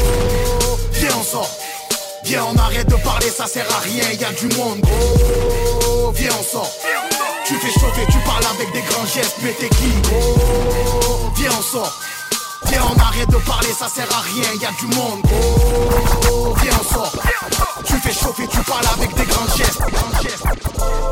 viens, 0.92 1.10
on 1.20 1.24
sort. 1.24 1.50
Viens, 2.24 2.46
on 2.46 2.58
arrête 2.58 2.88
de 2.88 2.96
parler, 2.96 3.28
ça 3.28 3.46
sert 3.46 3.66
à 3.76 3.80
rien, 3.80 4.04
y 4.20 4.24
a 4.24 4.32
du 4.32 4.48
monde, 4.56 4.80
gros. 4.80 6.12
Viens, 6.12 6.32
on 6.40 6.44
sort. 6.44 6.72
Tu 7.46 7.56
fais 7.56 7.80
chauffer, 7.80 8.06
tu 8.10 8.18
parles 8.20 8.46
avec 8.56 8.72
des 8.72 8.82
grands 8.82 9.06
gestes, 9.06 9.36
mais 9.44 9.52
t'es 9.60 9.70
qui, 9.70 9.92
gros 10.04 11.32
Viens, 11.36 11.52
on 11.58 11.62
sort. 11.62 12.00
On 12.82 13.00
arrête 13.00 13.30
de 13.30 13.38
parler, 13.46 13.70
ça 13.70 13.88
sert 13.88 14.08
à 14.12 14.22
rien, 14.22 14.50
y 14.60 14.66
a 14.66 14.72
du 14.80 14.88
monde, 14.96 15.22
gros. 15.24 16.54
Viens, 16.62 16.72
on 16.80 16.84
sort. 16.84 17.12
Tu 17.86 17.94
fais 17.96 18.14
chauffer, 18.14 18.48
tu 18.48 18.60
parles 18.64 18.86
avec 18.98 19.14
des 19.16 19.26
grands 19.26 19.56
gestes. 19.56 19.82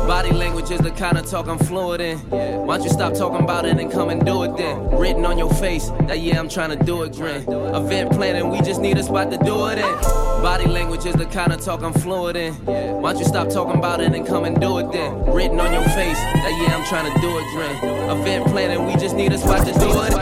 Body 0.06 0.32
language 0.32 0.70
is 0.70 0.78
the 0.78 0.90
kind 0.90 1.16
of 1.16 1.30
talk 1.30 1.46
I'm 1.48 1.58
fluent 1.58 2.00
in. 2.00 2.18
Why 2.66 2.76
don't 2.76 2.84
you 2.84 2.90
stop 2.90 3.14
talking 3.14 3.42
about 3.42 3.64
it 3.64 3.78
and 3.78 3.90
come 3.90 4.10
and 4.10 4.24
do 4.24 4.42
it 4.42 4.56
then? 4.56 4.90
Written 4.90 5.24
on 5.24 5.38
your 5.38 5.52
face 5.54 5.90
that 6.06 6.20
yeah, 6.20 6.38
I'm 6.38 6.48
trying 6.48 6.76
to 6.76 6.84
do 6.84 7.04
it, 7.04 7.12
grin. 7.14 7.44
Event 7.74 8.10
planning, 8.12 8.50
we 8.50 8.60
just 8.60 8.80
need 8.80 8.98
a 8.98 9.02
spot 9.02 9.30
to 9.30 9.38
do 9.38 9.68
it 9.68 9.78
in. 9.78 9.94
Body 10.42 10.66
language 10.66 11.06
is 11.06 11.14
the 11.14 11.26
kind 11.26 11.52
of 11.52 11.64
talk 11.64 11.82
I'm 11.82 11.92
fluent 11.92 12.36
in. 12.36 12.52
Why 13.00 13.12
don't 13.12 13.20
you 13.20 13.26
stop 13.26 13.48
talking 13.48 13.76
about 13.76 14.00
it 14.00 14.12
and 14.12 14.26
come 14.26 14.44
and 14.44 14.60
do 14.60 14.78
it 14.78 14.90
then? 14.92 15.24
Written 15.32 15.60
on 15.60 15.72
your 15.72 15.84
face 15.84 16.18
that 16.18 16.52
yeah, 16.60 16.76
I'm 16.76 16.84
trying 16.86 17.12
to 17.12 17.20
do 17.20 17.38
it, 17.38 17.44
grin. 17.54 17.76
Event 18.10 18.46
planning, 18.46 18.86
we 18.86 18.96
just 18.96 19.14
need 19.14 19.32
a 19.32 19.38
spot 19.38 19.64
to 19.66 19.72
do 19.72 19.88
it. 20.02 20.12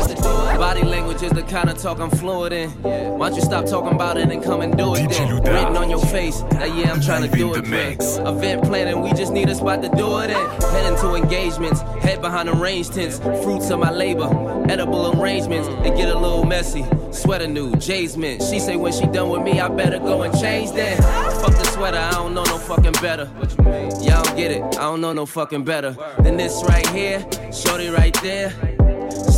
Body 0.59 0.83
language 0.83 1.23
is 1.23 1.30
the 1.31 1.43
kind 1.43 1.71
of 1.71 1.79
talk 1.79 1.99
I'm 1.99 2.11
fluent 2.11 2.53
in. 2.53 2.71
Why 3.19 3.29
don't 3.29 3.37
you 3.37 3.43
stop 3.43 3.67
talking 3.67 3.95
about 3.95 4.17
it 4.17 4.31
and 4.31 4.43
come 4.43 4.61
and 4.61 4.77
do 4.77 4.95
it 4.95 5.09
then? 5.11 5.37
Written 5.37 5.77
on 5.77 5.91
your 5.91 6.05
face 6.07 6.41
that 6.53 6.75
yeah, 6.75 6.93
I'm 6.93 7.01
trying 7.01 7.29
to 7.29 7.37
do 7.37 7.55
it, 7.55 7.65
grin. 7.65 7.97
Event 8.01 8.65
planning, 8.65 9.01
we 9.03 9.13
just 9.13 9.33
need 9.33 9.49
a 9.49 9.55
spot 9.55 9.83
to 9.83 9.89
do 9.91 10.19
it 10.19 10.31
in. 10.31 10.71
Heading 10.71 10.99
to 11.01 11.15
engagements, 11.15 11.81
head 12.03 12.21
behind 12.21 12.49
the 12.49 12.55
range 12.55 12.91
tents, 12.91 13.19
fruits 13.19 13.71
of 13.71 13.79
my 13.79 13.91
labor, 13.91 14.29
edible 14.69 15.21
arrangements. 15.21 15.69
It 15.87 15.97
get 15.97 16.09
a 16.09 16.19
little 16.19 16.45
messy. 16.45 16.85
Sweater 17.11 17.49
new, 17.49 17.75
Jay's 17.77 18.17
mint. 18.17 18.43
She 18.43 18.61
say 18.61 18.77
when 18.77 18.93
she 18.93 19.07
done 19.07 19.31
with 19.31 19.43
me, 19.43 19.61
I 19.61 19.69
better 19.69 19.99
go 19.99 20.23
and 20.23 20.39
change 20.39 20.73
that. 20.73 20.99
Fuck 21.43 21.57
the 21.57 21.65
sweater, 21.65 21.99
I 21.99 22.13
don't 22.13 22.35
know 22.35 22.45
no 22.45 22.59
fucking 22.59 22.93
better. 23.03 23.31
Y'all 24.01 24.37
get 24.37 24.53
it, 24.53 24.63
I 24.63 24.83
don't 24.83 25.01
know 25.01 25.13
no 25.13 25.27
fucking 25.27 25.65
better 25.65 25.97
than 26.21 26.37
this 26.37 26.63
right 26.69 26.87
here, 26.89 27.25
shorty 27.53 27.89
right 27.89 28.17
there. 28.23 28.53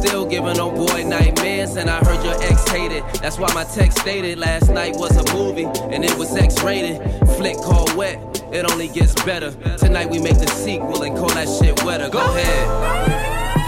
Still 0.03 0.26
giving 0.26 0.59
old 0.59 0.74
boy 0.74 1.05
nightmares, 1.05 1.76
and 1.76 1.88
I 1.88 1.98
heard 2.05 2.24
your 2.24 2.34
ex 2.42 2.68
hated. 2.68 3.05
That's 3.22 3.38
why 3.38 3.55
my 3.55 3.62
text 3.62 3.98
stated 4.00 4.36
last 4.36 4.68
night 4.68 4.96
was 4.96 5.16
a 5.16 5.32
movie, 5.32 5.62
and 5.94 6.05
it 6.05 6.12
was 6.18 6.34
X 6.34 6.61
rated. 6.64 6.98
Flick 7.36 7.57
called 7.59 7.94
Wet, 7.94 8.18
it 8.53 8.68
only 8.68 8.88
gets 8.88 9.14
better. 9.22 9.53
Tonight 9.78 10.11
we 10.11 10.18
make 10.18 10.38
the 10.38 10.48
sequel 10.48 11.05
and 11.05 11.16
call 11.16 11.28
that 11.28 11.48
shit 11.48 11.84
wetter. 11.84 12.09
Go 12.09 12.18
ahead. 12.18 12.66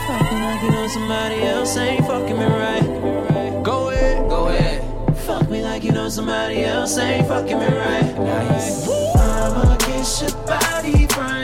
Fucking 0.08 0.42
like 0.42 0.62
you 0.62 0.70
know 0.72 0.88
somebody 0.88 1.42
else 1.42 1.76
ain't 1.76 2.04
fucking 2.04 2.36
me 2.36 2.44
right. 2.44 3.62
Go 3.62 3.90
ahead, 3.90 4.28
go 4.28 4.48
ahead. 4.48 5.16
Fuck 5.18 5.48
me 5.48 5.62
like 5.62 5.84
you 5.84 5.92
know 5.92 6.08
somebody 6.08 6.64
else 6.64 6.98
ain't 6.98 7.28
fucking 7.28 7.60
me 7.60 7.66
right. 7.66 8.18
Nice. 8.18 8.88
I'ma 9.16 9.76
kiss 9.76 10.22
your 10.22 10.32
body 10.44 11.06
from 11.06 11.43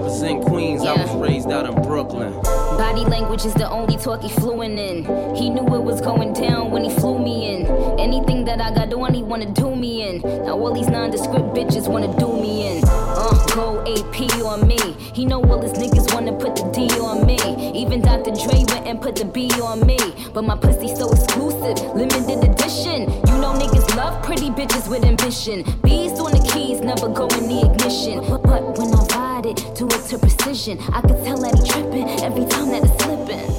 represent 0.00 0.44
Queens, 0.46 0.82
I 0.82 0.94
was 0.94 1.10
raised 1.16 1.50
out 1.50 1.66
in 1.66 1.74
Brooklyn. 1.82 2.32
Body 2.42 3.04
language 3.04 3.44
is 3.44 3.52
the 3.52 3.68
only 3.68 3.98
talk 3.98 4.22
he 4.22 4.30
fluent 4.30 4.78
in. 4.78 5.04
He 5.36 5.50
knew 5.50 5.66
it 5.74 5.82
was 5.82 6.00
going 6.00 6.32
down 6.32 6.70
when 6.70 6.84
he 6.84 6.90
flew 6.90 7.18
me 7.18 7.54
in. 7.54 7.66
Anything 8.00 8.44
that 8.46 8.62
I 8.62 8.72
got 8.72 8.92
on, 8.94 9.12
he 9.12 9.22
wanna 9.22 9.52
do 9.52 9.76
me 9.76 10.08
in. 10.08 10.20
Now 10.20 10.58
all 10.58 10.72
these 10.72 10.88
nondescript 10.88 11.54
bitches 11.54 11.86
wanna 11.86 12.16
do 12.18 12.32
me 12.32 12.78
in. 12.78 12.84
Uh, 12.86 13.46
go 13.54 13.80
AP 13.82 14.42
on 14.42 14.66
me. 14.66 14.78
He 15.12 15.26
know 15.26 15.42
all 15.42 15.60
his 15.60 15.72
niggas 15.72 16.14
wanna 16.14 16.32
put 16.32 16.56
the 16.56 16.64
D 16.72 16.88
on 16.98 17.26
me. 17.26 17.38
Even 17.78 18.00
Dr. 18.00 18.30
Dre 18.30 18.64
went 18.72 18.86
and 18.86 19.00
put 19.02 19.16
the 19.16 19.26
B 19.26 19.50
on 19.62 19.86
me. 19.86 19.98
But 20.32 20.44
my 20.44 20.56
pussy 20.56 20.94
so 20.96 21.12
exclusive, 21.12 21.76
limited 21.94 22.42
edition. 22.48 23.02
You 23.28 23.36
know 23.42 23.52
niggas 23.52 23.94
love 23.96 24.22
pretty 24.24 24.48
bitches 24.48 24.88
with 24.88 25.04
ambition. 25.04 25.62
Bees 25.82 26.18
on 26.18 26.32
the 26.32 26.50
keys, 26.52 26.80
never 26.80 27.08
go 27.08 27.26
in 27.38 27.48
the 27.48 27.70
ignition. 27.70 28.20
But, 28.20 28.42
but 28.42 28.78
when 28.78 28.94
I 28.94 29.19
it, 29.46 29.56
do 29.74 29.86
it 29.86 30.04
to 30.08 30.18
precision. 30.18 30.78
I 30.92 31.00
could 31.00 31.24
tell 31.24 31.40
that 31.40 31.58
he 31.58 31.68
tripping 31.68 32.08
every 32.22 32.46
time 32.46 32.70
that 32.70 32.84
it's 32.84 33.04
slipping. 33.04 33.50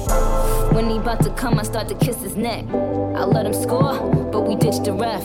When 0.74 0.88
he 0.88 0.96
about 0.96 1.22
to 1.24 1.30
come, 1.30 1.58
I 1.58 1.62
start 1.62 1.88
to 1.88 1.94
kiss 1.94 2.20
his 2.22 2.36
neck. 2.36 2.64
I 2.70 3.24
let 3.24 3.46
him 3.46 3.54
score, 3.54 3.98
but 4.32 4.42
we 4.42 4.56
ditch 4.56 4.84
the 4.84 4.92
ref. 4.92 5.22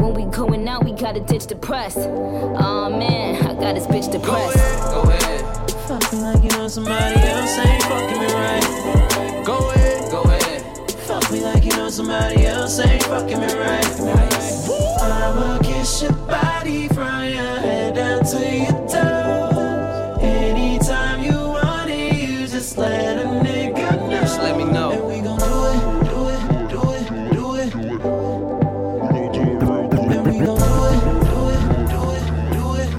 When 0.00 0.14
we 0.14 0.24
going 0.34 0.68
out, 0.68 0.84
we 0.84 0.92
gotta 0.92 1.20
ditch 1.20 1.46
the 1.46 1.56
press. 1.56 1.96
Aw 1.96 2.88
man, 2.88 3.36
I 3.46 3.54
got 3.54 3.76
his 3.76 3.86
bitch 3.86 4.10
depressed. 4.10 4.56
Go 4.90 5.02
ahead, 5.02 5.68
go 5.68 5.76
Fuck 5.90 6.12
me 6.12 6.20
like 6.20 6.42
you 6.44 6.50
know 6.50 6.68
somebody 6.68 7.16
else 7.16 7.58
ain't 7.58 7.82
fucking 7.82 8.20
me 8.20 8.26
right. 8.32 9.44
go 9.44 9.70
ahead, 9.70 10.10
go 10.10 10.22
ahead. 10.22 10.90
Fuck 10.90 11.32
me 11.32 11.40
like 11.40 11.64
you 11.64 11.70
know 11.72 11.90
somebody 11.90 12.46
else 12.46 12.78
ain't 12.78 13.02
fucking 13.04 13.40
me 13.40 13.54
right. 13.54 14.40
I'ma 15.02 15.58
kiss 15.58 16.02
your 16.02 16.12
body 16.12 16.86
from 16.88 17.24
your 17.24 17.58
head 17.58 17.94
down 17.96 18.24
to 18.24 18.56
your 18.56 18.88
toe. 18.88 19.09
Just 22.70 22.78
let 22.78 23.18
a 23.18 23.24
nigga 23.26 23.98
know. 23.98 24.10
Just 24.10 24.38
let 24.38 24.56
me 24.56 24.62
know. 24.62 24.92
And 24.92 25.04
we 25.04 25.20
gon' 25.20 25.38
do 25.40 25.64
it, 25.66 25.80
do 26.08 26.28
it, 26.28 26.40
do 26.70 26.80
it, 26.92 27.10
do 27.32 27.56
it. 27.56 27.74
And 27.74 29.12
we 30.24 30.38
gon' 30.38 30.60
do 30.60 30.76
it, 30.86 31.00
do 31.00 31.40
it, 31.40 31.74
do 31.90 32.00
it, 32.14 32.30
do 32.52 32.74
it. 32.78 32.90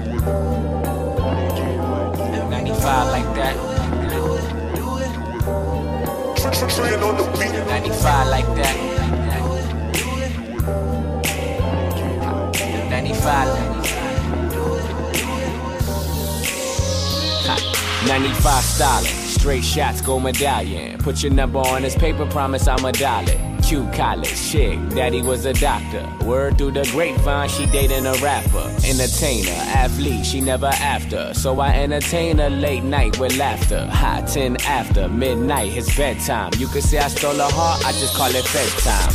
95 2.50 3.08
like 3.08 3.30
that. 3.34 3.54
95 7.66 8.28
like 8.28 8.50
that. 8.56 8.76
95. 12.90 13.48
Ha, 17.46 17.54
95 18.06 18.64
styling. 18.64 19.21
Straight 19.42 19.64
shots, 19.64 20.00
gold 20.00 20.22
medallion. 20.22 20.98
Put 20.98 21.20
your 21.24 21.32
number 21.32 21.58
on 21.58 21.82
this 21.82 21.96
paper, 21.96 22.24
promise 22.26 22.68
I'm 22.68 22.84
a 22.84 22.92
dollar. 22.92 23.58
Q 23.60 23.90
college, 23.92 24.52
chick, 24.52 24.78
daddy 24.90 25.20
was 25.20 25.46
a 25.46 25.52
doctor. 25.52 26.08
Word 26.24 26.58
through 26.58 26.70
the 26.70 26.88
grapevine, 26.92 27.48
she 27.48 27.66
dating 27.66 28.06
a 28.06 28.14
rapper. 28.22 28.72
Entertainer, 28.86 29.50
athlete, 29.50 30.24
she 30.24 30.40
never 30.40 30.66
after. 30.66 31.34
So 31.34 31.58
I 31.58 31.70
entertain 31.70 32.38
her 32.38 32.50
late 32.50 32.84
night 32.84 33.18
with 33.18 33.36
laughter. 33.36 33.84
Hot 33.86 34.28
10 34.28 34.58
after, 34.58 35.08
midnight, 35.08 35.76
it's 35.76 35.96
bedtime. 35.96 36.52
You 36.58 36.68
could 36.68 36.84
say 36.84 36.98
I 36.98 37.08
stole 37.08 37.34
her 37.34 37.50
heart, 37.50 37.84
I 37.84 37.90
just 37.90 38.14
call 38.14 38.30
it 38.30 38.46
bedtime. 38.52 39.12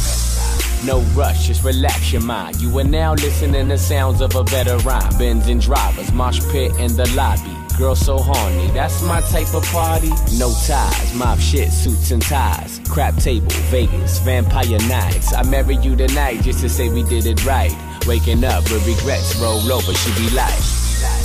No 0.86 1.00
rush, 1.16 1.48
just 1.48 1.64
relax 1.64 2.12
your 2.12 2.22
mind. 2.22 2.60
You 2.60 2.78
are 2.80 2.84
now 2.84 3.14
listening 3.14 3.70
to 3.70 3.78
sounds 3.78 4.20
of 4.20 4.36
a 4.36 4.44
better 4.44 4.76
rhyme. 4.80 5.18
Bends 5.18 5.48
and 5.48 5.62
drivers, 5.62 6.12
mosh 6.12 6.42
pit 6.52 6.76
in 6.78 6.98
the 6.98 7.10
lobby. 7.16 7.57
Girl 7.78 7.94
so 7.94 8.18
horny, 8.18 8.72
that's 8.72 9.04
my 9.04 9.22
type 9.22 9.54
of 9.54 9.64
party. 9.66 10.10
No 10.40 10.52
ties, 10.66 11.14
mob 11.14 11.40
shit, 11.40 11.72
suits 11.72 12.10
and 12.10 12.24
ties. 12.24 12.82
Crap 12.90 13.16
table, 13.18 13.52
Vegas, 13.70 14.18
vampire 14.18 14.80
nights. 14.90 15.32
I 15.32 15.44
marry 15.44 15.76
you 15.76 15.96
tonight 15.96 16.42
just 16.42 16.62
to 16.62 16.70
say 16.70 16.90
we 16.90 17.04
did 17.04 17.28
it 17.28 17.46
right. 17.46 17.72
Waking 18.08 18.44
up 18.44 18.64
with 18.64 18.88
regrets, 18.88 19.36
roll 19.36 19.72
over, 19.72 19.94
she 19.94 20.12
be 20.20 20.36
like, 20.36 20.60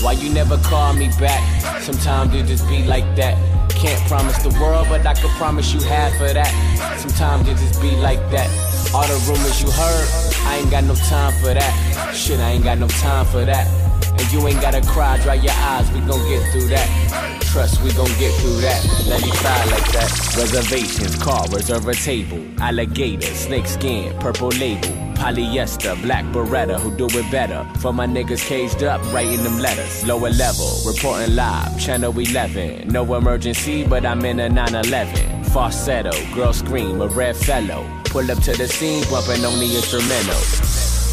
Why 0.02 0.12
you 0.12 0.30
never 0.30 0.58
call 0.58 0.92
me 0.92 1.08
back? 1.18 1.40
Sometimes 1.80 2.34
it 2.34 2.44
just 2.44 2.68
be 2.68 2.84
like 2.84 3.16
that. 3.16 3.38
Can't 3.70 4.06
promise 4.06 4.36
the 4.42 4.50
world, 4.60 4.88
but 4.90 5.06
I 5.06 5.14
can 5.14 5.30
promise 5.38 5.72
you 5.72 5.80
half 5.80 6.12
of 6.20 6.34
that. 6.34 6.98
Sometimes 6.98 7.48
it 7.48 7.56
just 7.56 7.80
be 7.80 7.96
like 7.96 8.20
that. 8.30 8.50
All 8.92 9.06
the 9.06 9.16
rumors 9.26 9.62
you 9.62 9.70
heard, 9.70 10.08
I 10.46 10.58
ain't 10.58 10.70
got 10.70 10.84
no 10.84 10.94
time 10.96 11.32
for 11.40 11.54
that. 11.54 12.12
Shit, 12.14 12.40
I 12.40 12.50
ain't 12.50 12.64
got 12.64 12.76
no 12.76 12.88
time 12.88 13.24
for 13.24 13.42
that. 13.46 13.81
And 14.18 14.32
you 14.32 14.46
ain't 14.46 14.60
gotta 14.60 14.82
cry, 14.82 15.18
dry 15.22 15.34
your 15.34 15.52
eyes, 15.52 15.90
we 15.92 16.00
gon' 16.00 16.26
get 16.28 16.52
through 16.52 16.68
that. 16.68 17.38
Trust, 17.52 17.82
we 17.82 17.92
gon' 17.92 18.06
get 18.18 18.32
through 18.40 18.60
that. 18.60 18.82
95 19.08 19.70
like 19.70 19.92
that. 19.92 20.34
Reservations, 20.36 21.16
car, 21.16 21.46
reserve 21.50 21.86
a 21.88 21.94
table. 21.94 22.42
Alligator, 22.60 23.26
snake 23.34 23.66
skin, 23.66 24.18
purple 24.20 24.48
label. 24.48 24.88
Polyester, 25.22 26.00
black 26.02 26.24
beretta, 26.32 26.80
who 26.80 26.96
do 26.96 27.06
it 27.06 27.30
better. 27.30 27.64
For 27.78 27.92
my 27.92 28.06
niggas 28.06 28.44
caged 28.44 28.82
up, 28.82 29.00
writing 29.12 29.42
them 29.44 29.58
letters. 29.58 30.04
Lower 30.06 30.30
level, 30.30 30.80
reporting 30.84 31.36
live, 31.36 31.78
channel 31.78 32.18
11. 32.18 32.88
No 32.88 33.14
emergency, 33.14 33.86
but 33.86 34.04
I'm 34.04 34.24
in 34.24 34.40
a 34.40 34.48
911. 34.48 35.44
Falsetto, 35.44 36.10
girl 36.34 36.52
scream, 36.52 37.00
a 37.00 37.06
red 37.06 37.36
fellow. 37.36 37.86
Pull 38.06 38.30
up 38.30 38.42
to 38.44 38.52
the 38.52 38.66
scene, 38.66 39.04
bumping 39.10 39.44
on 39.44 39.58
the 39.58 39.76
instrumental. 39.76 40.40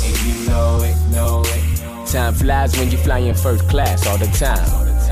And 0.05 0.17
you 0.25 0.49
know 0.49 0.81
it, 0.81 0.95
know 1.11 1.43
it. 1.45 1.68
Time 2.11 2.33
flies 2.33 2.75
when 2.75 2.89
you 2.89 2.97
flying 2.97 3.35
first 3.35 3.69
class 3.69 4.07
all 4.07 4.17
the 4.17 4.25
time. 4.25 4.57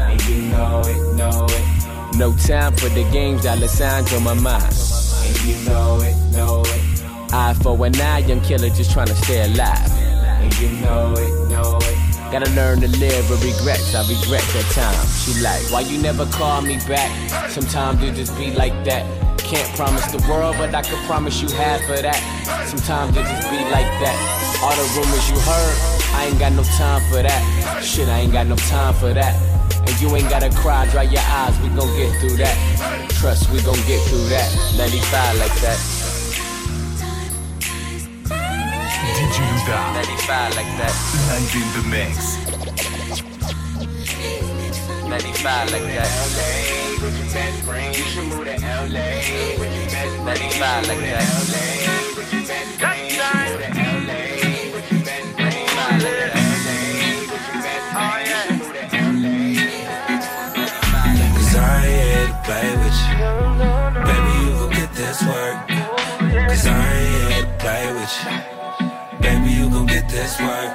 And 0.09 0.25
you 0.25 0.49
know 0.49 0.81
it, 0.83 1.15
know 1.15 1.45
it. 1.47 2.17
No 2.17 2.35
time 2.35 2.73
for 2.73 2.89
the 2.89 3.07
games, 3.11 3.43
dollar 3.43 3.67
signs 3.67 4.11
on 4.13 4.23
my 4.23 4.33
mind. 4.33 4.63
And 4.63 5.41
you 5.45 5.69
know 5.69 6.01
it, 6.01 6.15
know 6.33 6.63
it. 6.65 7.31
Eye 7.31 7.53
for 7.61 7.85
an 7.85 8.01
eye, 8.01 8.19
young 8.25 8.41
killer 8.41 8.69
just 8.69 8.89
trying 8.93 9.07
to 9.07 9.15
stay 9.15 9.45
alive. 9.45 9.91
And 9.91 10.59
you 10.59 10.69
know 10.81 11.13
it, 11.13 11.49
know 11.49 11.77
it. 11.79 12.31
Gotta 12.31 12.49
learn 12.55 12.81
to 12.81 12.87
live 12.87 13.29
with 13.29 13.43
regrets. 13.45 13.93
I 13.93 14.01
regret 14.09 14.41
that 14.41 14.67
time. 14.73 15.07
She 15.21 15.39
like, 15.39 15.71
why 15.71 15.81
you 15.81 16.01
never 16.01 16.25
call 16.25 16.63
me 16.63 16.77
back? 16.87 17.11
Sometimes 17.51 18.01
it 18.01 18.15
just 18.15 18.35
be 18.39 18.55
like 18.55 18.73
that. 18.85 19.05
Can't 19.37 19.69
promise 19.77 20.11
the 20.11 20.25
world, 20.27 20.55
but 20.57 20.73
I 20.73 20.81
can 20.81 20.97
promise 21.05 21.43
you 21.43 21.49
half 21.49 21.87
of 21.89 22.01
that. 22.01 22.65
Sometimes 22.65 23.15
it 23.15 23.21
just 23.21 23.51
be 23.51 23.57
like 23.69 23.85
that. 24.01 24.17
All 24.63 24.73
the 24.73 24.99
rumors 24.99 25.29
you 25.29 25.37
heard, 25.39 25.96
I 26.17 26.25
ain't 26.25 26.39
got 26.39 26.51
no 26.53 26.63
time 26.63 27.01
for 27.11 27.21
that. 27.21 27.41
Shit, 27.83 28.09
I 28.09 28.21
ain't 28.21 28.33
got 28.33 28.47
no 28.47 28.55
time 28.55 28.95
for 28.95 29.13
that. 29.13 29.35
And 29.85 30.01
you 30.01 30.09
ain't 30.15 30.27
gotta 30.29 30.49
cry, 30.49 30.89
dry 30.89 31.03
your 31.03 31.21
eyes, 31.21 31.53
we 31.61 31.69
gon' 31.69 31.95
get 31.95 32.09
through 32.19 32.37
that. 32.37 32.57
Trust, 33.21 33.51
we 33.51 33.61
gon' 33.61 33.77
get 33.85 34.01
through 34.09 34.25
that. 34.33 34.49
Let 34.77 34.91
me 34.91 34.99
fire 35.13 35.35
like 35.37 35.53
that. 35.61 35.77
DJ 39.13 39.37
Louda. 39.45 39.77
Let 39.93 40.07
me 40.09 40.17
fire 40.25 40.49
like 40.57 40.71
that. 40.81 40.93
Live 41.29 41.53
in 41.53 41.69
the 41.77 41.83
mix. 41.85 42.37
Let 45.07 45.21
me 45.23 45.31
fire 45.37 45.69
like 45.69 45.85
that. 45.85 46.09
Let 50.25 50.39
me 50.41 50.49
fire 50.49 50.81
like 50.81 51.01
that. 51.05 51.25
Cause 52.79 53.86
play 62.47 62.71
with 62.79 62.99
you. 63.03 63.15
Baby, 64.07 64.31
you 64.39 64.49
gon' 64.55 64.71
get 64.79 64.91
this 64.95 65.19
work. 65.27 65.57
Cause 66.47 66.65
I 66.65 66.79
ain't 66.95 67.33
here 67.33 67.43
to 67.43 67.53
play 67.63 67.85
with 67.97 68.13
you. 68.23 68.35
Baby, 69.19 69.49
you 69.57 69.69
gon' 69.69 69.85
get 69.85 70.07
this 70.07 70.39
work. 70.39 70.71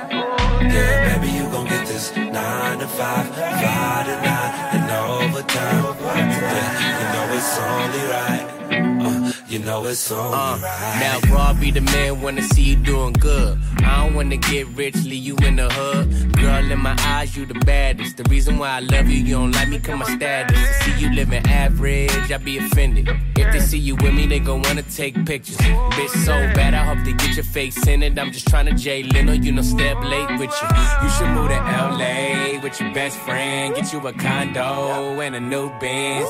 Yeah, 0.74 0.94
baby, 1.08 1.32
you 1.32 1.44
gon' 1.48 1.64
get 1.64 1.86
this 1.86 2.14
nine 2.14 2.78
to 2.80 2.86
five, 2.86 3.26
five 3.64 4.04
to 4.08 4.16
nine, 4.28 4.52
and 4.76 4.90
overtime. 4.92 5.84
Yeah, 6.04 6.98
you 6.98 7.06
know 7.14 7.36
it's 7.38 7.58
only 7.58 8.04
right. 8.16 8.61
Uh, 8.80 9.32
you 9.48 9.58
know 9.58 9.84
it's 9.84 10.10
only 10.10 10.32
Uh, 10.34 10.58
right. 10.58 10.98
now, 11.00 11.20
bro, 11.28 11.54
be 11.60 11.70
the 11.70 11.80
man, 11.80 12.20
wanna 12.22 12.42
see 12.42 12.62
you 12.62 12.76
doing 12.76 13.12
good. 13.14 13.58
I 13.84 13.96
don't 14.04 14.14
wanna 14.14 14.36
get 14.36 14.66
rich, 14.68 14.94
leave 15.04 15.22
you 15.24 15.36
in 15.46 15.56
the 15.56 15.68
hood. 15.70 16.32
Girl, 16.36 16.70
in 16.70 16.78
my 16.80 16.96
eyes, 17.06 17.36
you 17.36 17.44
the 17.46 17.54
baddest. 17.66 18.16
The 18.16 18.24
reason 18.24 18.58
why 18.58 18.70
I 18.70 18.80
love 18.80 19.08
you, 19.08 19.18
you 19.22 19.34
don't 19.34 19.52
like 19.52 19.68
me, 19.68 19.78
cause 19.78 19.98
my 19.98 20.06
status. 20.16 20.58
To 20.58 20.84
see 20.84 21.00
you 21.04 21.12
living 21.14 21.44
average, 21.46 22.32
I 22.32 22.38
be 22.38 22.58
offended. 22.58 23.08
If 23.36 23.52
they 23.52 23.60
see 23.60 23.78
you 23.78 23.94
with 23.96 24.14
me, 24.14 24.26
they 24.26 24.38
gon' 24.40 24.62
wanna 24.62 24.82
take 24.82 25.14
pictures. 25.26 25.56
Bitch, 25.58 26.10
so 26.24 26.32
bad, 26.54 26.74
I 26.74 26.84
hope 26.84 27.04
they 27.04 27.12
get 27.12 27.34
your 27.36 27.44
face 27.44 27.86
in 27.86 28.02
it. 28.02 28.18
I'm 28.18 28.32
just 28.32 28.48
trying 28.48 28.66
to 28.66 28.72
Jay 28.74 29.02
Leno, 29.02 29.32
you 29.32 29.52
know, 29.52 29.62
step 29.62 30.02
late 30.04 30.30
with 30.38 30.52
you. 30.60 30.68
You 31.02 31.08
should 31.10 31.28
move 31.30 31.48
to 31.50 31.56
LA 31.56 32.60
with 32.62 32.80
your 32.80 32.92
best 32.94 33.16
friend. 33.18 33.74
Get 33.74 33.92
you 33.92 34.00
a 34.06 34.12
condo 34.12 35.20
and 35.20 35.34
a 35.34 35.40
new 35.40 35.70
Benz. 35.80 36.28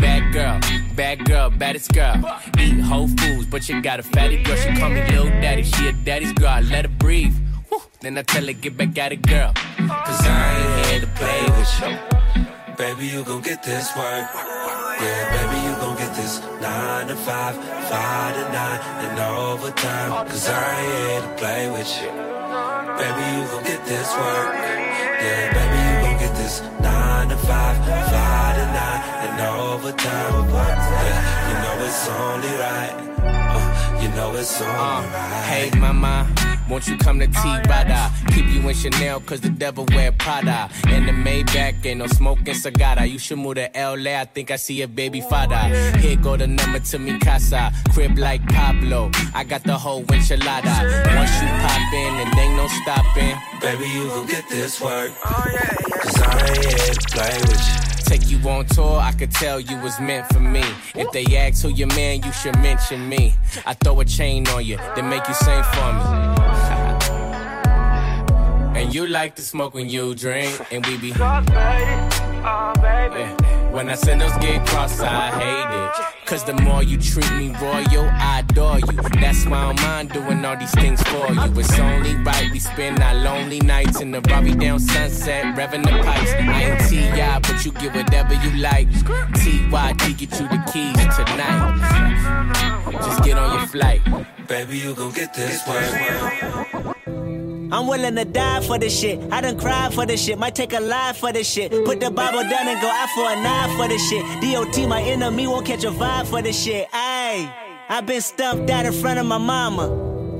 Bad 0.00 0.32
girl, 0.32 0.60
bad 0.94 1.24
girl, 1.24 1.50
baddest 1.50 1.83
girl. 1.88 2.16
Eat 2.58 2.80
Whole 2.80 3.08
Foods, 3.08 3.46
but 3.46 3.68
you 3.68 3.80
got 3.80 4.00
a 4.00 4.02
fatty 4.02 4.42
girl. 4.42 4.56
She 4.56 4.72
call 4.74 4.90
me 4.90 5.02
Lil 5.10 5.26
Daddy, 5.40 5.62
she 5.62 5.88
a 5.88 5.92
daddy's 5.92 6.32
girl. 6.32 6.48
I 6.48 6.60
let 6.60 6.84
her 6.84 6.96
breathe. 6.98 7.34
Then 8.00 8.18
I 8.18 8.22
tell 8.22 8.44
her, 8.46 8.52
get 8.52 8.76
back 8.76 8.98
at 8.98 9.12
it, 9.12 9.22
girl. 9.22 9.52
Cause 9.54 10.20
I 10.26 10.76
ain't 10.76 10.86
here 10.86 11.00
to 11.00 11.06
play 11.18 11.42
with 11.56 11.72
you. 11.80 12.14
Baby, 12.76 13.06
you 13.06 13.24
gon' 13.24 13.40
get 13.40 13.62
this 13.62 13.96
work. 13.96 14.28
Yeah, 15.00 15.22
baby, 15.34 15.56
you 15.66 15.74
gon' 15.80 15.96
get 15.96 16.14
this 16.14 16.40
nine 16.60 17.06
to 17.06 17.16
five, 17.16 17.54
five 17.88 18.34
to 18.34 18.44
nine, 18.52 18.80
and 19.04 19.18
overtime. 19.20 20.26
Cause 20.26 20.48
I 20.48 20.80
ain't 20.80 21.08
here 21.08 21.20
to 21.22 21.32
play 21.40 21.70
with 21.70 21.90
you. 22.02 22.10
Baby, 22.98 23.24
you 23.34 23.42
gon' 23.50 23.64
get 23.64 23.84
this 23.86 24.08
work. 24.14 24.54
Yeah, 25.24 25.52
baby, 25.56 25.78
you 25.86 25.94
gon' 26.04 26.18
get 26.18 26.34
this 26.36 26.62
nine 26.80 27.28
to 27.28 27.36
five, 27.36 27.76
five 27.86 28.56
to 28.58 28.66
nine, 28.78 29.00
and 29.24 29.40
overtime. 29.40 30.50
Yeah, 30.52 31.48
you 31.48 31.54
know 31.62 31.73
it's 31.84 32.08
only 32.08 32.48
right. 32.48 32.94
Uh, 33.20 34.00
you 34.00 34.08
know 34.16 34.34
it's 34.36 34.60
only 34.60 34.72
right. 34.72 35.44
Hey, 35.44 35.78
mama, 35.78 36.26
won't 36.68 36.88
you 36.88 36.96
come 36.96 37.18
to 37.20 37.26
T-Rada? 37.26 38.10
Keep 38.28 38.46
you 38.46 38.68
in 38.68 38.74
Chanel, 38.74 39.20
cause 39.20 39.40
the 39.40 39.50
devil 39.50 39.84
wear 39.94 40.10
Prada. 40.12 40.70
In 40.88 41.06
the 41.06 41.12
Maybach, 41.12 41.84
ain't 41.84 41.98
no 41.98 42.06
smoking 42.06 42.54
cigar. 42.54 43.04
You 43.04 43.18
should 43.18 43.38
move 43.38 43.56
to 43.56 43.70
LA, 43.74 44.20
I 44.20 44.24
think 44.24 44.50
I 44.50 44.56
see 44.56 44.80
a 44.82 44.88
baby 44.88 45.20
father. 45.20 45.56
Here 45.98 46.16
go 46.16 46.36
the 46.36 46.46
number 46.46 46.78
to 46.78 46.98
me 46.98 47.18
casa. 47.18 47.70
Crib 47.92 48.18
like 48.18 48.46
Pablo, 48.48 49.10
I 49.34 49.44
got 49.44 49.62
the 49.64 49.76
whole 49.76 50.04
enchilada. 50.04 50.74
Once 51.16 51.34
you 51.42 51.48
pop 51.64 51.92
in, 51.92 52.14
and 52.14 52.38
ain't 52.38 52.56
no 52.56 52.66
stopping. 52.82 53.36
Baby, 53.60 53.88
you 53.90 54.08
gon' 54.08 54.26
get 54.26 54.48
this 54.48 54.80
work. 54.80 55.12
Cause 55.22 56.22
I 56.22 56.46
ain't 56.48 56.64
here 56.64 56.94
to 56.94 57.08
play 57.10 57.38
with 57.42 57.68
you. 57.68 57.83
Take 58.04 58.30
you 58.30 58.38
on 58.48 58.66
tour, 58.66 58.98
I 59.00 59.12
could 59.12 59.30
tell 59.30 59.58
you 59.58 59.78
was 59.78 59.98
meant 59.98 60.26
for 60.28 60.40
me. 60.40 60.62
If 60.94 61.10
they 61.12 61.24
ask 61.36 61.62
who 61.62 61.70
your 61.70 61.88
man, 61.88 62.22
you 62.22 62.32
should 62.32 62.56
mention 62.58 63.08
me. 63.08 63.34
I 63.66 63.74
throw 63.74 63.98
a 64.00 64.04
chain 64.04 64.46
on 64.48 64.64
you, 64.64 64.76
then 64.94 65.08
make 65.08 65.26
you 65.26 65.34
sing 65.34 65.62
for 65.62 65.92
me. 65.92 66.43
And 68.74 68.94
you 68.94 69.06
like 69.06 69.34
to 69.36 69.42
smoke 69.42 69.74
when 69.74 69.88
you 69.88 70.14
drink, 70.14 70.60
and 70.72 70.84
we 70.86 70.98
be. 70.98 71.08
Yeah. 71.08 72.24
When 73.70 73.88
I 73.88 73.94
send 73.94 74.20
those 74.20 74.36
get 74.38 74.64
cross, 74.68 75.00
I 75.00 75.30
hate 75.30 75.70
it. 75.80 76.26
Cause 76.26 76.44
the 76.44 76.54
more 76.54 76.82
you 76.82 76.96
treat 76.96 77.30
me 77.32 77.54
royal, 77.60 78.08
I 78.08 78.44
adore 78.48 78.78
you. 78.78 78.96
That's 79.20 79.44
why 79.46 79.58
I 79.58 79.66
don't 79.66 79.82
mind 79.82 80.10
doing 80.12 80.44
all 80.44 80.56
these 80.56 80.70
things 80.70 81.02
for 81.02 81.32
you. 81.32 81.58
It's 81.58 81.78
only 81.78 82.14
right 82.14 82.50
we 82.52 82.60
spend 82.60 83.00
our 83.00 83.14
lonely 83.14 83.60
nights 83.60 84.00
in 84.00 84.10
the 84.12 84.20
Robbie 84.20 84.54
down 84.54 84.78
sunset, 84.78 85.56
revving 85.56 85.82
the 85.82 85.90
pipes. 86.04 86.32
I 86.32 86.62
ain't 86.62 86.88
T.I., 86.88 87.38
but 87.40 87.64
you 87.64 87.72
get 87.72 87.94
whatever 87.94 88.34
you 88.34 88.56
like. 88.62 88.88
T.Y.D. 89.42 90.14
get 90.14 90.40
you 90.40 90.48
the 90.48 90.62
keys 90.72 91.16
tonight. 91.16 92.92
Just 92.92 93.22
get 93.24 93.36
on 93.36 93.58
your 93.58 93.66
flight. 93.66 94.02
Baby, 94.46 94.78
you 94.78 94.94
gon' 94.94 95.12
get 95.12 95.34
this 95.34 95.66
work. 95.66 97.33
I'm 97.72 97.86
willing 97.86 98.16
to 98.16 98.24
die 98.24 98.60
for 98.60 98.78
this 98.78 98.98
shit. 98.98 99.20
I 99.32 99.40
done 99.40 99.58
cried 99.58 99.94
for 99.94 100.06
this 100.06 100.24
shit. 100.24 100.38
Might 100.38 100.54
take 100.54 100.72
a 100.72 100.80
life 100.80 101.16
for 101.16 101.32
this 101.32 101.48
shit. 101.48 101.70
Put 101.84 102.00
the 102.00 102.10
Bible 102.10 102.42
down 102.42 102.68
and 102.68 102.80
go 102.80 102.88
out 102.88 103.08
for 103.10 103.30
a 103.30 103.36
knife 103.42 103.76
for 103.76 103.88
this 103.88 104.08
shit. 104.08 104.24
DOT, 104.40 104.88
my 104.88 105.02
enemy, 105.02 105.46
won't 105.46 105.66
catch 105.66 105.84
a 105.84 105.90
vibe 105.90 106.26
for 106.26 106.42
this 106.42 106.62
shit. 106.62 106.90
Ayy, 106.90 107.52
i 107.88 108.00
been 108.00 108.20
stumped 108.20 108.70
out 108.70 108.86
in 108.86 108.92
front 108.92 109.18
of 109.18 109.26
my 109.26 109.38
mama. 109.38 109.88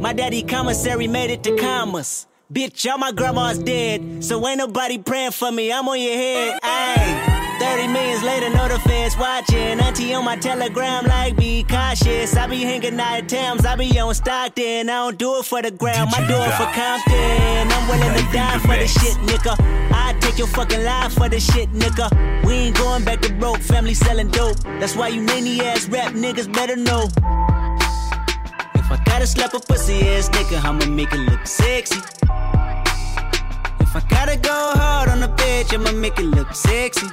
My 0.01 0.13
daddy 0.13 0.43
commissary 0.43 1.09
made 1.09 1.31
it 1.31 1.43
to 1.45 1.57
commas. 1.57 2.27
Bitch, 2.53 2.91
all 2.91 2.99
my 2.99 3.13
grandma's 3.13 3.59
dead. 3.59 4.23
So 4.23 4.47
ain't 4.47 4.59
nobody 4.59 4.99
praying 4.99 5.33
for 5.33 5.51
me. 5.51 5.73
I'm 5.73 5.89
on 5.89 6.01
your 6.01 6.15
head. 6.15 6.61
Ayy. 6.63 7.34
30 7.65 7.89
millions 7.89 8.23
later, 8.23 8.51
know 8.51 8.69
the 8.69 8.78
feds 8.81 9.16
watching. 9.16 9.81
Auntie 9.81 10.12
on 10.12 10.24
my 10.24 10.36
telegram, 10.36 11.07
like, 11.07 11.35
be 11.36 11.65
cautious. 11.65 12.36
I 12.36 12.47
be 12.47 12.62
hanging 12.62 13.01
out 13.01 13.19
at 13.19 13.28
Tams, 13.28 13.65
I 13.65 13.74
be 13.74 13.99
on 13.99 14.15
Stockton. 14.15 14.91
I 14.91 14.93
don't 14.93 15.19
do 15.19 15.39
it 15.39 15.47
for 15.47 15.62
the 15.62 15.70
gram, 15.70 16.09
I 16.09 16.20
do 16.27 16.36
it 16.49 16.55
for 16.61 16.69
Compton. 16.78 17.73
I'm 17.74 17.89
willing 17.89 18.15
to 18.19 18.32
die 18.32 18.59
for 18.59 18.77
this 18.77 18.93
shit, 18.93 19.16
nigga. 19.28 19.57
I 19.93 20.12
take 20.20 20.36
your 20.36 20.47
fucking 20.49 20.85
life 20.85 21.15
for 21.15 21.28
this 21.31 21.45
shit, 21.53 21.73
nigga. 21.73 22.07
We 22.45 22.53
ain't 22.53 22.77
going 22.77 23.03
back 23.03 23.23
to 23.23 23.32
broke, 23.32 23.61
family 23.61 23.95
selling 23.95 24.28
dope. 24.28 24.59
That's 24.78 24.95
why 24.95 25.09
you 25.09 25.23
nanny 25.23 25.61
ass 25.62 25.89
rap 25.89 26.12
niggas 26.12 26.53
better 26.53 26.77
know. 26.77 27.09
If 28.74 28.93
I 28.93 29.03
gotta 29.07 29.27
slap 29.27 29.55
a 29.55 29.61
pussy 29.61 30.07
ass 30.09 30.28
nigga, 30.28 30.62
I'ma 30.62 30.85
make 30.86 31.12
it 31.12 31.20
look 31.31 31.47
sexy. 31.47 32.01
I 33.97 34.01
gotta 34.09 34.37
go 34.37 34.73
hard 34.75 35.09
on 35.09 35.21
the 35.21 35.29
bitch, 35.29 35.73
I'ma 35.73 35.93
make 35.93 36.19
it 36.19 36.25
look 36.25 36.53
sexy. 36.53 37.07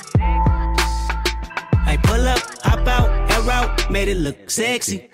I 1.85 1.95
pull 2.01 2.27
up, 2.27 2.39
hop 2.63 2.87
out, 2.87 3.09
air 3.31 3.51
out, 3.51 3.91
made 3.91 4.07
it 4.07 4.17
look 4.17 4.49
sexy. 4.49 5.09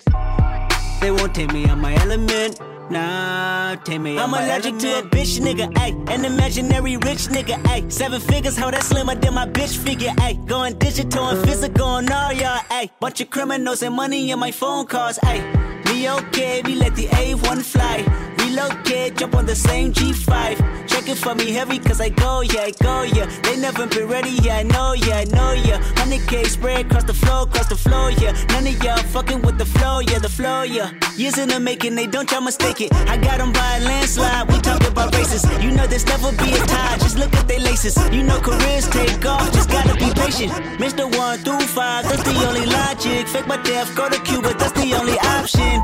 They 1.02 1.10
won't 1.10 1.34
take 1.34 1.52
me 1.52 1.68
on 1.68 1.78
my 1.78 1.94
element. 1.96 2.58
Nah, 2.90 3.74
take 3.84 4.00
me 4.00 4.18
I'm 4.18 4.32
allergic 4.32 4.78
to 4.78 5.00
a 5.00 5.02
bitch 5.02 5.40
nigga, 5.40 5.70
ayy. 5.74 6.08
An 6.08 6.24
imaginary 6.24 6.96
rich 6.96 7.28
nigga, 7.28 7.62
ayy. 7.64 7.92
Seven 7.92 8.18
figures, 8.18 8.56
how 8.56 8.70
that 8.70 8.82
slimmer 8.82 9.14
than 9.14 9.34
my 9.34 9.46
bitch 9.46 9.76
figure, 9.76 10.12
ayy. 10.24 10.46
Going 10.46 10.78
digital 10.78 11.28
and 11.28 11.46
physical 11.46 11.96
and 11.96 12.10
all 12.10 12.32
y'all, 12.32 12.60
ayy. 12.70 12.88
Bunch 12.98 13.20
of 13.20 13.28
criminals 13.28 13.82
and 13.82 13.94
money 13.94 14.30
in 14.30 14.38
my 14.38 14.52
phone 14.52 14.86
calls, 14.86 15.18
ayy. 15.18 15.67
Okay, 15.88 16.62
we 16.64 16.74
let 16.74 16.94
the 16.94 17.06
A1 17.06 17.62
fly. 17.62 18.04
Reload 18.38 18.84
jump 19.16 19.34
on 19.34 19.46
the 19.46 19.54
same 19.54 19.92
G5. 19.92 20.88
Check 20.88 21.08
it 21.08 21.18
for 21.18 21.34
me 21.34 21.52
heavy, 21.52 21.78
cause 21.78 22.00
I 22.00 22.08
go, 22.08 22.40
yeah, 22.40 22.62
I 22.62 22.72
go, 22.82 23.02
yeah. 23.02 23.26
They 23.42 23.56
never 23.56 23.86
been 23.86 24.06
ready, 24.08 24.30
yeah, 24.42 24.58
I 24.58 24.62
know, 24.62 24.92
yeah, 24.94 25.18
I 25.18 25.24
know, 25.24 25.52
yeah. 25.52 25.80
100k 25.94 26.46
spread 26.46 26.86
across 26.86 27.04
the 27.04 27.14
floor, 27.14 27.42
across 27.42 27.68
the 27.68 27.76
floor, 27.76 28.10
yeah. 28.10 28.32
None 28.50 28.66
of 28.66 28.82
y'all 28.82 28.96
fucking 29.14 29.42
with 29.42 29.58
the 29.58 29.64
flow, 29.64 30.00
yeah, 30.00 30.18
the 30.18 30.28
flow, 30.28 30.62
yeah. 30.62 30.92
Years 31.16 31.38
in 31.38 31.48
the 31.48 31.60
making, 31.60 31.94
they 31.94 32.06
don't 32.06 32.28
try 32.28 32.40
mistake 32.40 32.80
it. 32.80 32.92
I 33.08 33.16
got 33.16 33.38
them 33.38 33.52
by 33.52 33.78
a 33.78 33.80
landslide, 33.84 34.48
we 34.48 34.60
talk 34.60 34.86
about 34.86 35.14
races. 35.14 35.44
You 35.62 35.70
know 35.72 35.86
there's 35.86 36.06
never 36.06 36.30
be 36.32 36.52
a 36.52 36.58
tie, 36.66 36.98
just 36.98 37.18
look 37.18 37.34
at 37.34 37.48
they 37.48 37.58
laces. 37.58 37.96
You 38.12 38.22
know 38.22 38.38
careers 38.40 38.88
take 38.88 39.24
off, 39.26 39.52
just 39.52 39.70
gotta 39.70 39.94
be 39.94 40.10
patient. 40.14 40.52
Mr. 40.78 41.04
One 41.16 41.38
through 41.40 41.60
five, 41.60 42.04
that's 42.04 42.22
the 42.22 42.34
only 42.46 42.66
logic. 42.66 43.26
Fake 43.28 43.46
my 43.46 43.60
death, 43.62 43.94
go 43.96 44.08
to 44.08 44.20
Cuba, 44.22 44.54
that's 44.54 44.72
the 44.72 44.94
only 44.94 45.18
option. 45.20 45.77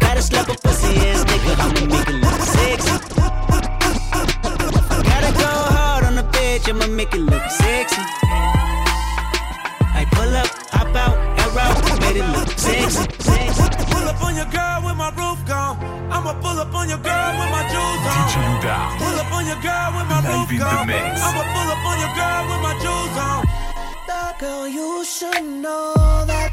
Gotta 0.00 0.22
slap 0.22 0.48
a 0.48 0.54
pussy 0.54 0.92
ass 1.08 1.24
nigga, 1.24 1.52
I'ma 1.64 1.80
make 1.92 2.08
it 2.08 2.18
look 2.24 2.40
sexy. 2.54 2.96
Gotta 5.10 5.32
go 5.42 5.50
hard 5.76 6.04
on 6.04 6.14
the 6.16 6.22
bitch, 6.34 6.68
I'ma 6.68 6.86
make 6.88 7.14
it 7.14 7.20
look 7.20 7.42
sexy. 7.50 8.02
I 9.98 10.04
pull 10.12 10.34
up, 10.36 10.48
hop 10.72 10.94
out, 11.04 11.16
and 11.90 12.00
made 12.00 12.16
it 12.16 12.28
look 12.36 12.48
sexy. 12.58 13.02
sexy. 13.18 13.62
Pull 13.92 14.06
up 14.08 14.22
on 14.22 14.34
your 14.36 14.46
girl 14.46 14.78
with 14.84 14.96
my 14.96 15.10
roof 15.16 15.40
gone. 15.46 15.76
I'ma 16.12 16.32
pull 16.40 16.58
up 16.58 16.74
on 16.74 16.88
your 16.88 16.98
girl 16.98 17.30
with 17.38 17.50
my 17.56 17.62
jewels 17.72 18.04
on. 18.12 18.16
DJ 18.28 18.34
Louda. 18.46 18.78
Pull 18.98 19.16
up 19.22 19.32
on 19.32 19.44
your 19.46 19.60
girl 19.66 19.88
with 19.96 20.06
my 20.12 20.20
Live 20.20 20.32
roof 20.32 20.50
in 20.50 20.58
the 20.58 20.64
gone. 20.64 20.86
mix. 20.86 21.20
I'ma 21.22 21.42
pull 21.54 21.68
up 21.74 21.84
on 21.90 21.96
your 22.04 22.12
girl 22.20 22.42
with 22.50 22.60
my 22.66 22.74
jewels 22.82 23.16
on. 23.28 23.40
The 24.10 24.22
girl, 24.40 24.68
you 24.68 25.04
should 25.04 25.44
know 25.64 25.94
that 26.26 26.52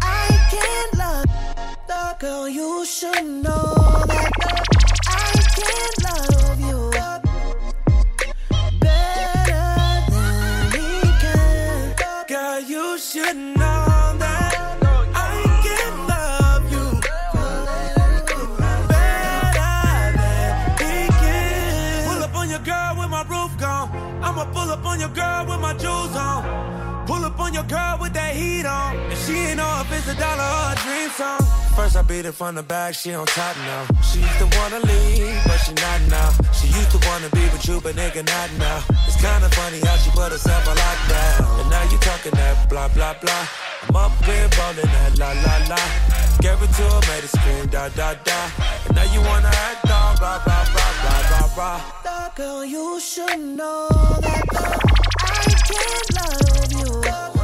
I 0.00 0.26
can't 0.50 0.92
Girl, 2.20 2.48
you 2.48 2.84
should 2.84 3.24
know 3.24 3.74
that 4.06 4.30
I 5.08 5.32
can't 5.56 5.96
love 6.06 6.60
you 6.60 6.90
better 8.78 9.62
than 10.10 10.70
he 10.70 11.00
can. 11.20 11.94
Girl, 12.28 12.60
you 12.60 12.98
should 12.98 13.36
know 13.36 14.14
that 14.18 14.54
I 15.14 15.42
can 15.66 16.06
love 16.06 16.70
you 16.70 16.84
better 18.88 20.12
than 20.78 20.78
he 20.78 21.08
can. 21.08 22.06
Pull 22.06 22.22
up 22.22 22.34
on 22.36 22.48
your 22.48 22.60
girl 22.60 22.94
with 22.98 23.10
my 23.10 23.22
roof 23.28 23.58
gone. 23.58 23.90
I'ma 24.22 24.44
pull 24.52 24.70
up 24.70 24.84
on 24.84 25.00
your 25.00 25.08
girl 25.08 25.46
with 25.46 25.60
my 25.60 25.74
jewels 25.74 26.14
on. 26.14 26.44
Pull 27.06 27.24
up 27.24 27.40
on 27.40 27.52
your 27.52 27.64
girl 27.64 27.98
with 28.00 28.12
that 28.12 28.36
heat 28.36 28.64
on. 28.64 28.96
And 28.96 29.18
she 29.18 29.34
ain't 29.34 29.56
know 29.56 29.82
if 29.82 29.92
it's 29.92 30.06
a 30.08 30.14
dollar 30.14 30.44
or 30.44 30.72
a 30.72 30.76
dream 30.84 31.10
song. 31.10 31.41
First 31.76 31.96
I 31.96 32.02
beat 32.02 32.26
it 32.26 32.32
from 32.32 32.54
the 32.54 32.62
back, 32.62 32.94
she 32.94 33.14
on 33.14 33.24
top 33.24 33.56
now. 33.56 33.86
She 34.02 34.20
used 34.20 34.38
to 34.38 34.48
wanna 34.58 34.80
leave, 34.80 35.40
but 35.46 35.56
she 35.64 35.72
not 35.72 36.00
now. 36.08 36.30
She 36.52 36.68
used 36.68 36.90
to 36.92 37.00
wanna 37.08 37.30
be 37.30 37.44
with 37.48 37.66
you, 37.66 37.80
but 37.80 37.96
nigga 37.96 38.24
not 38.26 38.50
now. 38.58 38.84
It's 39.08 39.16
kinda 39.16 39.48
funny 39.56 39.80
how 39.80 39.96
she 39.96 40.10
put 40.10 40.32
herself 40.32 40.68
on 40.68 40.76
lockdown. 40.76 41.60
And 41.60 41.70
now 41.70 41.82
you 41.90 41.96
talking 41.98 42.32
that 42.32 42.68
blah 42.68 42.88
blah 42.88 43.14
blah. 43.20 43.48
I'm 43.88 43.96
up 43.96 44.12
here 44.24 44.48
ballin' 44.50 44.84
that 44.84 45.18
la 45.18 45.32
la 45.32 45.56
la. 45.72 45.82
Gave 46.44 46.60
it 46.62 46.72
to 46.76 46.84
her, 46.92 47.00
made 47.08 47.24
her 47.24 47.32
scream 47.36 47.66
da 47.68 47.88
da 47.88 48.14
da. 48.22 48.38
And 48.86 48.94
now 48.96 49.08
you 49.14 49.20
wanna 49.22 49.48
act 49.48 49.90
all 49.90 50.14
blah 50.20 50.44
blah 50.44 50.64
blah 50.72 50.92
blah 51.02 51.20
blah 51.30 51.48
blah. 51.56 51.80
The 52.04 52.30
girl, 52.36 52.64
you 52.64 53.00
should 53.00 53.40
know 53.40 53.88
that 54.20 54.44
I 55.20 55.44
can't 55.68 56.08
love 56.20 56.72
you 56.72 57.41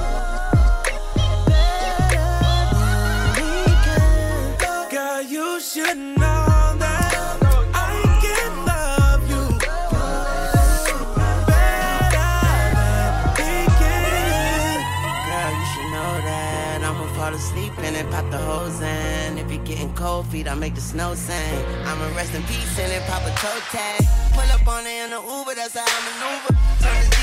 cold 19.99 20.27
feet, 20.29 20.47
I 20.47 20.55
make 20.55 20.77
the 20.77 20.81
snow 20.81 21.15
sing. 21.15 21.59
I'ma 21.85 22.07
rest 22.15 22.33
in 22.33 22.43
peace 22.45 22.79
and 22.79 22.91
then 22.93 23.03
pop 23.11 23.23
a 23.23 23.33
toe 23.43 23.59
tag. 23.75 24.01
Pull 24.33 24.49
up 24.55 24.67
on 24.69 24.87
it 24.87 25.05
in 25.05 25.11
the 25.11 25.21
Uber, 25.21 25.55
that's 25.57 25.77
how 25.77 25.85
I 25.85 25.99
maneuver. 26.07 26.55
Turn 26.81 27.11
this 27.11 27.18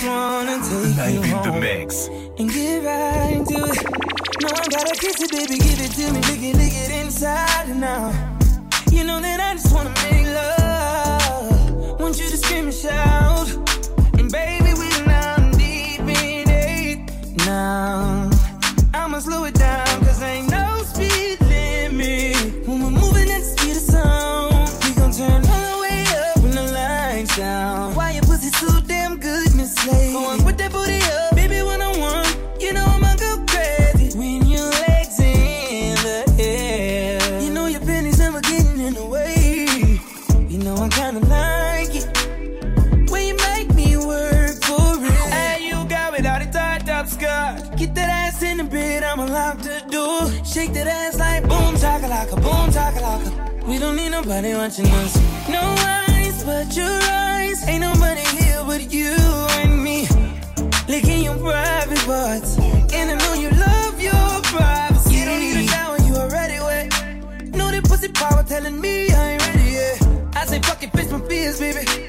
just 0.00 0.08
wanna 0.08 0.56
take 0.62 0.96
Live 0.96 1.26
you 1.26 1.36
in 1.36 1.42
the 1.42 1.60
mix. 1.60 2.08
and 2.38 2.50
get 2.50 2.84
right 2.84 3.32
into 3.32 3.54
it. 3.54 4.42
No, 4.42 4.48
I 4.48 4.66
gotta 4.68 4.94
kiss 4.98 5.20
it, 5.20 5.30
baby, 5.30 5.58
give 5.58 5.80
it 5.80 5.92
to 5.92 6.12
me, 6.12 6.20
lick 6.20 6.42
it, 6.42 6.56
lick 6.56 6.72
it 6.74 7.04
inside 7.04 7.68
and 7.68 7.84
out. 7.84 8.14
You 8.90 9.04
know 9.04 9.20
that 9.20 9.40
I 9.40 9.54
just 9.54 9.74
wanna 9.74 9.92
make 10.04 10.26
love. 10.26 12.00
Want 12.00 12.18
you 12.18 12.30
to 12.30 12.36
scream 12.36 12.64
and 12.64 12.74
shout. 12.74 13.09
Nobody 54.30 54.54
watching 54.54 54.86
us. 54.86 55.16
No 55.48 55.60
eyes 55.60 56.44
but 56.44 56.76
your 56.76 56.86
eyes. 56.86 57.66
Ain't 57.66 57.80
nobody 57.80 58.20
here 58.38 58.62
but 58.64 58.92
you 58.92 59.10
and 59.58 59.82
me. 59.82 60.06
Licking 60.86 61.24
your 61.24 61.36
private 61.36 61.98
parts. 62.06 62.56
And 62.94 63.10
I 63.10 63.16
know 63.18 63.34
you 63.34 63.50
love 63.50 64.00
your 64.00 64.30
privacy. 64.54 65.16
You 65.16 65.24
don't 65.24 65.40
need 65.40 65.56
a 65.56 65.66
shower, 65.66 65.98
you 66.02 66.14
already 66.14 66.60
wet. 66.60 66.92
Know 67.56 67.72
that 67.72 67.82
pussy 67.82 68.06
power 68.08 68.44
telling 68.44 68.80
me 68.80 69.10
I 69.10 69.32
ain't 69.32 69.46
ready 69.48 69.70
yet. 69.72 70.06
I 70.36 70.46
say 70.46 70.60
fuck 70.60 70.80
it, 70.84 70.92
fix 70.92 71.10
my 71.10 71.18
fears, 71.26 71.58
baby. 71.58 71.99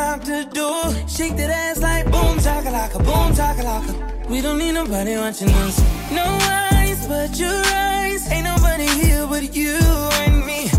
The 0.00 0.48
door. 0.54 0.84
Shake 1.08 1.36
that 1.36 1.50
ass 1.50 1.80
like 1.80 2.04
boom, 2.06 2.38
chakalaka, 2.38 2.98
boom, 3.04 3.32
chakalaka. 3.32 4.28
We 4.28 4.40
don't 4.40 4.58
need 4.58 4.72
nobody 4.72 5.16
watching 5.16 5.50
us. 5.50 5.78
No 6.10 6.24
eyes 6.72 7.06
but 7.06 7.38
your 7.38 7.62
eyes. 7.66 8.30
Ain't 8.30 8.44
nobody 8.44 8.86
here 8.86 9.26
but 9.26 9.54
you 9.54 9.76
and 10.24 10.46
me. 10.46 10.70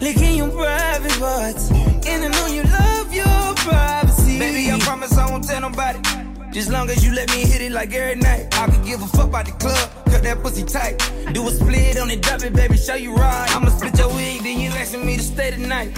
Licking 0.00 0.36
your 0.36 0.50
private 0.50 1.18
parts. 1.18 1.70
And 2.10 2.24
I 2.24 2.28
know 2.28 2.46
you 2.46 2.62
love 2.62 3.12
your 3.14 3.54
privacy. 3.56 4.38
Baby, 4.38 4.72
I 4.72 4.78
promise 4.80 5.16
I 5.16 5.30
won't 5.30 5.44
tell 5.46 5.60
nobody. 5.60 6.00
Just 6.52 6.70
long 6.70 6.90
as 6.90 7.04
you 7.04 7.12
let 7.14 7.30
me 7.30 7.42
hit 7.42 7.60
it 7.62 7.72
like 7.72 7.92
every 7.94 8.20
night. 8.20 8.48
I 8.52 8.66
could 8.66 8.84
give 8.84 9.00
a 9.02 9.06
fuck 9.06 9.28
about 9.28 9.46
the 9.46 9.52
club, 9.52 9.88
cut 10.06 10.22
that 10.24 10.42
pussy 10.42 10.64
tight. 10.64 10.98
Do 11.32 11.46
a 11.46 11.50
split 11.52 11.96
on 11.98 12.10
it, 12.10 12.22
drop 12.22 12.42
it, 12.42 12.52
baby, 12.52 12.76
show 12.76 12.96
you 12.96 13.14
right. 13.14 13.48
I'ma 13.54 13.68
split 13.68 13.96
your 13.96 14.08
wig, 14.08 14.42
then 14.42 14.58
you 14.58 14.70
asking 14.70 15.06
me 15.06 15.16
to 15.16 15.22
stay 15.22 15.52
tonight. 15.52 15.96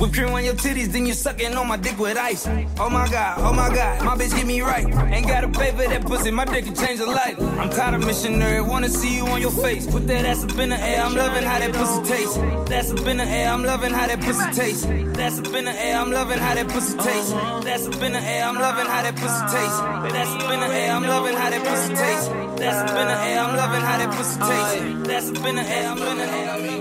Whip 0.00 0.14
cream 0.14 0.32
on 0.32 0.42
your 0.42 0.54
titties, 0.54 0.90
then 0.92 1.04
you 1.04 1.12
sucking 1.12 1.54
on 1.54 1.68
my 1.68 1.76
dick 1.76 1.98
with 1.98 2.16
ice. 2.16 2.46
Oh 2.78 2.88
my 2.88 3.06
god, 3.10 3.38
oh 3.40 3.52
my 3.52 3.68
god, 3.68 4.02
my 4.02 4.16
bitch 4.16 4.34
get 4.34 4.46
me 4.46 4.62
right. 4.62 4.86
Ain't 5.12 5.28
gotta 5.28 5.48
pay 5.48 5.72
for 5.72 5.86
that 5.86 6.06
pussy, 6.06 6.30
my 6.30 6.46
dick 6.46 6.64
can 6.64 6.74
change 6.74 7.00
a 7.00 7.04
life. 7.04 7.38
I'm 7.38 7.68
tired 7.68 7.92
of 7.96 8.06
missionary, 8.06 8.62
wanna 8.62 8.88
see 8.88 9.14
you 9.14 9.26
on 9.26 9.42
your 9.42 9.50
face. 9.50 9.86
Put 9.86 10.06
that 10.06 10.24
ass 10.24 10.42
up 10.42 10.58
in 10.58 10.70
the 10.70 10.80
air, 10.80 11.02
I'm 11.02 11.14
loving 11.14 11.44
how 11.44 11.58
that 11.58 11.74
pussy 11.74 12.14
tastes. 12.14 12.36
That's 12.70 12.90
up 12.90 13.06
in 13.06 13.18
the 13.18 13.24
air, 13.24 13.50
I'm 13.52 13.62
loving 13.62 13.92
how 13.92 14.06
that 14.06 14.20
pussy 14.22 14.50
tastes. 14.52 14.86
That's 15.18 15.38
up 15.38 15.54
in 15.54 15.64
the 15.66 15.70
air, 15.70 15.98
I'm 15.98 16.10
loving 16.10 16.38
how 16.38 16.54
that 16.54 16.68
pussy 16.68 16.96
tastes. 16.96 17.32
That's 17.62 17.86
up 17.86 18.02
in 18.02 18.14
the 18.14 18.22
air, 18.22 18.46
I'm 18.46 18.56
loving 18.56 18.86
how 18.86 19.02
that 19.02 19.20
pussy 19.20 19.48
tastes. 19.54 19.82
That's 20.08 20.30
up 20.30 20.48
in 20.48 20.58
the 20.60 20.74
air, 20.80 20.92
I'm 20.94 21.04
loving 21.04 21.36
how 21.36 21.50
that 21.50 21.62
pussy 21.62 21.94
tastes. 21.94 22.28
That's 22.56 22.90
up 22.90 22.96
in 22.96 23.06
the 23.06 23.18
air, 23.28 23.40
I'm 23.40 23.54
loving 23.54 23.82
how 23.82 23.98
that 23.98 24.10
pussy 24.16 24.40
tastes. 24.40 25.08
That's 25.08 25.28
up 25.28 25.46
in 25.46 25.56
the 25.56 25.62
air, 25.62 25.90
I'm 25.90 25.98
loving 25.98 26.28
how 26.28 26.56
that 26.56 26.79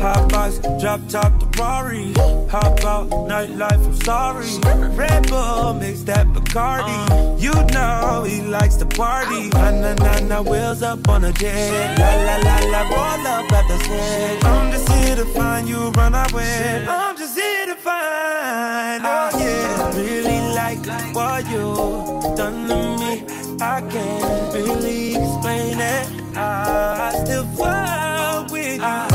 Hot 0.00 0.30
box, 0.30 0.58
drop 0.80 1.00
top 1.08 1.38
the 1.38 1.46
Rari. 1.58 2.14
Hop 2.48 2.82
out, 2.84 3.10
nightlife, 3.28 3.84
I'm 3.84 3.94
sorry. 4.00 4.48
Red 4.96 5.28
Bull, 5.28 5.74
mix 5.74 6.02
that 6.04 6.26
Bacardi. 6.28 7.38
You 7.38 7.52
know 7.74 8.24
he 8.26 8.40
likes 8.40 8.76
to 8.76 8.86
party. 8.86 9.50
Na 9.50 9.70
na 9.70 9.92
na 9.94 10.20
na, 10.20 10.40
wheels 10.42 10.82
up 10.82 11.06
on 11.06 11.24
a 11.24 11.32
jet. 11.32 11.98
La 11.98 12.14
la 12.26 12.36
la 12.36 12.56
la, 12.70 12.82
roll 12.88 13.26
up 13.26 13.52
at 13.52 13.68
the 13.68 13.78
set. 13.84 14.44
I'm 14.44 14.72
just 14.72 14.88
here 14.90 15.16
to 15.16 15.26
find 15.26 15.68
you, 15.68 15.90
run 15.90 16.14
away. 16.14 16.86
I'm 16.88 17.16
just 17.18 17.38
here 17.38 17.66
to 17.66 17.74
find, 17.74 19.02
oh 19.04 19.30
yeah. 19.38 19.96
Really 19.96 20.40
like 20.54 21.14
what 21.14 21.46
you 21.50 22.36
done 22.36 22.68
to 22.68 22.96
me. 23.00 23.24
I 23.60 23.82
can't 23.82 24.54
really 24.54 25.14
explain 25.16 25.78
it. 25.78 26.36
I 26.36 27.12
still 27.22 27.44
fall 27.48 28.46
with 28.50 28.80
you. 28.80 29.09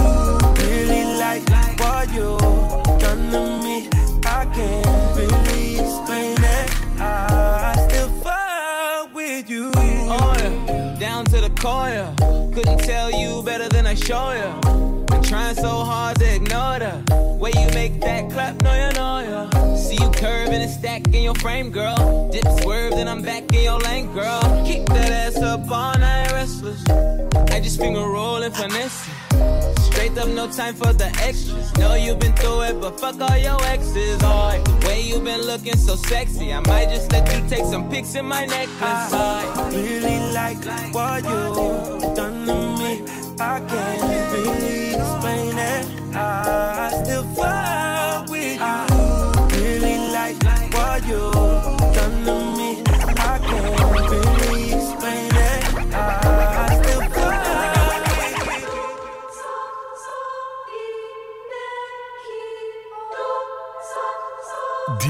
Core. 11.66 11.90
yeah. 11.90 12.14
Couldn't 12.54 12.82
tell 12.92 13.10
you 13.12 13.42
better 13.44 13.68
than 13.70 13.88
I 13.88 13.96
show 13.96 14.28
you. 14.42 14.52
Been 15.10 15.24
trying 15.24 15.56
so 15.56 15.74
hard 15.92 16.18
to 16.20 16.28
ignore 16.36 16.78
the 16.86 16.94
way 17.42 17.52
you 17.60 17.68
make 17.82 18.00
that 18.02 18.30
clap. 18.32 18.62
No, 18.62 18.72
you 18.84 18.92
know 19.00 19.16
ya. 19.30 19.76
See 19.76 19.98
you 20.04 20.10
curving 20.12 20.62
and 20.66 20.72
stack 20.80 21.02
in 21.08 21.24
your 21.24 21.36
frame, 21.36 21.72
girl. 21.72 22.30
Dip 22.32 22.48
swerve, 22.62 22.92
then 22.92 23.08
I'm 23.08 23.22
back 23.22 23.44
in 23.54 23.64
your 23.64 23.80
lane, 23.80 24.14
girl. 24.14 24.42
Keep 24.68 24.86
that 24.96 25.12
ass 25.12 25.38
up 25.38 25.62
all 25.72 25.98
night, 25.98 26.32
restless. 26.32 26.82
I 27.56 27.60
just 27.60 27.80
finger 27.80 28.06
roll 28.16 28.44
and 28.44 28.54
finesse. 28.56 29.08
it. 29.08 29.85
Straight 30.06 30.20
up, 30.20 30.28
no 30.28 30.48
time 30.52 30.76
for 30.76 30.94
the 30.94 31.08
extras. 31.24 31.76
Know 31.80 31.96
you've 31.96 32.20
been 32.20 32.34
through 32.34 32.62
it, 32.62 32.80
but 32.80 33.00
fuck 33.00 33.20
all 33.20 33.38
your 33.40 33.60
exes. 33.64 34.20
Oh, 34.22 34.62
the 34.64 34.88
way 34.88 35.02
you've 35.02 35.24
been 35.24 35.42
looking 35.42 35.76
so 35.76 35.96
sexy, 35.96 36.54
I 36.54 36.60
might 36.60 36.90
just 36.90 37.12
let 37.12 37.26
you 37.34 37.50
take 37.50 37.66
some 37.66 37.90
pics 37.90 38.14
in 38.14 38.26
my 38.26 38.46
necklace. 38.46 38.78
I 38.82 39.72
really 39.74 40.20
like 40.32 40.64
what 40.94 41.24
you 41.24 42.14
done 42.14 42.46
to 42.46 42.54
me. 42.78 43.04
I 43.40 43.60
can't 43.62 44.32
really 44.32 44.94
explain 44.94 45.58
it. 45.58 46.16
I 46.16 47.02
still 47.04 47.24
fall 47.34 47.65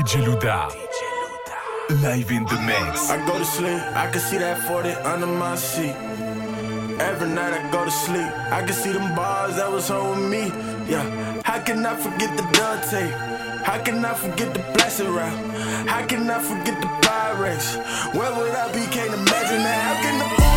DJ 0.06 0.22
Louda. 0.24 0.70
Live 2.04 2.30
in 2.30 2.46
the 2.46 2.62
mix. 2.62 3.10
I 3.10 3.18
go 3.26 3.40
to 3.40 3.44
sleep, 3.44 3.82
I 3.96 4.08
can 4.12 4.22
see 4.22 4.38
that 4.38 4.60
40 4.68 4.90
under 5.02 5.26
my 5.26 5.56
seat. 5.56 5.96
Every 7.00 7.28
night 7.28 7.54
I 7.54 7.72
go 7.72 7.84
to 7.84 7.90
sleep, 7.90 8.30
I 8.52 8.62
can 8.62 8.74
see 8.74 8.92
them 8.92 9.16
bars 9.16 9.56
that 9.56 9.72
was 9.72 9.88
holding 9.88 10.30
me. 10.30 10.50
Yeah, 10.88 11.42
how 11.44 11.60
can 11.64 11.84
I 11.84 11.96
forget 11.96 12.38
the 12.38 12.44
Dante? 12.54 13.10
How 13.66 13.82
can 13.82 14.06
I 14.06 14.14
forget 14.14 14.54
the 14.54 14.60
blasted 14.74 15.08
route? 15.08 15.88
How 15.90 16.06
can 16.06 16.30
I 16.30 16.38
forget 16.38 16.80
the 16.82 16.88
Pyrex? 17.02 18.14
Where 18.14 18.32
would 18.38 18.52
I 18.54 18.72
be? 18.74 18.86
Can't 18.94 19.12
imagine 19.12 19.64
that. 19.66 19.82
How 19.88 20.02
can 20.04 20.22
I 20.22 20.55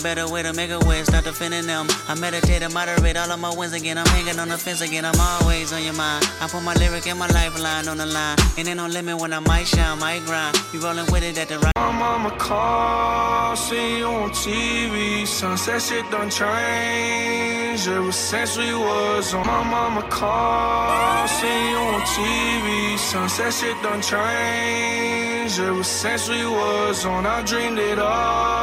better 0.00 0.28
way 0.28 0.42
to 0.42 0.52
make 0.52 0.70
a 0.70 0.78
way, 0.80 1.02
start 1.04 1.24
defending 1.24 1.66
them. 1.66 1.86
I 2.08 2.14
meditate 2.14 2.62
and 2.62 2.72
moderate 2.72 3.16
all 3.16 3.30
of 3.30 3.38
my 3.38 3.52
wins 3.54 3.72
again. 3.72 3.98
I'm 3.98 4.06
hanging 4.06 4.38
on 4.38 4.48
the 4.48 4.58
fence 4.58 4.80
again. 4.80 5.04
I'm 5.04 5.18
always 5.18 5.72
on 5.72 5.82
your 5.82 5.94
mind. 5.94 6.28
I 6.40 6.48
put 6.48 6.62
my 6.62 6.74
lyric 6.74 7.06
and 7.06 7.18
my 7.18 7.26
lifeline 7.28 7.88
on 7.88 7.98
the 7.98 8.06
line. 8.06 8.36
And 8.56 8.68
ain't 8.68 8.76
no 8.76 8.86
limit 8.86 9.18
when 9.18 9.32
I 9.32 9.40
might 9.40 9.66
shine, 9.66 9.98
might 9.98 10.24
grind. 10.24 10.56
You 10.72 10.80
rolling 10.80 11.06
with 11.12 11.22
it 11.22 11.38
at 11.38 11.48
the 11.48 11.58
right. 11.58 11.72
My 11.76 11.92
mama 11.92 12.30
call, 12.38 13.56
see 13.56 13.98
you 13.98 14.06
on 14.06 14.30
TV. 14.30 15.26
Sunset 15.26 15.82
shit 15.82 16.10
done 16.10 16.30
changed 16.30 17.88
ever 17.88 18.12
since 18.12 18.56
we 18.56 18.72
was 18.74 19.34
on. 19.34 19.46
My 19.46 19.62
mama 19.64 20.02
call, 20.08 21.28
see 21.28 21.70
you 21.70 21.76
on 21.76 22.00
TV. 22.02 22.98
Sunset 22.98 23.52
shit 23.52 23.82
done 23.82 24.02
changed 24.02 25.60
ever 25.60 25.84
since 25.84 26.28
we 26.28 26.44
was 26.44 27.04
on. 27.04 27.26
I 27.26 27.42
dreamed 27.42 27.78
it 27.78 27.98
all 27.98 28.59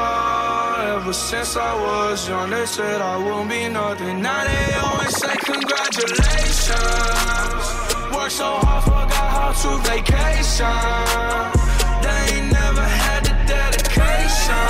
but 1.07 1.15
since 1.15 1.55
I 1.55 1.73
was 1.73 2.27
young, 2.27 2.49
they 2.49 2.65
said 2.65 2.99
I 2.99 3.15
won't 3.15 3.49
be 3.49 3.69
nothing. 3.69 4.21
Now 4.21 4.43
they 4.43 4.73
always 4.75 5.15
say 5.15 5.33
congratulations. 5.37 6.75
Work 8.11 8.29
so 8.29 8.59
hard, 8.59 8.83
forgot 8.83 9.15
how 9.15 9.51
to 9.55 9.77
vacation. 9.87 10.67
They 12.03 12.35
ain't 12.35 12.51
never 12.51 12.83
had 12.83 13.23
the 13.23 13.31
dedication. 13.47 14.67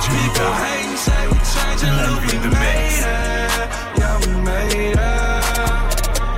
People 0.00 0.52
hating, 0.64 0.96
say 0.96 1.28
we 1.28 1.38
changing, 1.44 1.92
look, 2.00 2.24
we 2.24 2.40
made 2.56 3.04
it. 3.04 3.68
Yeah, 4.00 4.16
we 4.24 4.32
made 4.48 4.96
it. 4.96 4.96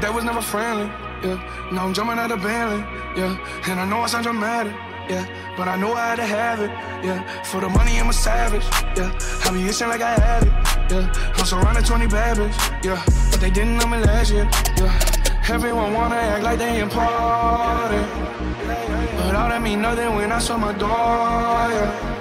That 0.03 0.11
was 0.13 0.25
never 0.25 0.43
friendly, 0.43 0.91
yeah. 1.23 1.39
Now 1.71 1.87
I'm 1.87 1.95
jumping 1.95 2.19
out 2.19 2.33
of 2.33 2.43
Bentley, 2.43 2.83
yeah. 3.15 3.39
And 3.71 3.79
I 3.79 3.85
know 3.87 4.01
I 4.01 4.07
sound 4.09 4.25
dramatic 4.25 4.75
yeah. 5.09 5.27
But 5.57 5.69
I 5.69 5.77
know 5.77 5.95
I 5.95 6.09
had 6.11 6.17
to 6.17 6.27
have 6.27 6.61
it, 6.61 6.71
yeah. 7.05 7.43
For 7.45 7.61
the 7.61 7.69
money, 7.69 7.99
I'm 7.99 8.09
a 8.09 8.13
savage, 8.13 8.65
yeah. 8.97 9.13
I 9.45 9.51
be 9.53 9.67
itching 9.67 9.89
like 9.89 10.03
I 10.03 10.15
had 10.15 10.43
it, 10.45 10.53
yeah. 10.93 11.35
I'm 11.37 11.45
surrounded 11.45 11.85
20 11.85 12.07
bad 12.07 12.37
bitches, 12.37 12.85
yeah. 12.85 13.03
But 13.31 13.41
they 13.41 13.51
didn't 13.51 13.79
know 13.79 13.87
me 13.87 13.99
last 13.99 14.33
year, 14.33 14.49
yeah. 14.77 14.99
Everyone 15.49 15.95
wanna 15.95 16.17
act 16.17 16.45
like 16.45 16.59
they 16.59 16.81
important, 16.81 18.07
but 19.17 19.35
all 19.35 19.49
that 19.49 19.63
mean 19.63 19.81
nothing 19.81 20.15
when 20.15 20.31
I 20.31 20.39
saw 20.39 20.59
my 20.59 20.73
door, 20.73 20.89
yeah. 20.89 22.15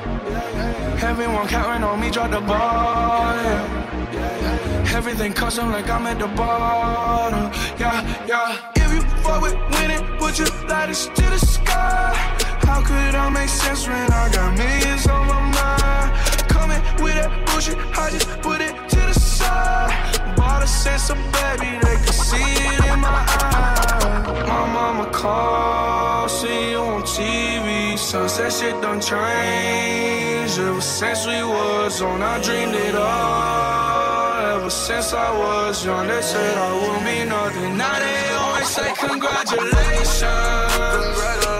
Everyone 1.04 1.48
counting 1.48 1.84
on 1.84 2.00
me, 2.00 2.10
drop 2.10 2.32
the 2.32 2.42
ball, 2.42 3.36
yeah. 3.36 4.94
Everything 4.96 5.34
custom 5.34 5.72
like 5.72 5.90
I'm 5.90 6.08
at 6.08 6.18
the 6.18 6.28
bottom, 6.28 7.52
yeah, 7.80 8.26
yeah. 8.26 8.72
If 8.76 8.94
you 8.94 9.02
fuck 9.22 9.42
with 9.42 9.54
winning, 9.72 10.02
would 10.20 10.40
you 10.40 10.46
light 10.68 10.94
to 10.94 11.22
the 11.22 11.38
sky? 11.38 12.47
How 12.68 12.82
could 12.82 13.16
I 13.16 13.30
make 13.30 13.48
sense 13.50 13.88
when 13.88 14.12
I 14.12 14.30
got 14.36 14.58
millions 14.58 15.08
on 15.08 15.26
my 15.28 15.42
mind? 15.58 16.12
Coming 16.50 16.82
with 17.02 17.16
that 17.16 17.32
bullshit, 17.46 17.78
I 17.98 18.10
just 18.12 18.28
put 18.42 18.60
it 18.62 18.74
to 18.90 19.00
the 19.10 19.14
side. 19.14 20.36
Bought 20.36 20.64
a 20.64 20.68
sense 20.68 21.10
of 21.10 21.18
baby, 21.32 21.72
they 21.86 21.96
could 22.04 22.14
see 22.30 22.50
it 22.74 22.84
in 22.92 23.00
my 23.00 23.24
eyes. 23.42 24.48
My 24.52 24.66
mama 24.78 25.06
called, 25.12 26.30
see 26.30 26.72
you 26.72 26.80
on 26.80 27.04
TV. 27.04 27.98
Sunset 27.98 28.52
shit 28.52 28.82
done 28.82 29.00
changed. 29.00 30.60
Ever 30.60 30.82
since 30.82 31.26
we 31.26 31.42
was 31.44 32.02
on, 32.02 32.22
I 32.22 32.42
dreamed 32.42 32.76
it 32.76 32.96
all. 32.96 34.58
Ever 34.58 34.70
since 34.70 35.14
I 35.14 35.30
was 35.38 35.86
young, 35.86 36.06
they 36.08 36.22
said 36.22 36.58
I 36.58 36.70
would 36.80 37.06
be 37.06 37.24
nothing. 37.24 37.78
Now 37.78 37.98
they 37.98 38.30
always 38.42 38.68
say 38.68 38.92
congratulations. 38.94 40.22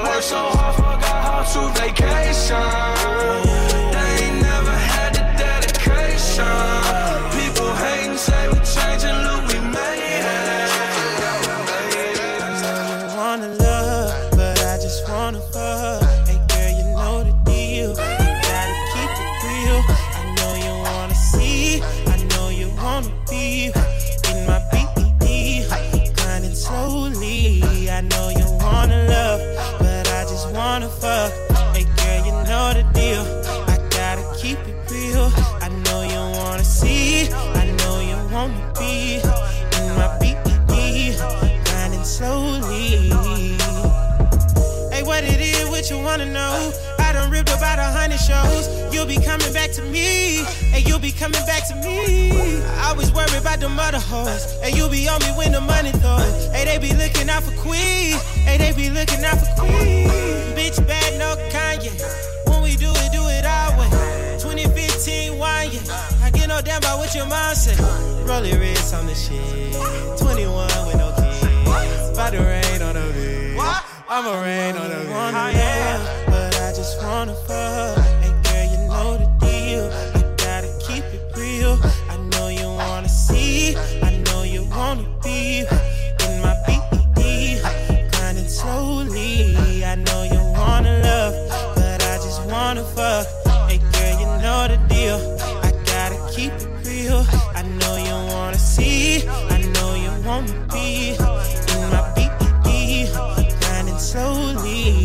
Worked 0.04 0.24
so 0.24 0.42
hard, 0.58 0.67
vacation. 1.76 2.87
Coming 51.18 51.46
back 51.46 51.68
to 51.68 51.76
me. 51.76 52.62
I 52.62 52.90
always 52.90 53.12
worry 53.12 53.38
about 53.38 53.60
the 53.60 53.70
mother 53.70 54.00
hoes. 54.00 54.60
Hey, 54.62 54.72
you'll 54.76 54.90
be 54.90 55.08
on 55.10 55.20
me 55.22 55.32
when 55.36 55.52
the 55.52 55.62
money 55.62 55.92
throws. 55.92 56.46
Hey, 56.54 56.66
they 56.66 56.78
be 56.78 56.94
looking 56.94 57.30
out 57.30 57.44
for 57.44 57.56
Queen. 57.60 58.18
Hey, 58.46 58.58
they 58.58 58.72
be 58.72 58.90
looking 58.90 59.24
out 59.26 59.38
for 59.40 59.66
Queen. 59.66 60.08
Bitch, 60.56 60.78
bad, 60.88 61.18
no 61.18 61.36
Kanye. 61.50 61.92
When 62.50 62.62
we 62.64 62.76
do 62.76 62.90
it, 62.90 63.12
do 63.12 63.22
it 63.28 63.46
our 63.46 63.78
way. 63.80 63.90
2015 64.40 65.38
wine, 65.38 65.72
yeah. 65.74 66.24
I 66.24 66.30
get 66.30 66.48
no 66.48 66.62
damn 66.62 66.78
about 66.78 67.00
what 67.00 67.14
your 67.16 67.26
mom 67.26 67.56
say. 67.56 67.76
Rolly 68.24 68.56
wrist 68.58 68.94
on 68.94 69.08
the 69.08 69.16
shit. 69.16 69.74
21 70.22 70.68
with 70.88 70.98
no 70.98 71.12
kids. 71.18 72.10
About 72.14 72.32
to 72.32 72.40
rain 72.40 72.82
on 72.82 72.94
the 72.94 73.02
bitch. 73.18 73.84
I'ma 74.10 74.42
rain 74.42 74.78
on 74.78 74.90
the 74.90 74.96
bitch. 74.96 75.54
Yeah, 75.54 76.26
but 76.28 76.56
I 76.62 76.74
just 76.74 77.02
wanna 77.02 77.34
fuck. 77.34 77.97
You 100.46 101.16
wanna 101.20 101.44
in 101.74 101.90
my 101.90 102.14
BED, 102.16 103.10
grinding 103.62 103.98
slowly. 103.98 105.04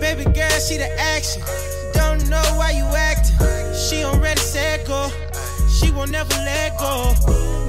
Baby 0.00 0.24
girl, 0.32 0.58
she 0.60 0.78
the 0.78 0.90
action. 0.98 1.42
Don't 1.92 2.28
know 2.28 2.42
why 2.56 2.72
you 2.72 2.84
acting. 2.84 3.36
She 3.74 4.04
already 4.04 4.40
said 4.40 4.86
go. 4.86 5.10
She 5.68 5.90
won't 5.90 6.10
never 6.10 6.34
let 6.34 6.78
go. 6.78 7.14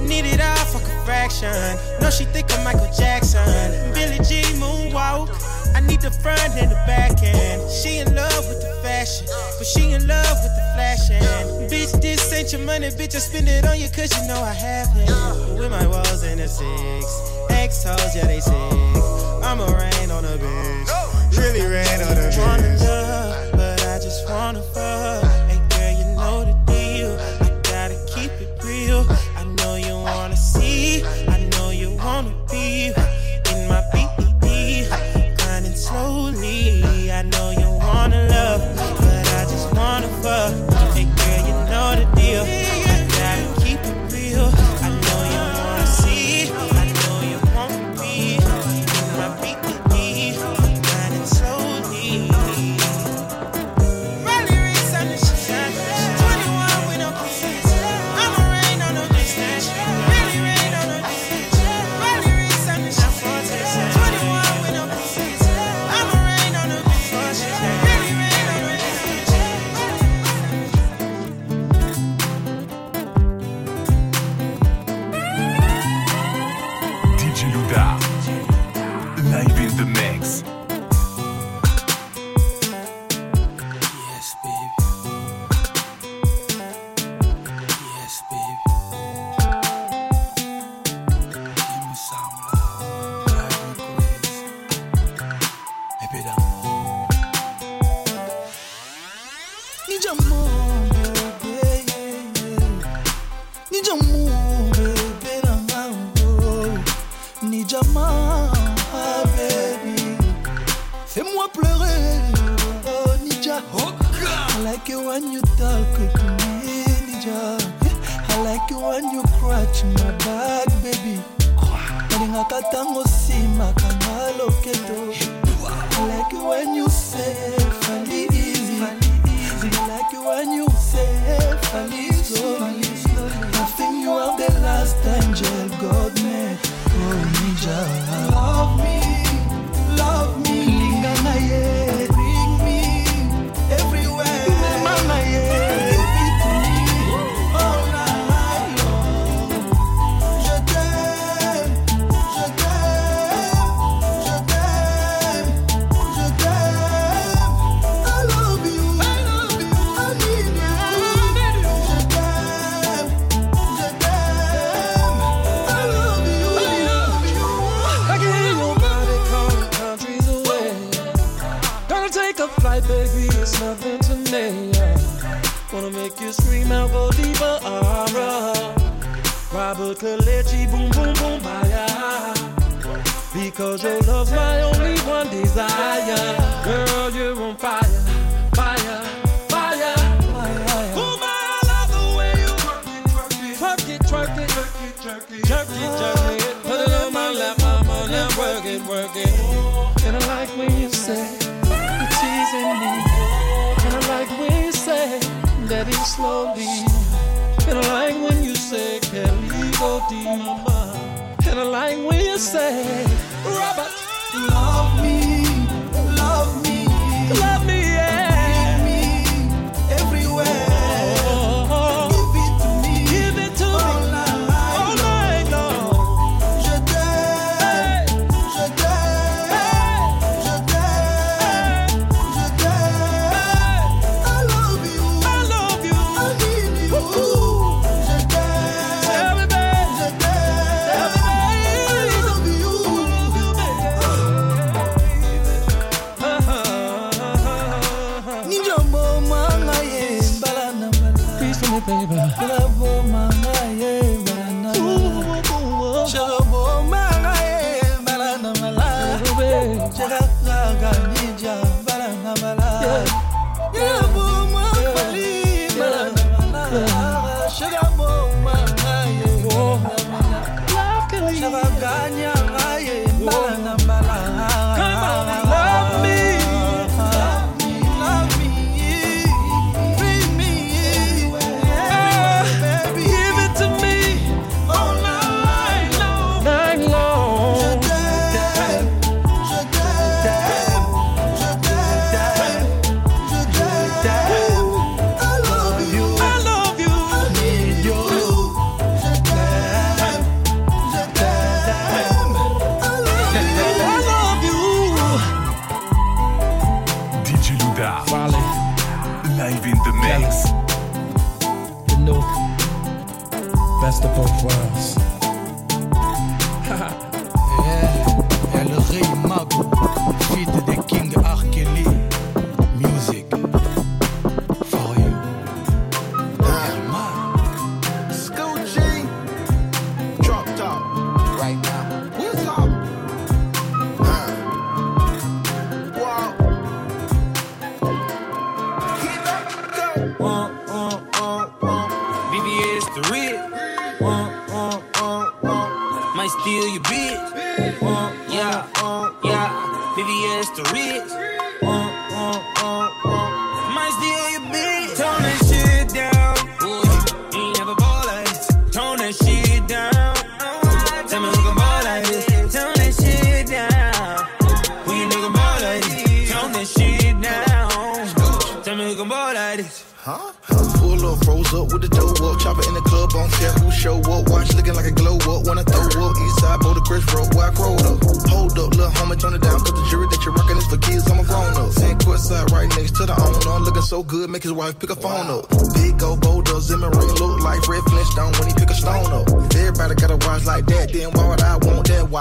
Need 0.06 0.26
it 0.26 0.40
all, 0.40 0.56
fuck 0.56 0.82
a 0.82 1.04
fraction. 1.04 1.52
No, 2.00 2.10
she 2.10 2.24
think 2.24 2.52
I'm 2.52 2.64
Michael 2.64 2.90
Jackson. 2.96 3.92
Billie 3.94 4.18
Jean 4.24 4.56
moonwalk. 4.58 5.28
I 5.80 5.86
need 5.86 6.02
the 6.02 6.10
front 6.10 6.60
and 6.60 6.70
the 6.70 6.76
back 6.86 7.22
end. 7.22 7.70
She 7.70 8.00
in 8.00 8.14
love 8.14 8.46
with 8.48 8.60
the 8.60 8.68
fashion, 8.82 9.26
but 9.56 9.66
she 9.66 9.92
in 9.92 10.06
love 10.06 10.36
with 10.44 10.52
the 10.52 10.64
flashing. 10.76 11.22
Bitch, 11.72 11.98
this 12.02 12.30
ain't 12.34 12.52
your 12.52 12.60
money, 12.66 12.88
bitch. 12.88 13.14
I 13.14 13.18
spend 13.18 13.48
it 13.48 13.64
on 13.64 13.80
you 13.80 13.88
cause 13.88 14.12
you 14.12 14.28
know 14.28 14.42
I 14.42 14.52
have 14.52 14.88
it. 14.94 15.58
With 15.58 15.70
my 15.70 15.86
walls 15.86 16.22
in 16.22 16.36
the 16.36 16.48
six. 16.48 17.32
X 17.48 17.84
hoes, 17.84 18.14
yeah, 18.14 18.26
they 18.26 18.40
sick. 18.40 18.52
I'ma 18.52 19.72
rain 19.72 20.10
on 20.10 20.26
a 20.26 20.36
bitch. 20.36 21.38
Really 21.38 21.64
rain 21.64 22.02
on 22.04 22.12
a 22.12 22.28
bitch. 22.28 22.36
Wanna 22.36 22.76
love, 22.76 23.52
but 23.52 23.80
I 23.80 23.98
just 24.00 24.28
wanna 24.28 24.60
fuck. 24.60 25.29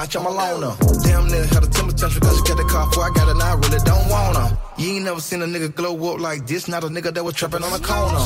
much 0.10 0.16
I'm 0.16 0.26
alone 0.26 0.62
now. 0.62 0.76
Damn 1.04 1.28
nigga 1.28 1.46
had 1.54 1.64
a 1.64 1.68
temper 1.68 1.94
tantrum 1.94 2.22
cause 2.22 2.38
she 2.38 2.44
got 2.44 2.58
the 2.58 2.64
car 2.64 2.88
before 2.88 3.04
I 3.04 3.10
got 3.14 3.30
it, 3.30 3.38
now 3.38 3.54
I 3.54 3.56
really 3.56 3.80
don't 3.86 4.10
wanna. 4.10 4.58
You 4.78 4.96
ain't 4.96 5.06
never 5.06 5.22
seen 5.22 5.42
a 5.42 5.46
nigga 5.46 5.74
glow 5.74 6.14
up 6.14 6.20
like 6.20 6.48
this, 6.48 6.68
not 6.68 6.84
a 6.84 6.88
nigga 6.88 7.14
that 7.14 7.24
was 7.24 7.36
trapping 7.36 7.64
on 7.64 7.72
the 7.72 7.80
corner. 7.80 8.20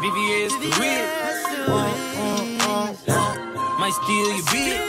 VVS 0.00 0.54
the 0.62 0.70
whip. 0.80 1.04
Uh, 1.68 1.84
uh, 2.60 2.94
uh, 3.08 3.78
Might 3.78 3.92
steal 3.92 4.36
your 4.36 4.44
bitch. 4.46 4.87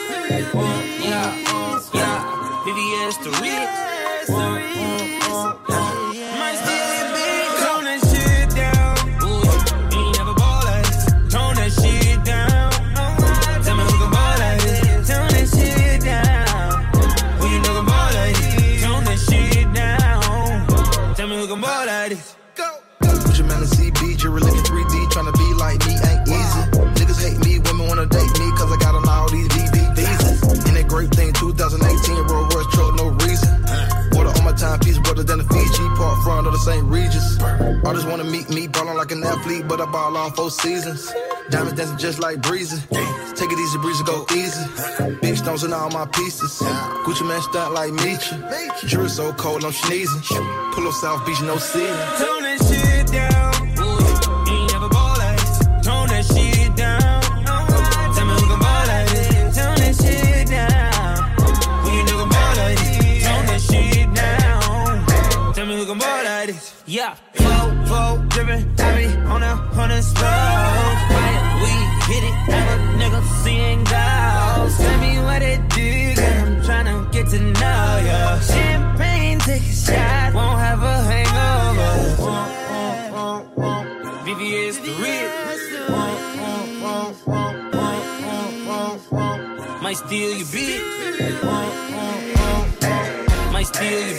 St. 37.20 37.42
Regis. 37.42 37.86
Artists 37.86 38.10
wanna 38.10 38.24
meet 38.24 38.50
me, 38.50 38.68
ballin' 38.68 38.98
like 38.98 39.12
an 39.12 39.24
athlete, 39.24 39.68
but 39.68 39.82
I 39.82 39.86
ball 39.86 40.16
on 40.18 40.32
four 40.34 40.52
seasons. 40.52 41.12
Diamonds 41.50 41.78
dancing 41.80 41.98
just 41.98 42.20
like 42.20 42.42
breezy. 42.42 42.78
Take 43.36 43.52
it 43.52 43.60
easy, 43.60 43.78
breezy, 43.80 44.04
go 44.04 44.26
easy. 44.34 44.64
Big 45.22 45.38
stones 45.38 45.64
in 45.64 45.74
all 45.74 45.90
my 45.90 46.06
pieces. 46.06 46.60
Gucci 47.04 47.28
Mane 47.28 47.42
stunt 47.42 47.74
like 47.74 47.92
Meechie. 47.92 48.88
Jury 48.88 49.10
so 49.10 49.34
cold, 49.34 49.64
I'm 49.64 49.72
sneezing. 49.72 50.22
Pull 50.74 50.88
up 50.88 50.94
South 50.94 51.26
Beach, 51.26 51.42
no 51.42 51.58
ceiling. 51.58 52.89
We 70.00 71.74
hit 72.08 72.24
it, 72.24 72.38
nigga 73.00 73.22
seeing. 73.44 73.84
Tell 73.84 74.98
me 75.02 75.20
what 75.20 75.42
I'm 75.44 76.62
tryna 76.64 77.12
get 77.12 77.28
to 77.32 77.40
know 77.40 78.00
ya. 78.08 78.40
Champagne, 78.40 79.40
take 79.40 79.62
a 79.62 79.76
shot, 79.86 80.34
won't 80.34 80.60
have 80.60 80.82
a 80.84 81.04
hangover. 81.12 81.92
VVS 84.24 84.78
the 84.86 84.92
real. 85.04 85.30
Might 89.82 89.98
steal 89.98 90.32
your 90.38 90.48
bitch. 90.48 90.82
Might 93.52 93.68
steal 93.68 94.08
your 94.08 94.19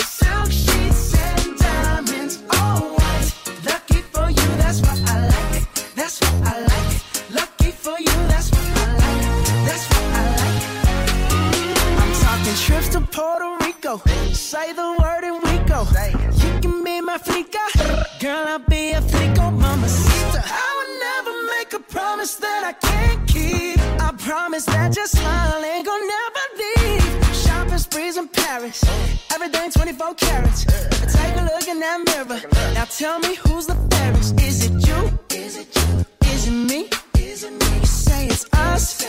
Take 31.07 31.35
a 31.37 31.43
look 31.53 31.67
in 31.67 31.79
that 31.79 32.03
mirror. 32.05 32.41
Now 32.73 32.85
tell 32.85 33.19
me 33.19 33.35
who's 33.35 33.65
the 33.65 33.75
fairest. 33.89 34.39
Is 34.41 34.65
it 34.65 34.87
you? 34.87 35.30
Is 36.41 36.47
it 36.47 36.53
me? 36.53 36.89
Is? 37.19 37.43
You 37.43 37.85
say 37.85 38.25
it's 38.25 38.45
us. 38.51 39.05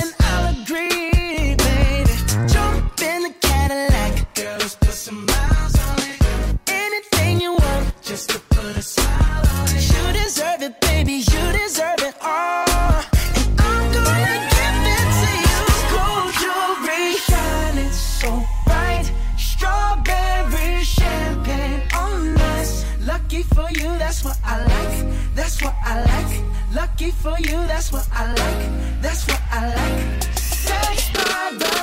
And 0.00 0.14
I'll 0.20 0.54
agree, 0.62 1.56
baby. 1.56 2.14
Jump 2.46 3.02
in 3.02 3.22
the 3.24 3.34
Cadillac. 3.40 4.34
Girl, 4.36 4.56
let's 4.60 4.76
put 4.76 4.92
some 4.92 5.26
miles 5.26 5.74
on 5.88 5.98
it. 5.98 6.20
Anything 6.68 7.40
you 7.40 7.54
want, 7.54 8.02
just 8.02 8.30
to 8.30 8.38
put 8.54 8.76
a 8.76 8.82
smile 8.82 9.42
on 9.56 9.66
it. 9.66 9.82
You 9.92 10.22
deserve 10.22 10.62
it, 10.62 10.80
baby. 10.80 11.14
You 11.14 11.42
deserve 11.58 12.02
it 12.08 12.14
all. 12.22 13.02
And 13.34 13.60
I'm 13.66 13.92
gonna 13.92 14.36
give 14.54 14.78
it 14.94 15.08
to 15.22 15.30
you. 15.42 15.60
Gold 15.90 16.32
jewelry 16.38 17.16
shining 17.18 17.90
so 17.90 18.30
bright. 18.64 19.10
Strawberry 19.36 20.84
champagne 20.84 21.82
on 21.96 22.38
us. 22.54 22.84
Lucky 23.04 23.42
for 23.42 23.68
you, 23.72 23.88
that's 23.98 24.22
what 24.24 24.38
I 24.44 24.62
like. 24.64 25.34
That's 25.34 25.60
what 25.62 25.74
I 25.84 26.04
like. 26.04 26.49
Lucky 26.72 27.10
for 27.10 27.36
you, 27.40 27.56
that's 27.66 27.90
what 27.90 28.06
I 28.12 28.28
like. 28.28 29.02
That's 29.02 29.26
what 29.26 29.40
I 29.50 29.74
like. 29.74 30.22
Sex 30.38 31.10
by 31.14 31.50
the 31.58 31.79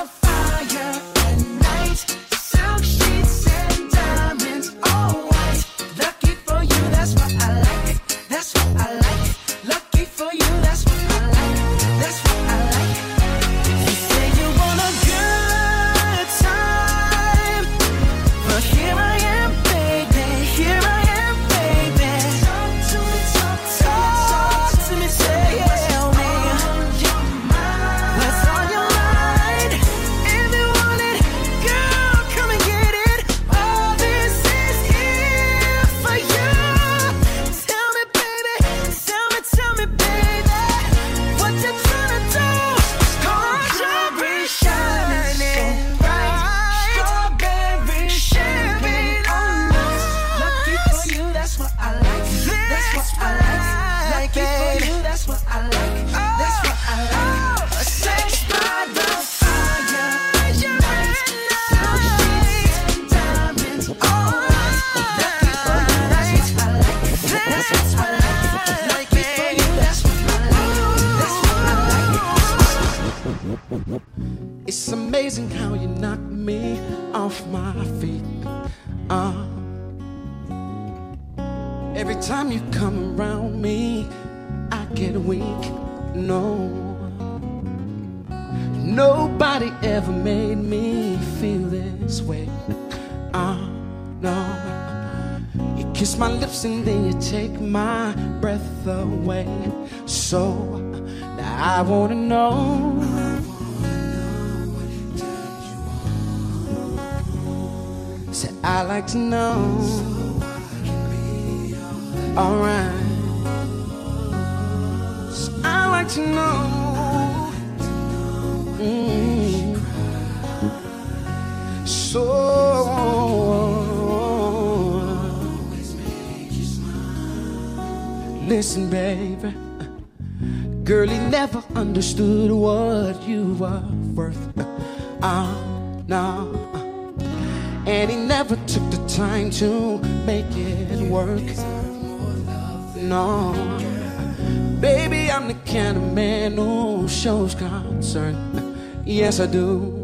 Yes, 149.17 149.39
I 149.39 149.47
do. 149.47 149.97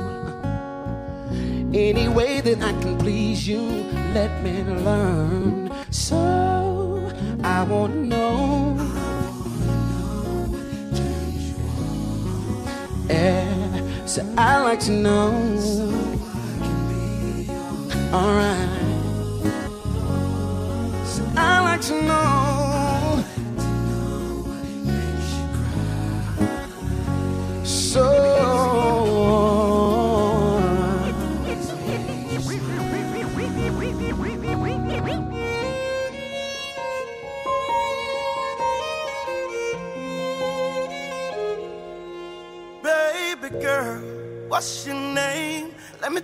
Any 1.71 2.07
way 2.07 2.41
that 2.41 2.63
I 2.63 2.71
can 2.81 2.97
please 2.97 3.47
you, 3.47 3.61
let 4.11 4.31
me 4.43 4.63
learn. 4.63 5.71
So 5.91 6.17
I 7.43 7.61
wanna 7.61 7.93
know. 7.93 8.75
Yeah, 13.07 14.05
so 14.07 14.25
I 14.35 14.59
like 14.63 14.79
to 14.89 14.91
know. 14.91 15.29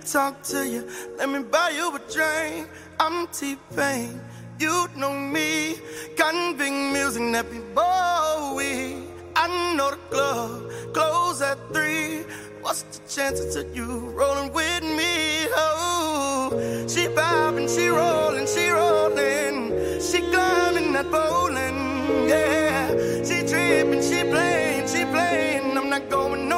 Talk 0.06 0.42
to 0.44 0.66
you. 0.66 0.88
Let 1.18 1.28
me 1.28 1.40
buy 1.40 1.70
you 1.70 1.94
a 1.94 1.98
drink. 2.12 2.68
I'm 2.98 3.26
T-Pain. 3.28 4.20
You 4.58 4.88
know 4.96 5.12
me. 5.12 5.76
Konvict 6.16 6.92
Muzik, 6.92 7.22
Nappy 7.22 7.60
Boy. 7.74 8.96
I 9.36 9.74
know 9.76 9.90
the 9.90 9.96
club 10.10 10.70
close 10.92 11.42
at 11.42 11.58
three. 11.72 12.24
What's 12.62 12.82
the 12.82 13.00
chances 13.08 13.56
of 13.56 13.74
you 13.74 14.10
rolling 14.10 14.52
with 14.52 14.82
me? 14.82 15.46
Oh, 15.54 16.50
she 16.88 17.06
vibing, 17.06 17.68
she 17.74 17.88
rolling, 17.88 18.46
she 18.46 18.68
rolling. 18.70 20.00
She 20.00 20.20
climbing 20.30 20.92
that 20.92 21.10
bowling, 21.10 22.28
yeah. 22.28 22.88
She 23.24 23.46
tripping, 23.46 24.02
she 24.02 24.22
playing, 24.24 24.88
she 24.88 25.04
playing. 25.04 25.78
I'm 25.78 25.88
not 25.88 26.08
going 26.10 26.49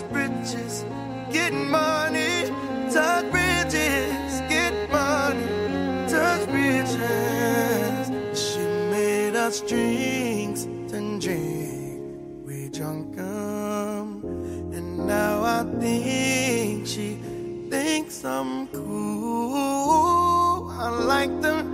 touch 0.00 0.12
bridges, 0.12 0.84
get 1.32 1.52
money, 1.52 2.44
touch 2.92 3.30
bridges, 3.30 4.40
get 4.48 4.72
money, 4.90 5.46
touch 6.08 6.46
bridges. 6.48 8.10
She 8.34 8.58
made 8.90 9.36
us 9.36 9.60
drinks 9.60 10.64
and 10.92 11.20
drink. 11.20 12.00
We 12.46 12.68
drunk 12.68 13.18
'em, 13.18 14.22
and 14.72 15.06
now 15.06 15.42
I 15.42 15.64
think 15.80 16.86
she 16.86 17.18
thinks 17.70 18.24
I'm 18.24 18.66
cool. 18.68 20.70
I 20.70 20.88
like 20.88 21.40
the 21.42 21.64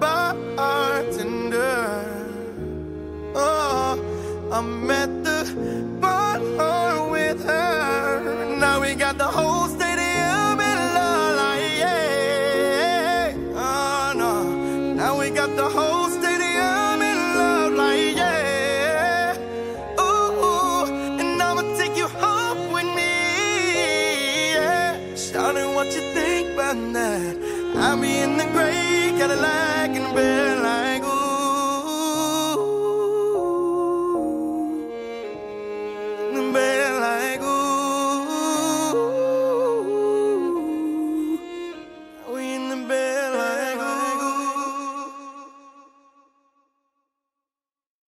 bartender. 0.00 2.06
Oh, 3.34 4.00
I 4.50 4.60
met 4.62 5.24
the 5.24 5.44
the 9.24 9.30
whole 9.30 9.68
stadium 9.68 10.56
in 10.70 10.78
love, 10.96 11.36
like 11.42 11.72
yeah. 11.82 13.32
Oh 13.56 14.12
no, 14.22 14.32
now 15.00 15.18
we 15.18 15.30
got 15.30 15.50
the 15.56 15.68
whole 15.76 16.08
stadium 16.10 16.98
in 17.10 17.18
love, 17.38 17.72
like 17.72 18.16
yeah. 18.16 19.38
Ooh, 19.98 20.84
and 21.20 21.42
I'ma 21.42 21.62
take 21.80 21.96
you 21.96 22.08
home 22.22 22.72
with 22.74 22.88
me. 22.98 23.12
Yeah. 24.58 25.00
What 25.76 25.88
you 25.96 26.02
that. 26.92 27.34
I'll 27.76 28.00
be 28.00 28.18
in 28.24 28.36
the 28.36 28.46
gray 28.52 29.14
Cadillac 29.18 29.63